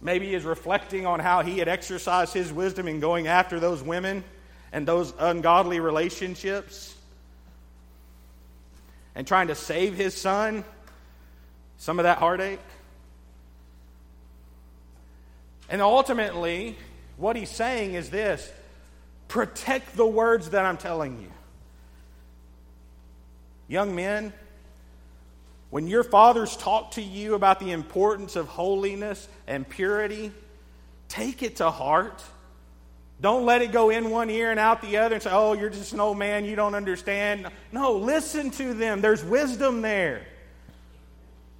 maybe 0.01 0.34
is 0.34 0.43
reflecting 0.43 1.05
on 1.05 1.20
how 1.20 1.41
he 1.43 1.60
had 1.60 1.68
exercised 1.68 2.34
his 2.34 2.51
wisdom 2.51 2.88
in 2.88 2.99
going 2.99 3.28
after 3.28 3.60
those 3.60 3.82
women 3.82 4.24
and 4.72 4.88
those 4.88 5.14
ungodly 5.20 5.80
relationships? 5.80 6.97
and 9.18 9.26
trying 9.26 9.47
to 9.47 9.55
save 9.55 9.97
his 9.97 10.16
son 10.16 10.64
some 11.80 11.97
of 11.97 12.03
that 12.03 12.20
heartache. 12.20 12.60
And 15.70 15.82
ultimately, 15.82 16.78
what 17.18 17.36
he's 17.36 17.49
saying 17.49 17.95
is 17.95 18.12
this 18.12 18.49
protect 19.28 19.97
the 19.97 20.05
words 20.05 20.51
that 20.51 20.66
I'm 20.66 20.78
telling 20.78 21.20
you. 21.20 21.32
Young 23.68 23.95
men, 23.95 24.34
when 25.70 25.88
your 25.88 26.03
fathers 26.03 26.55
talk 26.55 26.91
to 26.91 27.01
you 27.01 27.36
about 27.36 27.59
the 27.59 27.72
importance 27.72 28.36
of 28.36 28.47
holiness 28.47 29.28
and 29.47 29.68
purity, 29.68 30.32
take 31.09 31.43
it 31.43 31.57
to 31.57 31.70
heart. 31.70 32.24
Don't 33.20 33.45
let 33.45 33.61
it 33.61 33.72
go 33.72 33.89
in 33.89 34.09
one 34.09 34.30
ear 34.30 34.51
and 34.51 34.59
out 34.59 34.82
the 34.82 34.97
other 34.97 35.15
and 35.15 35.24
say, 35.24 35.32
oh, 35.34 35.53
you're 35.53 35.70
just 35.70 35.93
an 35.93 35.99
old 35.99 36.18
man, 36.18 36.45
you 36.45 36.55
don't 36.55 36.76
understand. 36.76 37.47
No, 37.72 37.93
listen 37.93 38.51
to 38.51 38.74
them. 38.74 39.01
There's 39.01 39.24
wisdom 39.24 39.82
there. 39.82 40.26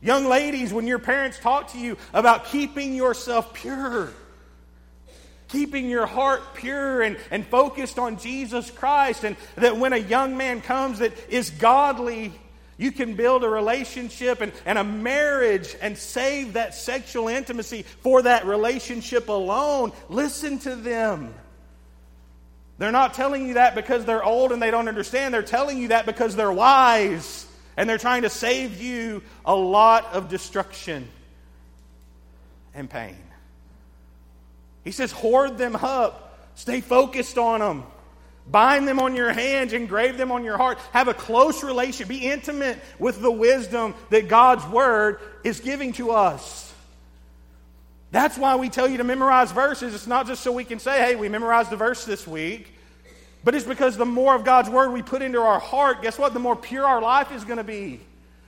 Young 0.02 0.26
ladies, 0.26 0.72
when 0.72 0.86
your 0.86 1.00
parents 1.00 1.40
talk 1.40 1.72
to 1.72 1.80
you 1.80 1.98
about 2.14 2.46
keeping 2.46 2.94
yourself 2.94 3.54
pure, 3.54 4.14
keeping 5.48 5.90
your 5.90 6.06
heart 6.06 6.54
pure 6.54 7.02
and, 7.02 7.18
and 7.32 7.46
focused 7.46 7.98
on 7.98 8.20
Jesus 8.20 8.70
Christ, 8.70 9.24
and 9.24 9.36
that 9.56 9.78
when 9.78 9.94
a 9.94 9.98
young 9.98 10.38
man 10.38 10.62
comes 10.62 11.00
that 11.00 11.14
is 11.30 11.50
godly, 11.50 12.32
you 12.78 12.92
can 12.92 13.16
build 13.16 13.44
a 13.44 13.50
relationship 13.50 14.42
and, 14.42 14.52
and 14.66 14.78
a 14.78 14.84
marriage 14.84 15.76
and 15.82 15.98
save 15.98 16.54
that 16.54 16.76
sexual 16.76 17.28
intimacy 17.28 17.84
for 18.02 18.22
that 18.22 18.46
relationship 18.46 19.30
alone. 19.30 19.92
Listen 20.10 20.60
to 20.60 20.76
them. 20.76 21.34
They're 22.78 22.92
not 22.92 23.16
telling 23.16 23.48
you 23.48 23.56
that 23.56 23.74
because 23.74 24.06
they're 24.06 24.24
old 24.24 24.52
and 24.52 24.62
they 24.62 24.70
don't 24.70 24.88
understand. 24.88 25.34
They're 25.34 25.42
telling 25.42 25.80
you 25.80 25.88
that 25.88 26.06
because 26.06 26.36
they're 26.36 26.52
wise 26.52 27.48
and 27.76 27.90
they're 27.90 27.98
trying 27.98 28.22
to 28.22 28.30
save 28.30 28.80
you 28.80 29.24
a 29.44 29.56
lot 29.56 30.14
of 30.14 30.30
destruction 30.30 31.08
and 32.76 32.88
pain. 32.88 33.18
He 34.84 34.92
says, 34.92 35.12
hoard 35.12 35.58
them 35.58 35.76
up, 35.76 36.52
stay 36.54 36.82
focused 36.82 37.40
on 37.40 37.60
them. 37.60 37.84
Bind 38.50 38.88
them 38.88 39.00
on 39.00 39.16
your 39.16 39.34
hands, 39.34 39.74
engrave 39.74 40.18
them 40.18 40.32
on 40.32 40.44
your 40.44 40.58
heart. 40.58 40.80
Have 40.94 41.10
a 41.10 41.14
close 41.14 41.64
relationship. 41.64 42.08
Be 42.08 42.30
intimate 42.30 42.80
with 42.98 43.22
the 43.22 43.32
wisdom 43.32 43.94
that 44.10 44.30
God's 44.30 44.66
Word 44.68 45.20
is 45.44 45.60
giving 45.60 45.94
to 45.94 46.12
us. 46.12 46.74
That's 48.12 48.38
why 48.38 48.56
we 48.56 48.70
tell 48.70 48.88
you 48.88 48.98
to 48.98 49.04
memorize 49.04 49.52
verses. 49.52 49.94
It's 49.94 50.08
not 50.08 50.28
just 50.28 50.42
so 50.42 50.54
we 50.54 50.64
can 50.64 50.80
say, 50.80 51.00
hey, 51.00 51.16
we 51.18 51.28
memorized 51.28 51.70
the 51.70 51.76
verse 51.76 52.06
this 52.06 52.26
week, 52.26 52.72
but 53.44 53.54
it's 53.54 53.66
because 53.66 53.98
the 53.98 54.06
more 54.06 54.34
of 54.34 54.46
God's 54.46 54.70
word 54.70 54.92
we 54.92 55.02
put 55.02 55.22
into 55.22 55.42
our 55.42 55.60
heart, 55.60 56.02
guess 56.02 56.18
what? 56.18 56.34
The 56.34 56.40
more 56.40 56.56
pure 56.56 56.86
our 56.86 57.02
life 57.02 57.34
is 57.34 57.44
going 57.44 57.58
to 57.58 57.66
be. 57.66 58.00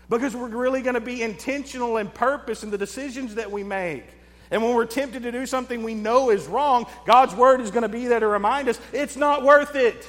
Because 0.09 0.35
we're 0.35 0.47
really 0.47 0.81
going 0.81 0.95
to 0.95 1.01
be 1.01 1.21
intentional 1.21 1.97
and 1.97 2.11
purpose 2.11 2.63
in 2.63 2.71
the 2.71 2.77
decisions 2.77 3.35
that 3.35 3.51
we 3.51 3.63
make. 3.63 4.05
And 4.51 4.63
when 4.63 4.73
we're 4.73 4.85
tempted 4.85 5.23
to 5.23 5.31
do 5.31 5.45
something 5.45 5.83
we 5.83 5.93
know 5.93 6.31
is 6.31 6.47
wrong, 6.47 6.87
God's 7.05 7.35
word 7.35 7.61
is 7.61 7.71
going 7.71 7.83
to 7.83 7.89
be 7.89 8.07
there 8.07 8.19
to 8.19 8.27
remind 8.27 8.67
us 8.67 8.79
it's 8.93 9.15
not 9.15 9.43
worth 9.43 9.75
it. 9.75 10.07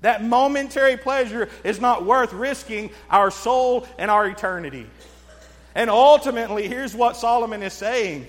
That 0.00 0.22
momentary 0.22 0.96
pleasure 0.96 1.48
is 1.62 1.80
not 1.80 2.04
worth 2.04 2.32
risking 2.32 2.90
our 3.10 3.30
soul 3.30 3.86
and 3.98 4.10
our 4.10 4.26
eternity. 4.26 4.86
And 5.74 5.90
ultimately, 5.90 6.68
here's 6.68 6.94
what 6.94 7.16
Solomon 7.16 7.62
is 7.62 7.72
saying. 7.72 8.26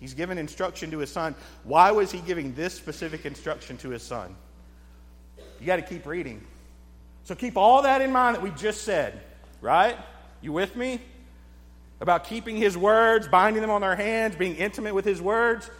He's 0.00 0.14
given 0.14 0.38
instruction 0.38 0.90
to 0.90 0.98
his 0.98 1.10
son. 1.10 1.34
Why 1.64 1.90
was 1.90 2.12
he 2.12 2.18
giving 2.20 2.54
this 2.54 2.74
specific 2.74 3.24
instruction 3.26 3.76
to 3.78 3.90
his 3.90 4.02
son? 4.02 4.34
You 5.60 5.66
got 5.66 5.76
to 5.76 5.82
keep 5.82 6.06
reading. 6.06 6.44
So 7.24 7.34
keep 7.34 7.56
all 7.56 7.82
that 7.82 8.02
in 8.02 8.12
mind 8.12 8.36
that 8.36 8.42
we 8.42 8.50
just 8.50 8.82
said, 8.82 9.18
right? 9.60 9.96
You 10.42 10.52
with 10.52 10.76
me? 10.76 11.00
About 12.00 12.24
keeping 12.24 12.56
his 12.56 12.76
words, 12.76 13.26
binding 13.28 13.62
them 13.62 13.70
on 13.70 13.80
their 13.80 13.96
hands, 13.96 14.36
being 14.36 14.56
intimate 14.56 14.94
with 14.94 15.04
his 15.04 15.20
words. 15.20 15.70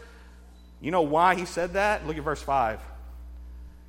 You 0.80 0.90
know 0.90 1.02
why 1.02 1.34
he 1.34 1.44
said 1.44 1.74
that? 1.74 2.06
Look 2.06 2.16
at 2.16 2.22
verse 2.22 2.42
5. 2.42 2.80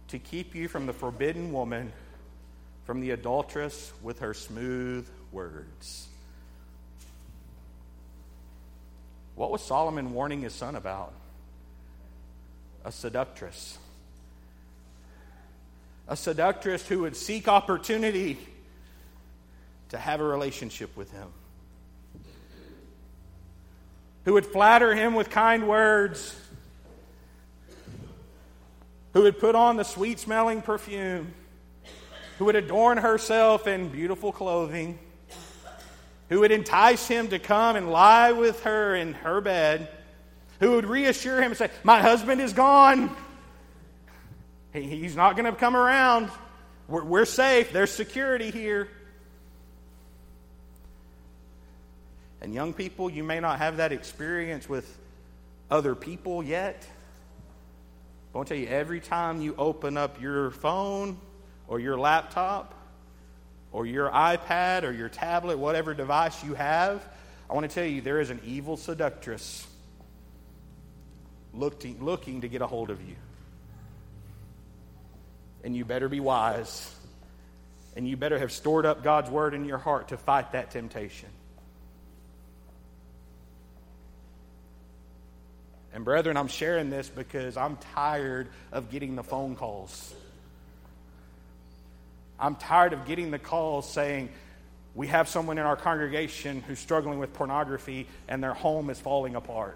To 0.09 0.19
keep 0.19 0.55
you 0.55 0.67
from 0.67 0.85
the 0.85 0.93
forbidden 0.93 1.51
woman, 1.51 1.93
from 2.85 3.01
the 3.01 3.11
adulteress 3.11 3.91
with 4.01 4.19
her 4.19 4.33
smooth 4.33 5.07
words. 5.31 6.07
What 9.35 9.51
was 9.51 9.61
Solomon 9.61 10.13
warning 10.13 10.41
his 10.41 10.53
son 10.53 10.75
about? 10.75 11.13
A 12.83 12.91
seductress. 12.91 13.77
A 16.07 16.15
seductress 16.15 16.87
who 16.87 17.01
would 17.01 17.15
seek 17.15 17.47
opportunity 17.47 18.37
to 19.89 19.97
have 19.97 20.21
a 20.21 20.23
relationship 20.23 20.95
with 20.97 21.11
him, 21.11 21.27
who 24.27 24.33
would 24.33 24.45
flatter 24.45 24.93
him 24.93 25.15
with 25.15 25.29
kind 25.29 25.69
words, 25.69 26.35
who 29.13 29.21
would 29.21 29.39
put 29.39 29.55
on 29.55 29.77
the 29.77 29.85
sweet 29.85 30.19
smelling 30.19 30.61
perfume, 30.61 31.33
who 32.37 32.43
would 32.43 32.57
adorn 32.57 32.97
herself 32.97 33.67
in 33.67 33.87
beautiful 33.87 34.33
clothing 34.33 34.99
who 36.27 36.41
would 36.41 36.51
entice 36.51 37.07
him 37.07 37.29
to 37.29 37.39
come 37.39 37.77
and 37.77 37.89
lie 37.89 38.33
with 38.33 38.63
her 38.63 38.95
in 38.97 39.13
her 39.13 39.39
bed, 39.39 39.87
who 40.59 40.71
would 40.71 40.85
reassure 40.85 41.37
him 41.37 41.51
and 41.51 41.57
say, 41.57 41.69
My 41.85 42.01
husband 42.01 42.41
is 42.41 42.51
gone. 42.51 43.15
He's 44.73 45.15
not 45.15 45.37
going 45.37 45.45
to 45.45 45.57
come 45.57 45.73
around. 45.73 46.29
We're, 46.89 47.05
we're 47.05 47.25
safe. 47.25 47.71
There's 47.71 47.91
security 47.91 48.51
here. 48.51 48.89
And 52.41 52.53
young 52.53 52.73
people, 52.73 53.09
you 53.09 53.23
may 53.23 53.39
not 53.39 53.59
have 53.59 53.77
that 53.77 53.91
experience 53.91 54.69
with 54.69 54.97
other 55.71 55.95
people 55.95 56.43
yet. 56.43 56.87
But 58.31 58.39
I'll 58.39 58.45
tell 58.45 58.57
you, 58.57 58.67
every 58.67 58.99
time 58.99 59.41
you 59.41 59.55
open 59.57 59.97
up 59.97 60.21
your 60.21 60.51
phone 60.51 61.17
or 61.67 61.79
your 61.79 61.97
laptop, 61.97 62.75
or 63.71 63.85
your 63.85 64.09
iPad 64.09 64.83
or 64.83 64.91
your 64.91 65.09
tablet, 65.09 65.57
whatever 65.57 65.93
device 65.93 66.43
you 66.43 66.53
have, 66.53 67.05
I 67.49 67.53
want 67.53 67.69
to 67.69 67.73
tell 67.73 67.85
you 67.85 68.01
there 68.01 68.19
is 68.19 68.29
an 68.29 68.39
evil 68.43 68.77
seductress 68.77 69.67
looking, 71.53 72.03
looking 72.03 72.41
to 72.41 72.47
get 72.47 72.61
a 72.61 72.67
hold 72.67 72.89
of 72.89 73.01
you. 73.07 73.15
And 75.63 75.75
you 75.75 75.85
better 75.85 76.09
be 76.09 76.19
wise. 76.19 76.93
And 77.95 78.07
you 78.07 78.15
better 78.15 78.39
have 78.39 78.51
stored 78.51 78.85
up 78.85 79.03
God's 79.03 79.29
word 79.29 79.53
in 79.53 79.65
your 79.65 79.79
heart 79.79 80.09
to 80.09 80.17
fight 80.17 80.51
that 80.53 80.71
temptation. 80.71 81.29
And, 85.97 86.05
brethren, 86.05 86.37
I'm 86.37 86.47
sharing 86.47 86.91
this 86.91 87.09
because 87.09 87.57
I'm 87.57 87.75
tired 87.95 88.49
of 88.71 88.91
getting 88.91 89.15
the 89.15 89.23
phone 89.23 89.55
calls. 89.55 90.13
I'm 92.39 92.53
tired 92.53 92.93
of 92.93 93.07
getting 93.07 93.31
the 93.31 93.39
calls 93.39 93.91
saying, 93.91 94.29
we 94.93 95.07
have 95.07 95.27
someone 95.27 95.57
in 95.57 95.65
our 95.65 95.75
congregation 95.75 96.61
who's 96.61 96.77
struggling 96.77 97.17
with 97.17 97.33
pornography 97.33 98.05
and 98.27 98.43
their 98.43 98.53
home 98.53 98.91
is 98.91 98.99
falling 98.99 99.33
apart. 99.35 99.75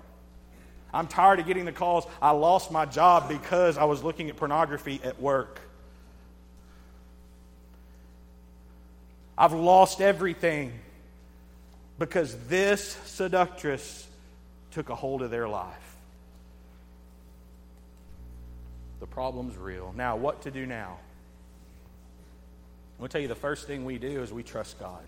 I'm 0.93 1.07
tired 1.07 1.39
of 1.39 1.47
getting 1.47 1.65
the 1.65 1.71
calls, 1.71 2.05
I 2.21 2.29
lost 2.29 2.71
my 2.71 2.85
job 2.85 3.27
because 3.27 3.79
I 3.79 3.85
was 3.85 4.03
looking 4.03 4.29
at 4.29 4.35
pornography 4.35 5.01
at 5.03 5.19
work. 5.19 5.59
I've 9.35 9.53
lost 9.53 10.01
everything 10.01 10.71
because 11.97 12.37
this 12.45 12.95
seductress 13.05 14.07
took 14.69 14.89
a 14.89 14.95
hold 14.95 15.23
of 15.23 15.31
their 15.31 15.49
life. 15.49 15.90
The 19.01 19.07
problem's 19.07 19.57
real. 19.57 19.93
Now, 19.97 20.15
what 20.15 20.43
to 20.43 20.51
do 20.51 20.67
now? 20.67 20.99
I'm 22.93 22.99
going 22.99 23.09
to 23.09 23.11
tell 23.11 23.21
you 23.21 23.27
the 23.27 23.33
first 23.33 23.65
thing 23.65 23.83
we 23.83 23.97
do 23.97 24.21
is 24.21 24.31
we 24.31 24.43
trust 24.43 24.79
God. 24.79 25.01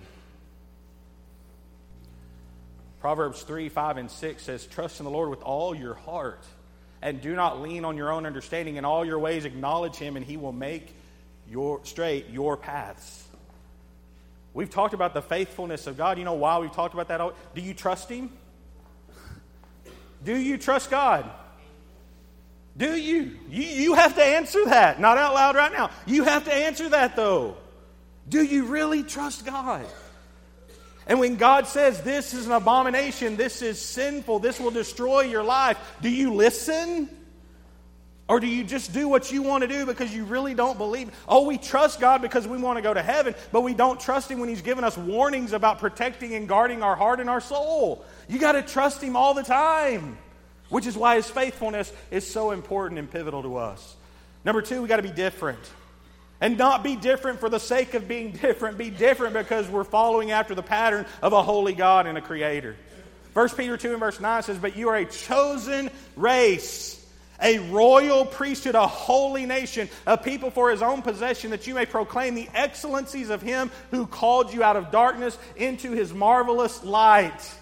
Proverbs 3.01 3.43
3, 3.43 3.69
5, 3.69 3.97
and 3.97 4.09
6 4.09 4.41
says, 4.41 4.65
Trust 4.65 4.99
in 4.99 5.03
the 5.03 5.11
Lord 5.11 5.29
with 5.29 5.43
all 5.43 5.75
your 5.75 5.93
heart, 5.93 6.43
and 7.03 7.21
do 7.21 7.35
not 7.35 7.61
lean 7.61 7.85
on 7.85 7.95
your 7.95 8.11
own 8.11 8.25
understanding. 8.25 8.77
In 8.77 8.85
all 8.85 9.05
your 9.05 9.19
ways, 9.19 9.45
acknowledge 9.45 9.95
Him, 9.95 10.17
and 10.17 10.25
He 10.25 10.37
will 10.37 10.53
make 10.53 10.95
your 11.47 11.79
straight 11.85 12.31
your 12.31 12.57
paths. 12.57 13.27
We've 14.55 14.71
talked 14.71 14.95
about 14.95 15.13
the 15.13 15.21
faithfulness 15.21 15.85
of 15.85 15.97
God. 15.97 16.17
You 16.17 16.23
know 16.23 16.33
why 16.33 16.57
we've 16.57 16.71
talked 16.71 16.95
about 16.95 17.09
that? 17.09 17.21
Do 17.53 17.61
you 17.61 17.75
trust 17.75 18.09
Him? 18.09 18.31
Do 20.23 20.35
you 20.35 20.57
trust 20.57 20.89
God? 20.89 21.29
Do 22.75 22.95
you? 22.95 23.37
you? 23.49 23.63
You 23.63 23.93
have 23.93 24.15
to 24.15 24.23
answer 24.23 24.65
that. 24.65 24.99
Not 24.99 25.17
out 25.17 25.33
loud 25.33 25.55
right 25.55 25.71
now. 25.71 25.91
You 26.05 26.23
have 26.23 26.45
to 26.45 26.53
answer 26.53 26.89
that, 26.89 27.15
though. 27.15 27.57
Do 28.27 28.43
you 28.43 28.65
really 28.65 29.03
trust 29.03 29.45
God? 29.45 29.85
And 31.05 31.19
when 31.19 31.35
God 31.35 31.67
says 31.67 32.01
this 32.01 32.33
is 32.33 32.45
an 32.45 32.53
abomination, 32.53 33.35
this 33.35 33.61
is 33.61 33.79
sinful, 33.81 34.39
this 34.39 34.59
will 34.59 34.71
destroy 34.71 35.21
your 35.21 35.43
life, 35.43 35.77
do 36.01 36.09
you 36.09 36.33
listen? 36.33 37.09
Or 38.29 38.39
do 38.39 38.47
you 38.47 38.63
just 38.63 38.93
do 38.93 39.09
what 39.09 39.31
you 39.31 39.41
want 39.41 39.63
to 39.63 39.67
do 39.67 39.85
because 39.85 40.15
you 40.15 40.23
really 40.23 40.53
don't 40.53 40.77
believe? 40.77 41.11
Oh, 41.27 41.45
we 41.45 41.57
trust 41.57 41.99
God 41.99 42.21
because 42.21 42.47
we 42.47 42.57
want 42.57 42.77
to 42.77 42.81
go 42.81 42.93
to 42.93 43.01
heaven, 43.01 43.35
but 43.51 43.61
we 43.61 43.73
don't 43.73 43.99
trust 43.99 44.31
Him 44.31 44.39
when 44.39 44.47
He's 44.47 44.61
given 44.61 44.85
us 44.85 44.97
warnings 44.97 45.51
about 45.51 45.79
protecting 45.79 46.33
and 46.33 46.47
guarding 46.47 46.81
our 46.81 46.95
heart 46.95 47.19
and 47.19 47.29
our 47.29 47.41
soul. 47.41 48.05
You 48.29 48.39
got 48.39 48.53
to 48.53 48.61
trust 48.61 49.03
Him 49.03 49.17
all 49.17 49.33
the 49.33 49.43
time, 49.43 50.17
which 50.73 50.87
is 50.87 50.97
why 50.97 51.17
His 51.17 51.29
faithfulness 51.29 51.93
is 52.09 52.25
so 52.27 52.49
important 52.49 52.97
and 52.97 53.09
pivotal 53.09 53.43
to 53.43 53.57
us. 53.57 53.95
Number 54.43 54.63
two, 54.63 54.81
we 54.81 54.87
got 54.87 54.97
to 54.97 55.03
be 55.03 55.11
different. 55.11 55.59
And 56.41 56.57
not 56.57 56.83
be 56.83 56.95
different 56.95 57.39
for 57.39 57.47
the 57.47 57.59
sake 57.59 57.93
of 57.93 58.07
being 58.07 58.31
different. 58.41 58.79
Be 58.79 58.89
different 58.89 59.35
because 59.35 59.69
we're 59.69 59.83
following 59.83 60.31
after 60.31 60.55
the 60.55 60.63
pattern 60.63 61.05
of 61.21 61.31
a 61.31 61.43
holy 61.43 61.73
God 61.73 62.07
and 62.07 62.17
a 62.17 62.21
creator. 62.21 62.75
1 63.33 63.49
Peter 63.49 63.77
2 63.77 63.91
and 63.91 63.99
verse 63.99 64.19
9 64.19 64.41
says, 64.41 64.57
But 64.57 64.75
you 64.75 64.89
are 64.89 64.95
a 64.95 65.05
chosen 65.05 65.91
race, 66.15 66.99
a 67.39 67.59
royal 67.69 68.25
priesthood, 68.25 68.73
a 68.73 68.87
holy 68.87 69.45
nation, 69.45 69.89
a 70.07 70.17
people 70.17 70.49
for 70.49 70.71
his 70.71 70.81
own 70.81 71.03
possession, 71.03 71.51
that 71.51 71.67
you 71.67 71.75
may 71.75 71.85
proclaim 71.85 72.33
the 72.33 72.49
excellencies 72.55 73.29
of 73.29 73.43
him 73.43 73.69
who 73.91 74.07
called 74.07 74.51
you 74.51 74.63
out 74.63 74.75
of 74.75 74.89
darkness 74.89 75.37
into 75.55 75.91
his 75.91 76.11
marvelous 76.15 76.83
light. 76.83 77.57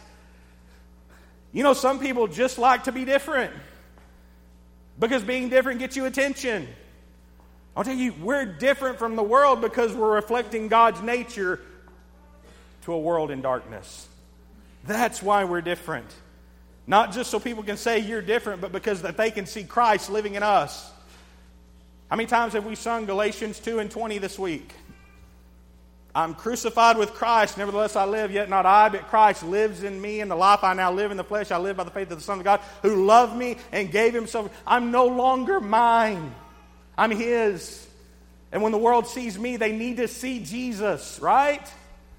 You 1.53 1.63
know, 1.63 1.73
some 1.73 1.99
people 1.99 2.27
just 2.27 2.57
like 2.57 2.85
to 2.85 2.91
be 2.91 3.05
different 3.05 3.53
because 4.99 5.23
being 5.23 5.49
different 5.49 5.79
gets 5.79 5.95
you 5.95 6.05
attention. 6.05 6.67
I'll 7.75 7.83
tell 7.83 7.95
you, 7.95 8.13
we're 8.21 8.45
different 8.45 8.99
from 8.99 9.15
the 9.15 9.23
world 9.23 9.61
because 9.61 9.93
we're 9.93 10.15
reflecting 10.15 10.67
God's 10.67 11.01
nature 11.01 11.59
to 12.83 12.93
a 12.93 12.99
world 12.99 13.31
in 13.31 13.41
darkness. 13.41 14.07
That's 14.85 15.21
why 15.21 15.45
we're 15.45 15.61
different. 15.61 16.07
Not 16.87 17.13
just 17.13 17.31
so 17.31 17.39
people 17.39 17.63
can 17.63 17.77
say 17.77 17.99
you're 17.99 18.21
different, 18.21 18.61
but 18.61 18.71
because 18.71 19.03
that 19.03 19.17
they 19.17 19.31
can 19.31 19.45
see 19.45 19.63
Christ 19.63 20.09
living 20.09 20.35
in 20.35 20.43
us. 20.43 20.91
How 22.09 22.15
many 22.15 22.27
times 22.27 22.53
have 22.53 22.65
we 22.65 22.75
sung 22.75 23.05
Galatians 23.05 23.59
2 23.59 23.79
and 23.79 23.89
20 23.89 24.17
this 24.17 24.37
week? 24.37 24.73
I'm 26.13 26.35
crucified 26.35 26.97
with 26.97 27.13
Christ, 27.13 27.57
nevertheless 27.57 27.95
I 27.95 28.05
live, 28.05 28.31
yet 28.31 28.49
not 28.49 28.65
I, 28.65 28.89
but 28.89 29.07
Christ 29.07 29.43
lives 29.43 29.83
in 29.83 30.01
me, 30.01 30.19
and 30.19 30.29
the 30.29 30.35
life 30.35 30.63
I 30.63 30.73
now 30.73 30.91
live 30.91 31.11
in 31.11 31.17
the 31.17 31.23
flesh, 31.23 31.51
I 31.51 31.57
live 31.57 31.77
by 31.77 31.85
the 31.85 31.91
faith 31.91 32.11
of 32.11 32.17
the 32.17 32.23
Son 32.23 32.39
of 32.39 32.43
God, 32.43 32.59
who 32.81 33.05
loved 33.05 33.35
me 33.35 33.57
and 33.71 33.91
gave 33.91 34.13
himself. 34.13 34.51
I'm 34.67 34.91
no 34.91 35.07
longer 35.07 35.61
mine. 35.61 36.35
I'm 36.97 37.11
His. 37.11 37.87
And 38.51 38.61
when 38.61 38.73
the 38.73 38.77
world 38.77 39.07
sees 39.07 39.39
me, 39.39 39.55
they 39.55 39.71
need 39.71 39.97
to 39.97 40.07
see 40.07 40.43
Jesus, 40.43 41.19
right? 41.21 41.65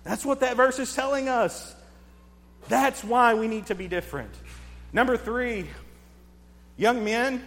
That's 0.04 0.24
what 0.24 0.40
that 0.40 0.56
verse 0.56 0.78
is 0.78 0.94
telling 0.94 1.28
us. 1.28 1.74
That's 2.68 3.04
why 3.04 3.34
we 3.34 3.48
need 3.48 3.66
to 3.66 3.74
be 3.74 3.88
different. 3.88 4.30
Number 4.92 5.16
three, 5.16 5.66
young 6.76 7.04
men, 7.04 7.44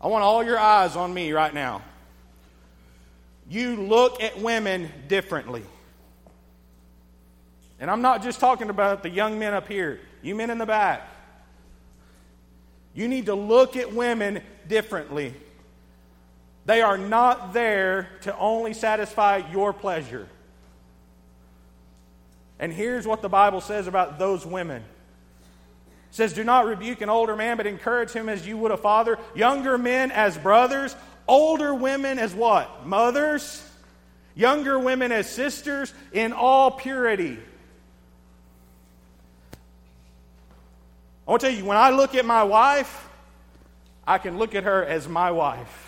I 0.00 0.08
want 0.08 0.24
all 0.24 0.42
your 0.42 0.58
eyes 0.58 0.96
on 0.96 1.14
me 1.14 1.32
right 1.32 1.54
now. 1.54 1.82
You 3.48 3.76
look 3.76 4.22
at 4.22 4.40
women 4.40 4.90
differently. 5.08 5.62
And 7.78 7.90
I'm 7.90 8.02
not 8.02 8.22
just 8.22 8.40
talking 8.40 8.70
about 8.70 9.02
the 9.02 9.10
young 9.10 9.38
men 9.38 9.54
up 9.54 9.68
here, 9.68 10.00
you 10.22 10.34
men 10.34 10.50
in 10.50 10.58
the 10.58 10.66
back. 10.66 11.08
You 12.94 13.08
need 13.08 13.26
to 13.26 13.34
look 13.34 13.76
at 13.76 13.92
women 13.92 14.40
differently. 14.66 15.34
They 16.64 16.80
are 16.80 16.98
not 16.98 17.52
there 17.52 18.08
to 18.22 18.36
only 18.36 18.72
satisfy 18.72 19.42
your 19.52 19.72
pleasure. 19.72 20.26
And 22.58 22.72
here's 22.72 23.06
what 23.06 23.20
the 23.20 23.28
Bible 23.28 23.60
says 23.60 23.86
about 23.86 24.18
those 24.18 24.46
women. 24.46 24.82
It 24.82 26.14
says, 26.14 26.32
Do 26.32 26.42
not 26.42 26.64
rebuke 26.64 27.02
an 27.02 27.10
older 27.10 27.36
man, 27.36 27.58
but 27.58 27.66
encourage 27.66 28.10
him 28.10 28.28
as 28.30 28.46
you 28.46 28.56
would 28.56 28.72
a 28.72 28.78
father. 28.78 29.18
Younger 29.34 29.76
men 29.76 30.10
as 30.10 30.38
brothers. 30.38 30.96
Older 31.28 31.74
women 31.74 32.18
as 32.18 32.34
what? 32.34 32.86
Mothers. 32.86 33.62
Younger 34.34 34.78
women 34.78 35.12
as 35.12 35.28
sisters 35.28 35.92
in 36.12 36.32
all 36.32 36.70
purity. 36.70 37.38
I 41.26 41.30
want 41.30 41.40
to 41.40 41.48
tell 41.48 41.56
you, 41.56 41.64
when 41.64 41.78
I 41.78 41.90
look 41.90 42.14
at 42.14 42.24
my 42.24 42.44
wife, 42.44 43.08
I 44.06 44.18
can 44.18 44.38
look 44.38 44.54
at 44.54 44.64
her 44.64 44.84
as 44.84 45.08
my 45.08 45.30
wife 45.30 45.86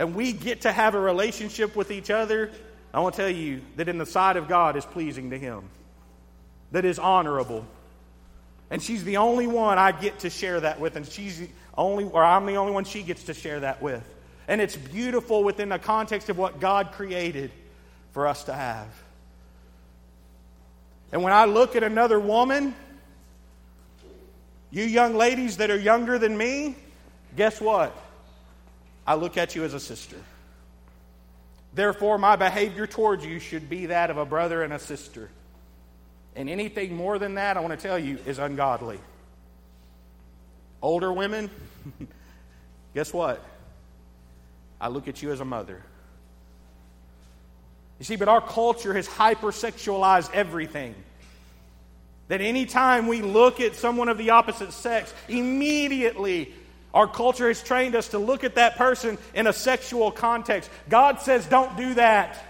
and 0.00 0.14
we 0.14 0.32
get 0.32 0.62
to 0.62 0.72
have 0.72 0.94
a 0.94 0.98
relationship 0.98 1.76
with 1.76 1.90
each 1.90 2.08
other, 2.08 2.50
I 2.94 3.00
want 3.00 3.14
to 3.16 3.20
tell 3.20 3.30
you 3.30 3.60
that 3.76 3.86
in 3.86 3.98
the 3.98 4.06
sight 4.06 4.38
of 4.38 4.48
God 4.48 4.74
is 4.76 4.84
pleasing 4.86 5.28
to 5.28 5.38
Him, 5.38 5.64
that 6.72 6.86
is 6.86 6.98
honorable. 6.98 7.66
And 8.70 8.82
she's 8.82 9.04
the 9.04 9.18
only 9.18 9.46
one 9.46 9.76
I 9.76 9.92
get 9.92 10.20
to 10.20 10.30
share 10.30 10.58
that 10.60 10.80
with, 10.80 10.96
and 10.96 11.06
she's 11.06 11.40
the 11.40 11.50
only, 11.76 12.04
or 12.04 12.24
I'm 12.24 12.46
the 12.46 12.54
only 12.54 12.72
one 12.72 12.84
she 12.84 13.02
gets 13.02 13.24
to 13.24 13.34
share 13.34 13.60
that 13.60 13.82
with. 13.82 14.02
And 14.50 14.60
it's 14.60 14.74
beautiful 14.74 15.44
within 15.44 15.68
the 15.68 15.78
context 15.78 16.28
of 16.28 16.36
what 16.36 16.58
God 16.58 16.90
created 16.90 17.52
for 18.10 18.26
us 18.26 18.42
to 18.44 18.52
have. 18.52 18.88
And 21.12 21.22
when 21.22 21.32
I 21.32 21.44
look 21.44 21.76
at 21.76 21.84
another 21.84 22.18
woman, 22.18 22.74
you 24.72 24.82
young 24.82 25.14
ladies 25.14 25.58
that 25.58 25.70
are 25.70 25.78
younger 25.78 26.18
than 26.18 26.36
me, 26.36 26.74
guess 27.36 27.60
what? 27.60 27.96
I 29.06 29.14
look 29.14 29.36
at 29.36 29.54
you 29.54 29.62
as 29.62 29.72
a 29.72 29.78
sister. 29.78 30.16
Therefore, 31.72 32.18
my 32.18 32.34
behavior 32.34 32.88
towards 32.88 33.24
you 33.24 33.38
should 33.38 33.70
be 33.70 33.86
that 33.86 34.10
of 34.10 34.18
a 34.18 34.24
brother 34.24 34.64
and 34.64 34.72
a 34.72 34.80
sister. 34.80 35.30
And 36.34 36.50
anything 36.50 36.96
more 36.96 37.20
than 37.20 37.34
that, 37.36 37.56
I 37.56 37.60
want 37.60 37.78
to 37.78 37.88
tell 37.88 38.00
you, 38.00 38.18
is 38.26 38.40
ungodly. 38.40 38.98
Older 40.82 41.12
women, 41.12 41.50
guess 42.94 43.14
what? 43.14 43.44
I 44.80 44.88
look 44.88 45.08
at 45.08 45.22
you 45.22 45.30
as 45.32 45.40
a 45.40 45.44
mother. 45.44 45.82
You 47.98 48.04
see, 48.04 48.16
but 48.16 48.28
our 48.28 48.40
culture 48.40 48.94
has 48.94 49.06
hypersexualized 49.06 50.32
everything. 50.32 50.94
That 52.28 52.40
anytime 52.40 53.08
we 53.08 53.22
look 53.22 53.60
at 53.60 53.74
someone 53.74 54.08
of 54.08 54.16
the 54.16 54.30
opposite 54.30 54.72
sex, 54.72 55.12
immediately 55.28 56.54
our 56.94 57.06
culture 57.06 57.48
has 57.48 57.62
trained 57.62 57.94
us 57.94 58.08
to 58.08 58.18
look 58.18 58.42
at 58.42 58.54
that 58.54 58.76
person 58.76 59.18
in 59.34 59.46
a 59.46 59.52
sexual 59.52 60.10
context. 60.10 60.70
God 60.88 61.20
says, 61.20 61.46
don't 61.46 61.76
do 61.76 61.94
that. 61.94 62.42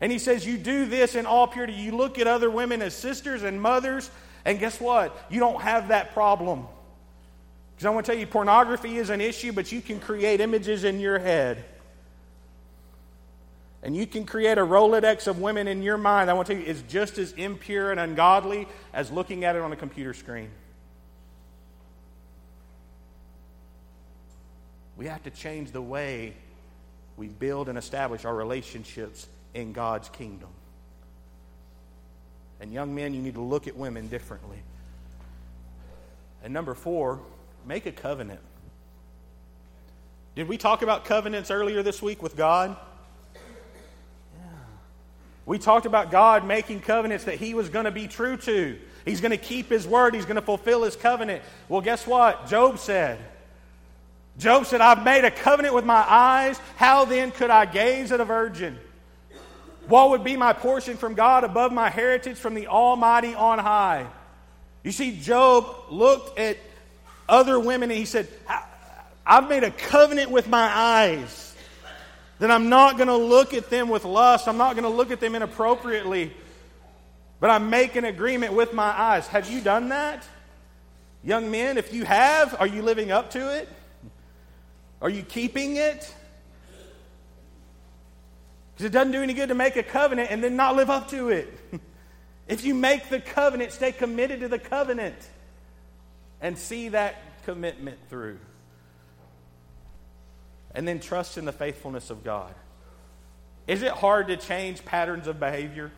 And 0.00 0.12
He 0.12 0.18
says, 0.18 0.46
you 0.46 0.56
do 0.56 0.86
this 0.86 1.14
in 1.14 1.26
all 1.26 1.46
purity. 1.46 1.72
You 1.72 1.96
look 1.96 2.18
at 2.18 2.26
other 2.26 2.50
women 2.50 2.80
as 2.80 2.94
sisters 2.94 3.42
and 3.42 3.60
mothers, 3.60 4.10
and 4.44 4.58
guess 4.58 4.80
what? 4.80 5.16
You 5.30 5.40
don't 5.40 5.60
have 5.60 5.88
that 5.88 6.14
problem. 6.14 6.66
Because 7.80 7.86
I 7.86 7.94
want 7.94 8.04
to 8.04 8.12
tell 8.12 8.20
you, 8.20 8.26
pornography 8.26 8.98
is 8.98 9.08
an 9.08 9.22
issue, 9.22 9.52
but 9.52 9.72
you 9.72 9.80
can 9.80 10.00
create 10.00 10.42
images 10.42 10.84
in 10.84 11.00
your 11.00 11.18
head. 11.18 11.64
And 13.82 13.96
you 13.96 14.06
can 14.06 14.26
create 14.26 14.58
a 14.58 14.60
Rolodex 14.60 15.26
of 15.26 15.38
women 15.38 15.66
in 15.66 15.82
your 15.82 15.96
mind. 15.96 16.28
I 16.28 16.34
want 16.34 16.46
to 16.48 16.52
tell 16.52 16.62
you, 16.62 16.68
it's 16.68 16.82
just 16.82 17.16
as 17.16 17.32
impure 17.32 17.90
and 17.90 17.98
ungodly 17.98 18.68
as 18.92 19.10
looking 19.10 19.44
at 19.44 19.56
it 19.56 19.62
on 19.62 19.72
a 19.72 19.76
computer 19.76 20.12
screen. 20.12 20.50
We 24.98 25.06
have 25.06 25.22
to 25.22 25.30
change 25.30 25.70
the 25.70 25.80
way 25.80 26.34
we 27.16 27.28
build 27.28 27.70
and 27.70 27.78
establish 27.78 28.26
our 28.26 28.34
relationships 28.34 29.26
in 29.54 29.72
God's 29.72 30.10
kingdom. 30.10 30.50
And 32.60 32.74
young 32.74 32.94
men, 32.94 33.14
you 33.14 33.22
need 33.22 33.36
to 33.36 33.40
look 33.40 33.66
at 33.66 33.74
women 33.74 34.08
differently. 34.08 34.58
And 36.44 36.52
number 36.52 36.74
four, 36.74 37.20
make 37.66 37.86
a 37.86 37.92
covenant. 37.92 38.40
Did 40.34 40.48
we 40.48 40.56
talk 40.56 40.82
about 40.82 41.04
covenants 41.04 41.50
earlier 41.50 41.82
this 41.82 42.00
week 42.00 42.22
with 42.22 42.36
God? 42.36 42.76
Yeah. 43.34 44.42
We 45.44 45.58
talked 45.58 45.86
about 45.86 46.10
God 46.10 46.46
making 46.46 46.80
covenants 46.80 47.24
that 47.24 47.36
He 47.36 47.54
was 47.54 47.68
going 47.68 47.84
to 47.84 47.90
be 47.90 48.06
true 48.06 48.36
to. 48.38 48.78
He's 49.04 49.20
going 49.20 49.32
to 49.32 49.36
keep 49.36 49.68
His 49.68 49.86
word, 49.86 50.14
He's 50.14 50.26
going 50.26 50.36
to 50.36 50.42
fulfill 50.42 50.84
His 50.84 50.96
covenant. 50.96 51.42
Well, 51.68 51.80
guess 51.80 52.06
what? 52.06 52.48
Job 52.48 52.78
said, 52.78 53.18
Job 54.38 54.66
said, 54.66 54.80
I've 54.80 55.04
made 55.04 55.24
a 55.24 55.30
covenant 55.30 55.74
with 55.74 55.84
my 55.84 56.04
eyes. 56.08 56.58
How 56.76 57.04
then 57.04 57.30
could 57.30 57.50
I 57.50 57.66
gaze 57.66 58.10
at 58.12 58.20
a 58.20 58.24
virgin? 58.24 58.78
What 59.86 60.10
would 60.10 60.22
be 60.22 60.36
my 60.36 60.52
portion 60.52 60.96
from 60.96 61.14
God 61.14 61.42
above 61.42 61.72
my 61.72 61.90
heritage 61.90 62.38
from 62.38 62.54
the 62.54 62.68
Almighty 62.68 63.34
on 63.34 63.58
high? 63.58 64.06
You 64.84 64.92
see, 64.92 65.18
Job 65.18 65.66
looked 65.90 66.38
at 66.38 66.56
other 67.30 67.58
women 67.58 67.90
and 67.90 67.98
he 67.98 68.04
said, 68.04 68.28
I've 69.24 69.48
made 69.48 69.64
a 69.64 69.70
covenant 69.70 70.30
with 70.30 70.48
my 70.48 70.66
eyes 70.66 71.54
that 72.40 72.50
I'm 72.50 72.68
not 72.68 72.96
going 72.96 73.08
to 73.08 73.16
look 73.16 73.54
at 73.54 73.70
them 73.70 73.88
with 73.88 74.04
lust. 74.04 74.48
I'm 74.48 74.56
not 74.56 74.74
going 74.74 74.84
to 74.84 74.96
look 74.96 75.10
at 75.10 75.20
them 75.20 75.34
inappropriately. 75.34 76.32
But 77.38 77.50
I 77.50 77.58
make 77.58 77.96
an 77.96 78.04
agreement 78.04 78.54
with 78.54 78.72
my 78.72 78.88
eyes. 78.88 79.26
Have 79.28 79.50
you 79.50 79.60
done 79.60 79.90
that? 79.90 80.26
Young 81.22 81.50
men, 81.50 81.78
if 81.78 81.92
you 81.92 82.04
have, 82.04 82.56
are 82.58 82.66
you 82.66 82.82
living 82.82 83.10
up 83.10 83.30
to 83.30 83.56
it? 83.58 83.68
Are 85.02 85.10
you 85.10 85.22
keeping 85.22 85.76
it? 85.76 86.14
Because 88.72 88.86
it 88.86 88.92
doesn't 88.92 89.12
do 89.12 89.22
any 89.22 89.34
good 89.34 89.50
to 89.50 89.54
make 89.54 89.76
a 89.76 89.82
covenant 89.82 90.30
and 90.30 90.42
then 90.42 90.56
not 90.56 90.76
live 90.76 90.88
up 90.88 91.08
to 91.10 91.28
it. 91.28 91.52
if 92.48 92.64
you 92.64 92.74
make 92.74 93.10
the 93.10 93.20
covenant, 93.20 93.72
stay 93.72 93.92
committed 93.92 94.40
to 94.40 94.48
the 94.48 94.58
covenant 94.58 95.16
and 96.40 96.58
see 96.58 96.90
that 96.90 97.16
commitment 97.44 97.98
through. 98.08 98.38
And 100.74 100.86
then 100.86 101.00
trust 101.00 101.36
in 101.38 101.44
the 101.44 101.52
faithfulness 101.52 102.10
of 102.10 102.22
God. 102.22 102.54
Is 103.66 103.82
it 103.82 103.92
hard 103.92 104.28
to 104.28 104.36
change 104.36 104.84
patterns 104.84 105.26
of 105.26 105.38
behavior? 105.38 105.90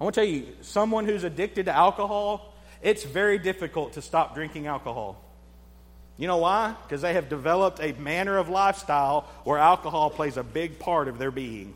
I 0.00 0.04
want 0.04 0.14
to 0.14 0.20
tell 0.20 0.28
you, 0.28 0.48
someone 0.62 1.04
who's 1.04 1.24
addicted 1.24 1.66
to 1.66 1.72
alcohol, 1.72 2.52
it's 2.82 3.04
very 3.04 3.38
difficult 3.38 3.92
to 3.92 4.02
stop 4.02 4.34
drinking 4.34 4.66
alcohol. 4.66 5.22
You 6.16 6.26
know 6.26 6.38
why? 6.38 6.74
Because 6.82 7.02
they 7.02 7.14
have 7.14 7.28
developed 7.28 7.80
a 7.80 7.92
manner 7.92 8.36
of 8.38 8.48
lifestyle 8.48 9.28
where 9.44 9.58
alcohol 9.58 10.10
plays 10.10 10.36
a 10.36 10.42
big 10.42 10.78
part 10.78 11.08
of 11.08 11.18
their 11.18 11.30
being. 11.30 11.74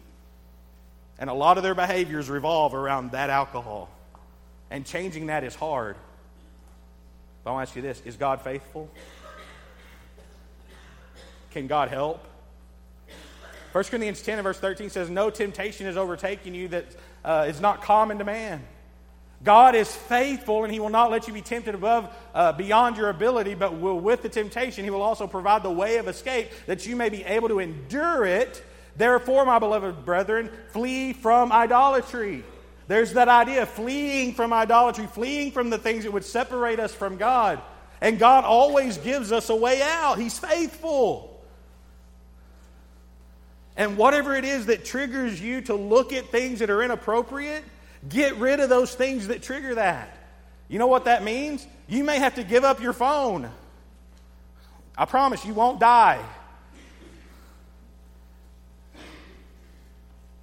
And 1.18 1.31
a 1.31 1.35
lot 1.35 1.57
of 1.57 1.62
their 1.62 1.74
behaviors 1.74 2.29
revolve 2.29 2.74
around 2.74 3.12
that 3.12 3.31
alcohol. 3.31 3.89
And 4.71 4.85
changing 4.85 5.27
that 5.27 5.45
is 5.45 5.55
hard. 5.55 5.97
But 7.45 7.51
I 7.51 7.55
want 7.55 7.67
to 7.67 7.71
ask 7.71 7.77
you 7.77 7.83
this 7.83 8.03
is 8.05 8.17
God 8.17 8.43
faithful? 8.43 8.91
Can 11.53 11.67
God 11.67 11.89
help? 11.89 12.25
1 13.73 13.85
Corinthians 13.85 14.23
10 14.23 14.39
and 14.39 14.43
verse 14.43 14.59
13 14.59 14.91
says, 14.91 15.11
No 15.11 15.31
temptation 15.31 15.87
is 15.87 15.97
overtaking 15.97 16.55
you 16.55 16.69
that 16.69 16.87
uh, 17.25 17.47
is 17.49 17.61
not 17.61 17.83
common 17.83 18.19
to 18.19 18.25
man. 18.25 18.62
God 19.43 19.75
is 19.75 19.95
faithful 19.95 20.64
and 20.64 20.73
He 20.73 20.81
will 20.81 20.89
not 20.89 21.11
let 21.11 21.29
you 21.29 21.35
be 21.35 21.43
tempted 21.43 21.75
above, 21.75 22.14
uh, 22.35 22.53
beyond 22.53 22.97
your 22.97 23.11
ability, 23.11 23.55
but 23.55 23.79
will, 23.79 24.01
with 24.01 24.23
the 24.23 24.29
temptation, 24.29 24.85
He 24.85 24.91
will 24.91 25.03
also 25.03 25.27
provide 25.27 25.62
the 25.62 25.71
way 25.71 25.99
of 25.99 26.09
escape 26.09 26.51
that 26.67 26.87
you 26.87 26.97
may 26.97 27.11
be 27.11 27.23
able 27.25 27.49
to 27.49 27.59
endure 27.59 28.25
it. 28.25 28.64
Therefore, 28.97 29.45
my 29.45 29.59
beloved 29.59 30.05
brethren, 30.05 30.51
flee 30.71 31.12
from 31.12 31.53
idolatry. 31.53 32.45
There's 32.89 33.14
that 33.14 33.28
idea 33.28 33.62
of 33.62 33.68
fleeing 33.68 34.34
from 34.34 34.53
idolatry, 34.53 35.07
fleeing 35.07 35.51
from 35.51 35.70
the 35.70 35.78
things 35.78 36.05
that 36.05 36.12
would 36.12 36.24
separate 36.24 36.78
us 36.78 36.95
from 36.95 37.16
God. 37.16 37.61
And 38.01 38.18
God 38.18 38.45
always 38.45 38.99
gives 38.99 39.32
us 39.32 39.51
a 39.51 39.57
way 39.57 39.82
out, 39.82 40.18
He's 40.18 40.39
faithful. 40.39 41.32
And 43.76 43.99
whatever 43.99 44.34
it 44.34 44.45
is 44.45 44.66
that 44.66 44.84
triggers 44.84 45.41
you 45.41 45.61
to 45.62 45.74
look 45.74 46.12
at 46.12 46.26
things 46.28 46.61
that 46.61 46.70
are 46.70 46.82
inappropriate, 46.82 47.62
Get 48.09 48.37
rid 48.37 48.61
of 48.61 48.68
those 48.68 48.95
things 48.95 49.28
that 49.28 49.43
trigger 49.43 49.74
that. 49.76 50.16
You 50.68 50.78
know 50.78 50.87
what 50.87 51.05
that 51.05 51.24
means? 51.24 51.66
You 51.89 52.05
may 52.05 52.18
have 52.18 52.34
to 52.37 52.45
give 52.45 52.64
up 52.64 52.80
your 52.80 52.93
phone. 52.93 53.51
I 54.97 55.05
promise 55.05 55.45
you 55.45 55.55
won't 55.55 55.80
die. 55.80 56.24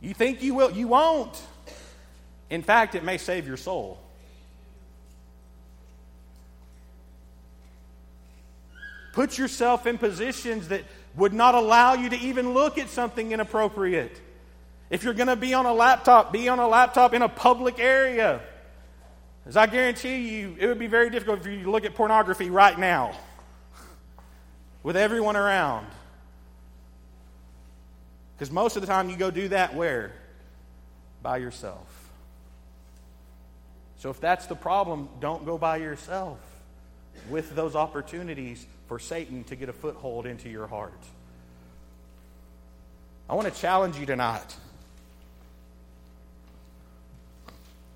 You 0.01 0.13
think 0.13 0.43
you 0.43 0.53
will, 0.53 0.71
you 0.71 0.87
won't. 0.87 1.41
In 2.53 2.61
fact, 2.61 2.93
it 2.93 3.03
may 3.03 3.17
save 3.17 3.47
your 3.47 3.57
soul. 3.57 3.97
Put 9.13 9.39
yourself 9.39 9.87
in 9.87 9.97
positions 9.97 10.67
that 10.67 10.83
would 11.15 11.33
not 11.33 11.55
allow 11.55 11.95
you 11.95 12.09
to 12.09 12.15
even 12.15 12.53
look 12.53 12.77
at 12.77 12.89
something 12.89 13.31
inappropriate. 13.31 14.21
If 14.91 15.03
you're 15.03 15.15
going 15.15 15.29
to 15.29 15.35
be 15.35 15.55
on 15.55 15.65
a 15.65 15.73
laptop, 15.73 16.31
be 16.31 16.47
on 16.47 16.59
a 16.59 16.67
laptop 16.67 17.15
in 17.15 17.23
a 17.23 17.27
public 17.27 17.79
area. 17.79 18.39
As 19.47 19.57
I 19.57 19.65
guarantee 19.65 20.29
you, 20.29 20.55
it 20.59 20.67
would 20.67 20.77
be 20.77 20.85
very 20.85 21.09
difficult 21.09 21.41
for 21.41 21.49
you 21.49 21.63
to 21.63 21.71
look 21.71 21.85
at 21.85 21.95
pornography 21.95 22.51
right 22.51 22.77
now 22.77 23.15
with 24.83 24.95
everyone 24.95 25.37
around. 25.37 25.87
Because 28.35 28.51
most 28.51 28.75
of 28.75 28.83
the 28.83 28.87
time 28.87 29.09
you 29.09 29.17
go 29.17 29.31
do 29.31 29.47
that 29.47 29.73
where? 29.73 30.11
By 31.23 31.37
yourself. 31.37 32.03
So 34.03 34.09
if 34.09 34.19
that's 34.19 34.47
the 34.47 34.55
problem, 34.55 35.07
don't 35.21 35.45
go 35.45 35.57
by 35.57 35.77
yourself 35.77 36.37
with 37.29 37.55
those 37.55 37.73
opportunities 37.73 38.67
for 38.89 38.99
Satan 38.99 39.45
to 39.45 39.55
get 39.55 39.69
a 39.69 39.73
foothold 39.73 40.25
into 40.25 40.49
your 40.49 40.67
heart. 40.67 41.01
I 43.29 43.35
want 43.35 43.47
to 43.47 43.61
challenge 43.61 43.95
you 43.95 44.05
tonight. 44.05 44.57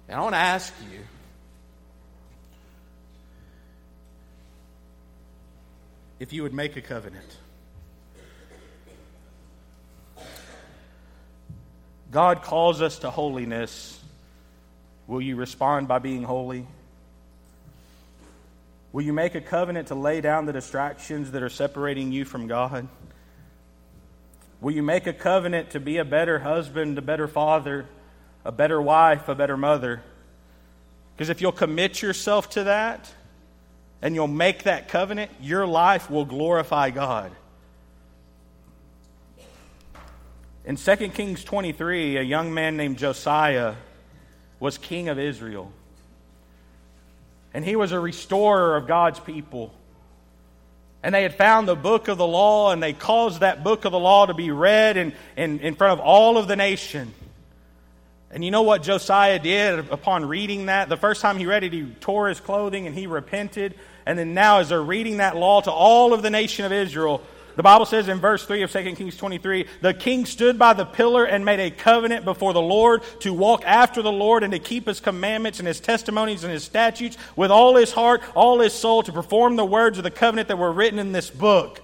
And 0.08 0.18
I 0.18 0.22
want 0.22 0.34
to 0.34 0.40
ask 0.40 0.74
you 0.90 1.00
if 6.22 6.32
you 6.32 6.44
would 6.44 6.54
make 6.54 6.78
a 6.78 6.82
covenant. 6.82 7.38
God 12.12 12.44
calls 12.44 12.82
us 12.82 13.00
to 13.00 13.10
holiness 13.10 13.97
Will 15.08 15.22
you 15.22 15.38
respond 15.38 15.88
by 15.88 16.00
being 16.00 16.24
holy? 16.24 16.68
Will 18.92 19.04
you 19.04 19.14
make 19.14 19.36
a 19.36 19.42
covenant 19.42 19.88
to 19.88 19.96
lay 19.96 20.22
down 20.22 20.46
the 20.46 20.54
distractions 20.54 21.32
that 21.32 21.42
are 21.44 21.50
separating 21.50 22.12
you 22.12 22.26
from 22.26 22.48
God? 22.48 22.88
Will 24.60 24.74
you 24.74 24.84
make 24.84 25.08
a 25.08 25.14
covenant 25.14 25.72
to 25.72 25.80
be 25.80 25.98
a 25.98 26.06
better 26.06 26.40
husband, 26.40 26.98
a 26.98 27.02
better 27.02 27.28
father, 27.28 27.86
a 28.44 28.52
better 28.52 28.82
wife, 28.82 29.30
a 29.30 29.36
better 29.36 29.56
mother? 29.56 30.02
Because 31.16 31.30
if 31.30 31.42
you'll 31.42 31.52
commit 31.52 32.02
yourself 32.02 32.50
to 32.52 32.66
that 32.66 33.14
and 34.02 34.14
you'll 34.14 34.28
make 34.28 34.64
that 34.64 34.90
covenant, 34.90 35.32
your 35.42 35.66
life 35.66 36.10
will 36.10 36.26
glorify 36.26 36.90
God. 36.90 37.32
In 40.66 40.76
2 40.76 40.96
Kings 41.10 41.44
23, 41.44 42.18
a 42.18 42.22
young 42.22 42.54
man 42.54 42.76
named 42.76 42.98
Josiah 42.98 43.76
was 44.60 44.78
king 44.78 45.10
of 45.10 45.20
Israel. 45.20 45.72
And 47.54 47.64
he 47.64 47.76
was 47.76 47.92
a 47.92 48.00
restorer 48.00 48.76
of 48.76 48.88
God's 48.88 49.20
people. 49.20 49.74
And 51.04 51.14
they 51.14 51.24
had 51.24 51.36
found 51.36 51.68
the 51.68 51.76
book 51.76 52.08
of 52.08 52.18
the 52.18 52.28
law, 52.28 52.72
and 52.72 52.82
they 52.82 52.94
caused 52.94 53.42
that 53.42 53.64
book 53.64 53.86
of 53.86 53.92
the 53.92 54.00
law 54.00 54.26
to 54.26 54.34
be 54.34 54.52
read 54.52 54.98
in, 54.98 55.14
in, 55.36 55.60
in 55.60 55.76
front 55.76 55.94
of 55.94 56.06
all 56.06 56.38
of 56.38 56.48
the 56.48 56.56
nation. 56.56 57.14
And 58.30 58.44
you 58.44 58.52
know 58.52 58.64
what 58.64 58.84
Josiah 58.84 59.40
did 59.40 59.80
upon 59.90 60.26
reading 60.26 60.66
that? 60.66 60.90
The 60.90 60.98
first 60.98 61.22
time 61.22 61.38
he 61.38 61.46
read 61.46 61.64
it, 61.64 61.72
he 61.72 61.86
tore 62.02 62.28
his 62.28 62.40
clothing 62.40 62.86
and 62.86 62.96
he 62.96 63.08
repented. 63.08 63.76
And 64.06 64.20
then 64.20 64.34
now, 64.34 64.60
as 64.60 64.70
they're 64.70 64.82
reading 64.82 65.18
that 65.18 65.38
law 65.38 65.62
to 65.62 65.72
all 65.72 66.14
of 66.14 66.22
the 66.22 66.30
nation 66.30 66.66
of 66.66 66.72
Israel, 66.72 67.22
the 67.58 67.64
Bible 67.64 67.88
says 67.88 68.08
in 68.08 68.20
verse 68.20 68.46
3 68.46 68.62
of 68.62 68.72
2 68.72 68.96
Kings 68.96 69.18
23 69.18 69.66
the 69.82 69.94
king 69.94 70.26
stood 70.28 70.60
by 70.60 70.74
the 70.74 70.86
pillar 70.86 71.26
and 71.26 71.44
made 71.44 71.60
a 71.60 71.72
covenant 71.72 72.24
before 72.24 72.54
the 72.54 72.62
Lord 72.62 73.02
to 73.22 73.34
walk 73.34 73.64
after 73.66 74.04
the 74.04 74.12
Lord 74.12 74.44
and 74.44 74.54
to 74.54 74.60
keep 74.60 74.86
his 74.88 75.00
commandments 75.00 75.58
and 75.58 75.68
his 75.68 75.80
testimonies 75.80 76.44
and 76.44 76.54
his 76.54 76.64
statutes 76.64 77.18
with 77.36 77.50
all 77.50 77.76
his 77.76 77.92
heart, 77.92 78.22
all 78.36 78.60
his 78.60 78.74
soul, 78.74 79.02
to 79.04 79.12
perform 79.12 79.56
the 79.56 79.66
words 79.66 79.98
of 79.98 80.04
the 80.04 80.12
covenant 80.12 80.50
that 80.50 80.60
were 80.60 80.72
written 80.72 81.00
in 81.00 81.12
this 81.12 81.32
book. 81.32 81.82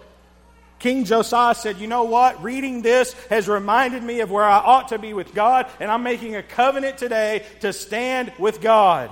King 0.77 1.05
Josiah 1.05 1.55
said, 1.55 1.79
You 1.79 1.87
know 1.87 2.03
what? 2.03 2.43
Reading 2.43 2.83
this 2.83 3.13
has 3.29 3.47
reminded 3.47 4.03
me 4.03 4.19
of 4.19 4.29
where 4.29 4.43
I 4.43 4.57
ought 4.57 4.89
to 4.89 4.99
be 4.99 5.13
with 5.13 5.33
God, 5.33 5.65
and 5.79 5.89
I'm 5.89 6.03
making 6.03 6.35
a 6.35 6.43
covenant 6.43 6.99
today 6.99 7.45
to 7.61 7.73
stand 7.73 8.31
with 8.37 8.61
God. 8.61 9.11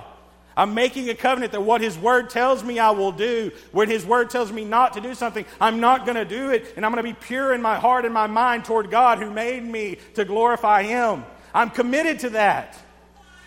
I'm 0.56 0.74
making 0.74 1.08
a 1.08 1.14
covenant 1.14 1.52
that 1.52 1.62
what 1.62 1.80
His 1.80 1.96
Word 1.96 2.30
tells 2.30 2.62
me 2.62 2.78
I 2.78 2.90
will 2.90 3.12
do. 3.12 3.50
When 3.72 3.88
His 3.88 4.04
Word 4.04 4.30
tells 4.30 4.52
me 4.52 4.64
not 4.64 4.94
to 4.94 5.00
do 5.00 5.14
something, 5.14 5.44
I'm 5.60 5.80
not 5.80 6.04
going 6.04 6.16
to 6.16 6.24
do 6.24 6.50
it. 6.50 6.74
And 6.76 6.84
I'm 6.84 6.92
going 6.92 7.04
to 7.04 7.10
be 7.10 7.18
pure 7.18 7.54
in 7.54 7.62
my 7.62 7.78
heart 7.78 8.04
and 8.04 8.12
my 8.12 8.26
mind 8.26 8.64
toward 8.64 8.90
God 8.90 9.18
who 9.18 9.30
made 9.30 9.64
me 9.64 9.98
to 10.14 10.24
glorify 10.24 10.82
Him. 10.82 11.24
I'm 11.54 11.70
committed 11.70 12.20
to 12.20 12.30
that. 12.30 12.78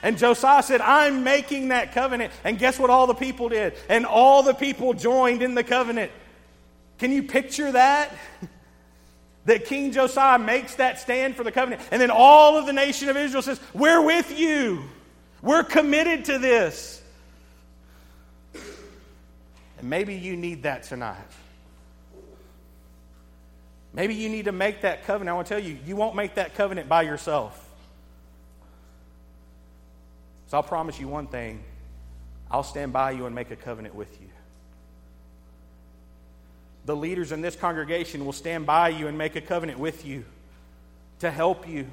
And 0.03 0.17
Josiah 0.17 0.61
said, 0.61 0.81
I'm 0.81 1.23
making 1.23 1.69
that 1.69 1.93
covenant. 1.93 2.31
And 2.43 2.59
guess 2.59 2.77
what 2.77 2.89
all 2.89 3.07
the 3.07 3.15
people 3.15 3.49
did? 3.49 3.73
And 3.89 4.05
all 4.05 4.43
the 4.43 4.53
people 4.53 4.93
joined 4.93 5.41
in 5.41 5.55
the 5.55 5.63
covenant. 5.63 6.11
Can 6.99 7.11
you 7.11 7.23
picture 7.23 7.71
that? 7.71 8.15
that 9.45 9.65
King 9.65 9.91
Josiah 9.91 10.39
makes 10.39 10.75
that 10.75 10.99
stand 10.99 11.35
for 11.35 11.43
the 11.43 11.51
covenant. 11.51 11.81
And 11.91 12.01
then 12.01 12.11
all 12.11 12.57
of 12.57 12.65
the 12.65 12.73
nation 12.73 13.09
of 13.09 13.17
Israel 13.17 13.41
says, 13.41 13.59
We're 13.73 14.01
with 14.01 14.37
you. 14.37 14.83
We're 15.45 15.63
committed 15.63 16.25
to 16.25 16.39
this. 16.39 17.03
And 19.77 19.87
maybe 19.87 20.15
you 20.15 20.35
need 20.35 20.63
that 20.63 20.81
tonight. 20.83 21.19
Maybe 23.93 24.15
you 24.15 24.27
need 24.27 24.45
to 24.45 24.51
make 24.51 24.81
that 24.81 25.05
covenant. 25.05 25.29
I 25.29 25.33
want 25.33 25.47
to 25.47 25.53
tell 25.53 25.63
you, 25.63 25.77
you 25.85 25.95
won't 25.95 26.15
make 26.15 26.33
that 26.35 26.55
covenant 26.55 26.89
by 26.89 27.03
yourself. 27.03 27.61
So 30.47 30.57
I'll 30.57 30.63
promise 30.63 30.99
you 30.99 31.07
one 31.07 31.27
thing 31.27 31.63
I'll 32.49 32.63
stand 32.63 32.91
by 32.91 33.11
you 33.11 33.27
and 33.27 33.35
make 33.35 33.51
a 33.51 33.55
covenant 33.55 33.93
with 33.93 34.19
you. 34.19 34.27
The 36.87 36.95
leaders 36.95 37.31
in 37.31 37.41
this 37.41 37.55
congregation 37.55 38.25
will 38.25 38.33
stand 38.33 38.65
by 38.65 38.89
you 38.89 39.05
and 39.07 39.15
make 39.15 39.35
a 39.35 39.41
covenant 39.41 39.77
with 39.77 40.07
you 40.07 40.25
to 41.19 41.29
help 41.29 41.67
you 41.67 41.85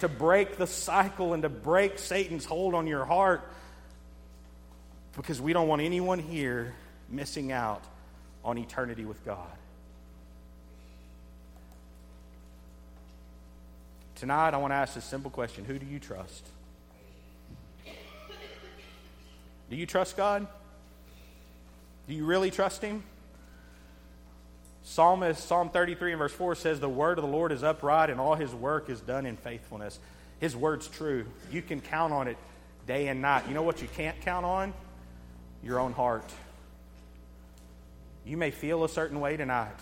to 0.00 0.08
break 0.08 0.56
the 0.56 0.66
cycle 0.66 1.34
and 1.34 1.42
to 1.42 1.48
break 1.48 1.98
Satan's 1.98 2.44
hold 2.44 2.74
on 2.74 2.86
your 2.86 3.04
heart 3.04 3.50
because 5.16 5.40
we 5.40 5.52
don't 5.52 5.68
want 5.68 5.82
anyone 5.82 6.18
here 6.18 6.74
missing 7.08 7.52
out 7.52 7.82
on 8.44 8.58
eternity 8.58 9.04
with 9.04 9.24
God. 9.24 9.50
Tonight, 14.16 14.54
I 14.54 14.56
want 14.56 14.70
to 14.70 14.76
ask 14.76 14.94
this 14.94 15.04
simple 15.04 15.30
question 15.30 15.64
Who 15.64 15.78
do 15.78 15.86
you 15.86 15.98
trust? 15.98 16.46
Do 19.68 19.76
you 19.76 19.84
trust 19.84 20.16
God? 20.16 20.46
Do 22.08 22.14
you 22.14 22.24
really 22.24 22.50
trust 22.50 22.82
Him? 22.82 23.02
Psalmist, 24.88 25.48
Psalm 25.48 25.70
33 25.70 26.12
and 26.12 26.18
verse 26.20 26.32
4 26.32 26.54
says, 26.54 26.78
The 26.78 26.88
word 26.88 27.18
of 27.18 27.24
the 27.24 27.30
Lord 27.30 27.50
is 27.50 27.64
upright 27.64 28.08
and 28.08 28.20
all 28.20 28.36
his 28.36 28.54
work 28.54 28.88
is 28.88 29.00
done 29.00 29.26
in 29.26 29.36
faithfulness. 29.36 29.98
His 30.38 30.54
word's 30.54 30.86
true. 30.86 31.26
You 31.50 31.60
can 31.60 31.80
count 31.80 32.12
on 32.12 32.28
it 32.28 32.36
day 32.86 33.08
and 33.08 33.20
night. 33.20 33.48
You 33.48 33.54
know 33.54 33.64
what 33.64 33.82
you 33.82 33.88
can't 33.96 34.18
count 34.20 34.46
on? 34.46 34.72
Your 35.64 35.80
own 35.80 35.92
heart. 35.92 36.30
You 38.24 38.36
may 38.36 38.52
feel 38.52 38.84
a 38.84 38.88
certain 38.88 39.18
way 39.18 39.36
tonight. 39.36 39.74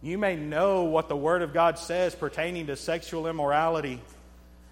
You 0.00 0.16
may 0.16 0.34
know 0.34 0.84
what 0.84 1.10
the 1.10 1.16
Word 1.16 1.42
of 1.42 1.52
God 1.52 1.78
says 1.78 2.14
pertaining 2.14 2.68
to 2.68 2.76
sexual 2.76 3.26
immorality. 3.26 4.00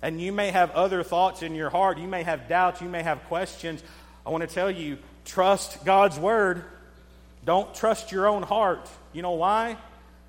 And 0.01 0.18
you 0.18 0.32
may 0.32 0.51
have 0.53 0.70
other 0.70 1.03
thoughts 1.03 1.42
in 1.42 1.55
your 1.55 1.68
heart. 1.68 1.98
You 1.98 2.09
may 2.09 2.22
have 2.22 2.48
doubts. 2.48 2.80
You 2.80 2.88
may 2.88 3.03
have 3.03 3.22
questions. 3.24 3.82
I 4.24 4.30
want 4.30 4.40
to 4.40 4.53
tell 4.53 4.70
you 4.70 4.96
trust 5.26 5.84
God's 5.84 6.18
Word. 6.18 6.64
Don't 7.45 7.74
trust 7.74 8.12
your 8.12 8.26
own 8.26 8.43
heart. 8.43 8.88
You 9.12 9.22
know 9.22 9.32
why? 9.32 9.76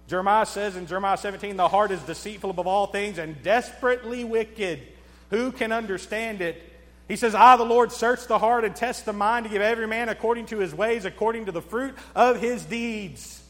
Jeremiah 0.07 0.45
says 0.45 0.75
in 0.75 0.87
Jeremiah 0.87 1.17
17, 1.17 1.55
the 1.55 1.67
heart 1.67 1.91
is 1.91 2.01
deceitful 2.01 2.49
above 2.49 2.67
all 2.67 2.87
things 2.87 3.17
and 3.17 3.41
desperately 3.43 4.23
wicked. 4.23 4.81
Who 5.29 5.51
can 5.51 5.71
understand 5.71 6.41
it? 6.41 6.61
He 7.07 7.15
says, 7.15 7.35
I, 7.35 7.57
the 7.57 7.63
Lord, 7.63 7.91
search 7.91 8.27
the 8.27 8.39
heart 8.39 8.63
and 8.63 8.75
test 8.75 9.05
the 9.05 9.13
mind 9.13 9.45
to 9.45 9.49
give 9.49 9.61
every 9.61 9.87
man 9.87 10.09
according 10.09 10.47
to 10.47 10.57
his 10.57 10.73
ways, 10.73 11.05
according 11.05 11.45
to 11.45 11.51
the 11.51 11.61
fruit 11.61 11.95
of 12.15 12.39
his 12.39 12.65
deeds. 12.65 13.41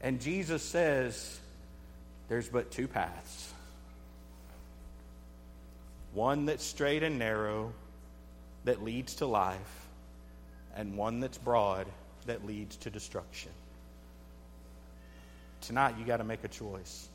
And 0.00 0.20
Jesus 0.20 0.62
says, 0.62 1.40
there's 2.28 2.48
but 2.48 2.70
two 2.70 2.88
paths 2.88 3.52
one 6.14 6.46
that's 6.46 6.64
straight 6.64 7.02
and 7.02 7.18
narrow 7.18 7.72
that 8.64 8.82
leads 8.84 9.16
to 9.16 9.26
life 9.26 9.81
and 10.76 10.96
one 10.96 11.20
that's 11.20 11.38
broad 11.38 11.86
that 12.26 12.46
leads 12.46 12.76
to 12.78 12.90
destruction. 12.90 13.50
Tonight, 15.60 15.94
you 15.98 16.04
got 16.04 16.18
to 16.18 16.24
make 16.24 16.44
a 16.44 16.48
choice. 16.48 17.08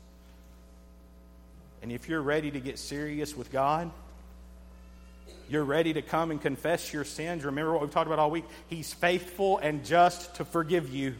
And 1.82 1.92
if 1.92 2.08
you're 2.08 2.22
ready 2.22 2.50
to 2.50 2.60
get 2.60 2.78
serious 2.78 3.36
with 3.36 3.52
God, 3.52 3.90
you're 5.48 5.64
ready 5.64 5.92
to 5.94 6.02
come 6.02 6.30
and 6.30 6.40
confess 6.40 6.92
your 6.92 7.04
sins. 7.04 7.44
Remember 7.44 7.72
what 7.72 7.80
we've 7.80 7.90
talked 7.90 8.06
about 8.06 8.18
all 8.18 8.30
week? 8.30 8.44
He's 8.68 8.92
faithful 8.92 9.58
and 9.58 9.84
just 9.84 10.34
to 10.36 10.44
forgive 10.44 10.92
you. 10.92 11.14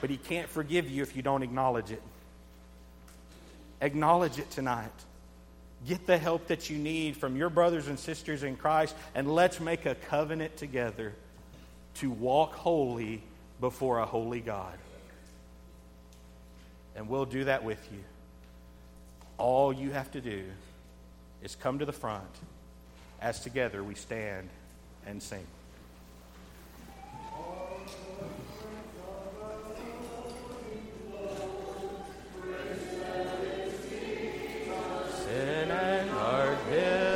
But 0.00 0.10
He 0.10 0.16
can't 0.16 0.48
forgive 0.48 0.90
you 0.90 1.02
if 1.02 1.16
you 1.16 1.22
don't 1.22 1.42
acknowledge 1.42 1.90
it. 1.90 2.02
Acknowledge 3.80 4.38
it 4.38 4.50
tonight. 4.50 4.90
Get 5.86 6.06
the 6.06 6.18
help 6.18 6.48
that 6.48 6.68
you 6.68 6.76
need 6.76 7.16
from 7.16 7.36
your 7.36 7.48
brothers 7.48 7.88
and 7.88 7.98
sisters 7.98 8.42
in 8.42 8.56
Christ, 8.56 8.94
and 9.14 9.34
let's 9.34 9.60
make 9.60 9.86
a 9.86 9.94
covenant 9.94 10.56
together 10.56 11.14
to 11.94 12.10
walk 12.10 12.54
holy 12.54 13.22
before 13.60 13.98
a 13.98 14.06
holy 14.06 14.40
God. 14.40 14.76
And 16.96 17.08
we'll 17.08 17.24
do 17.24 17.44
that 17.44 17.64
with 17.64 17.88
you. 17.92 18.00
All 19.38 19.72
you 19.72 19.90
have 19.90 20.10
to 20.12 20.20
do 20.20 20.44
is 21.42 21.56
come 21.56 21.78
to 21.78 21.86
the 21.86 21.92
front 21.92 22.28
as 23.20 23.40
together 23.40 23.82
we 23.82 23.94
stand 23.94 24.48
and 25.06 25.22
sing. 25.22 25.46
sin 35.40 35.70
and 35.70 36.10
our 36.10 36.54
guilt. 36.68 37.09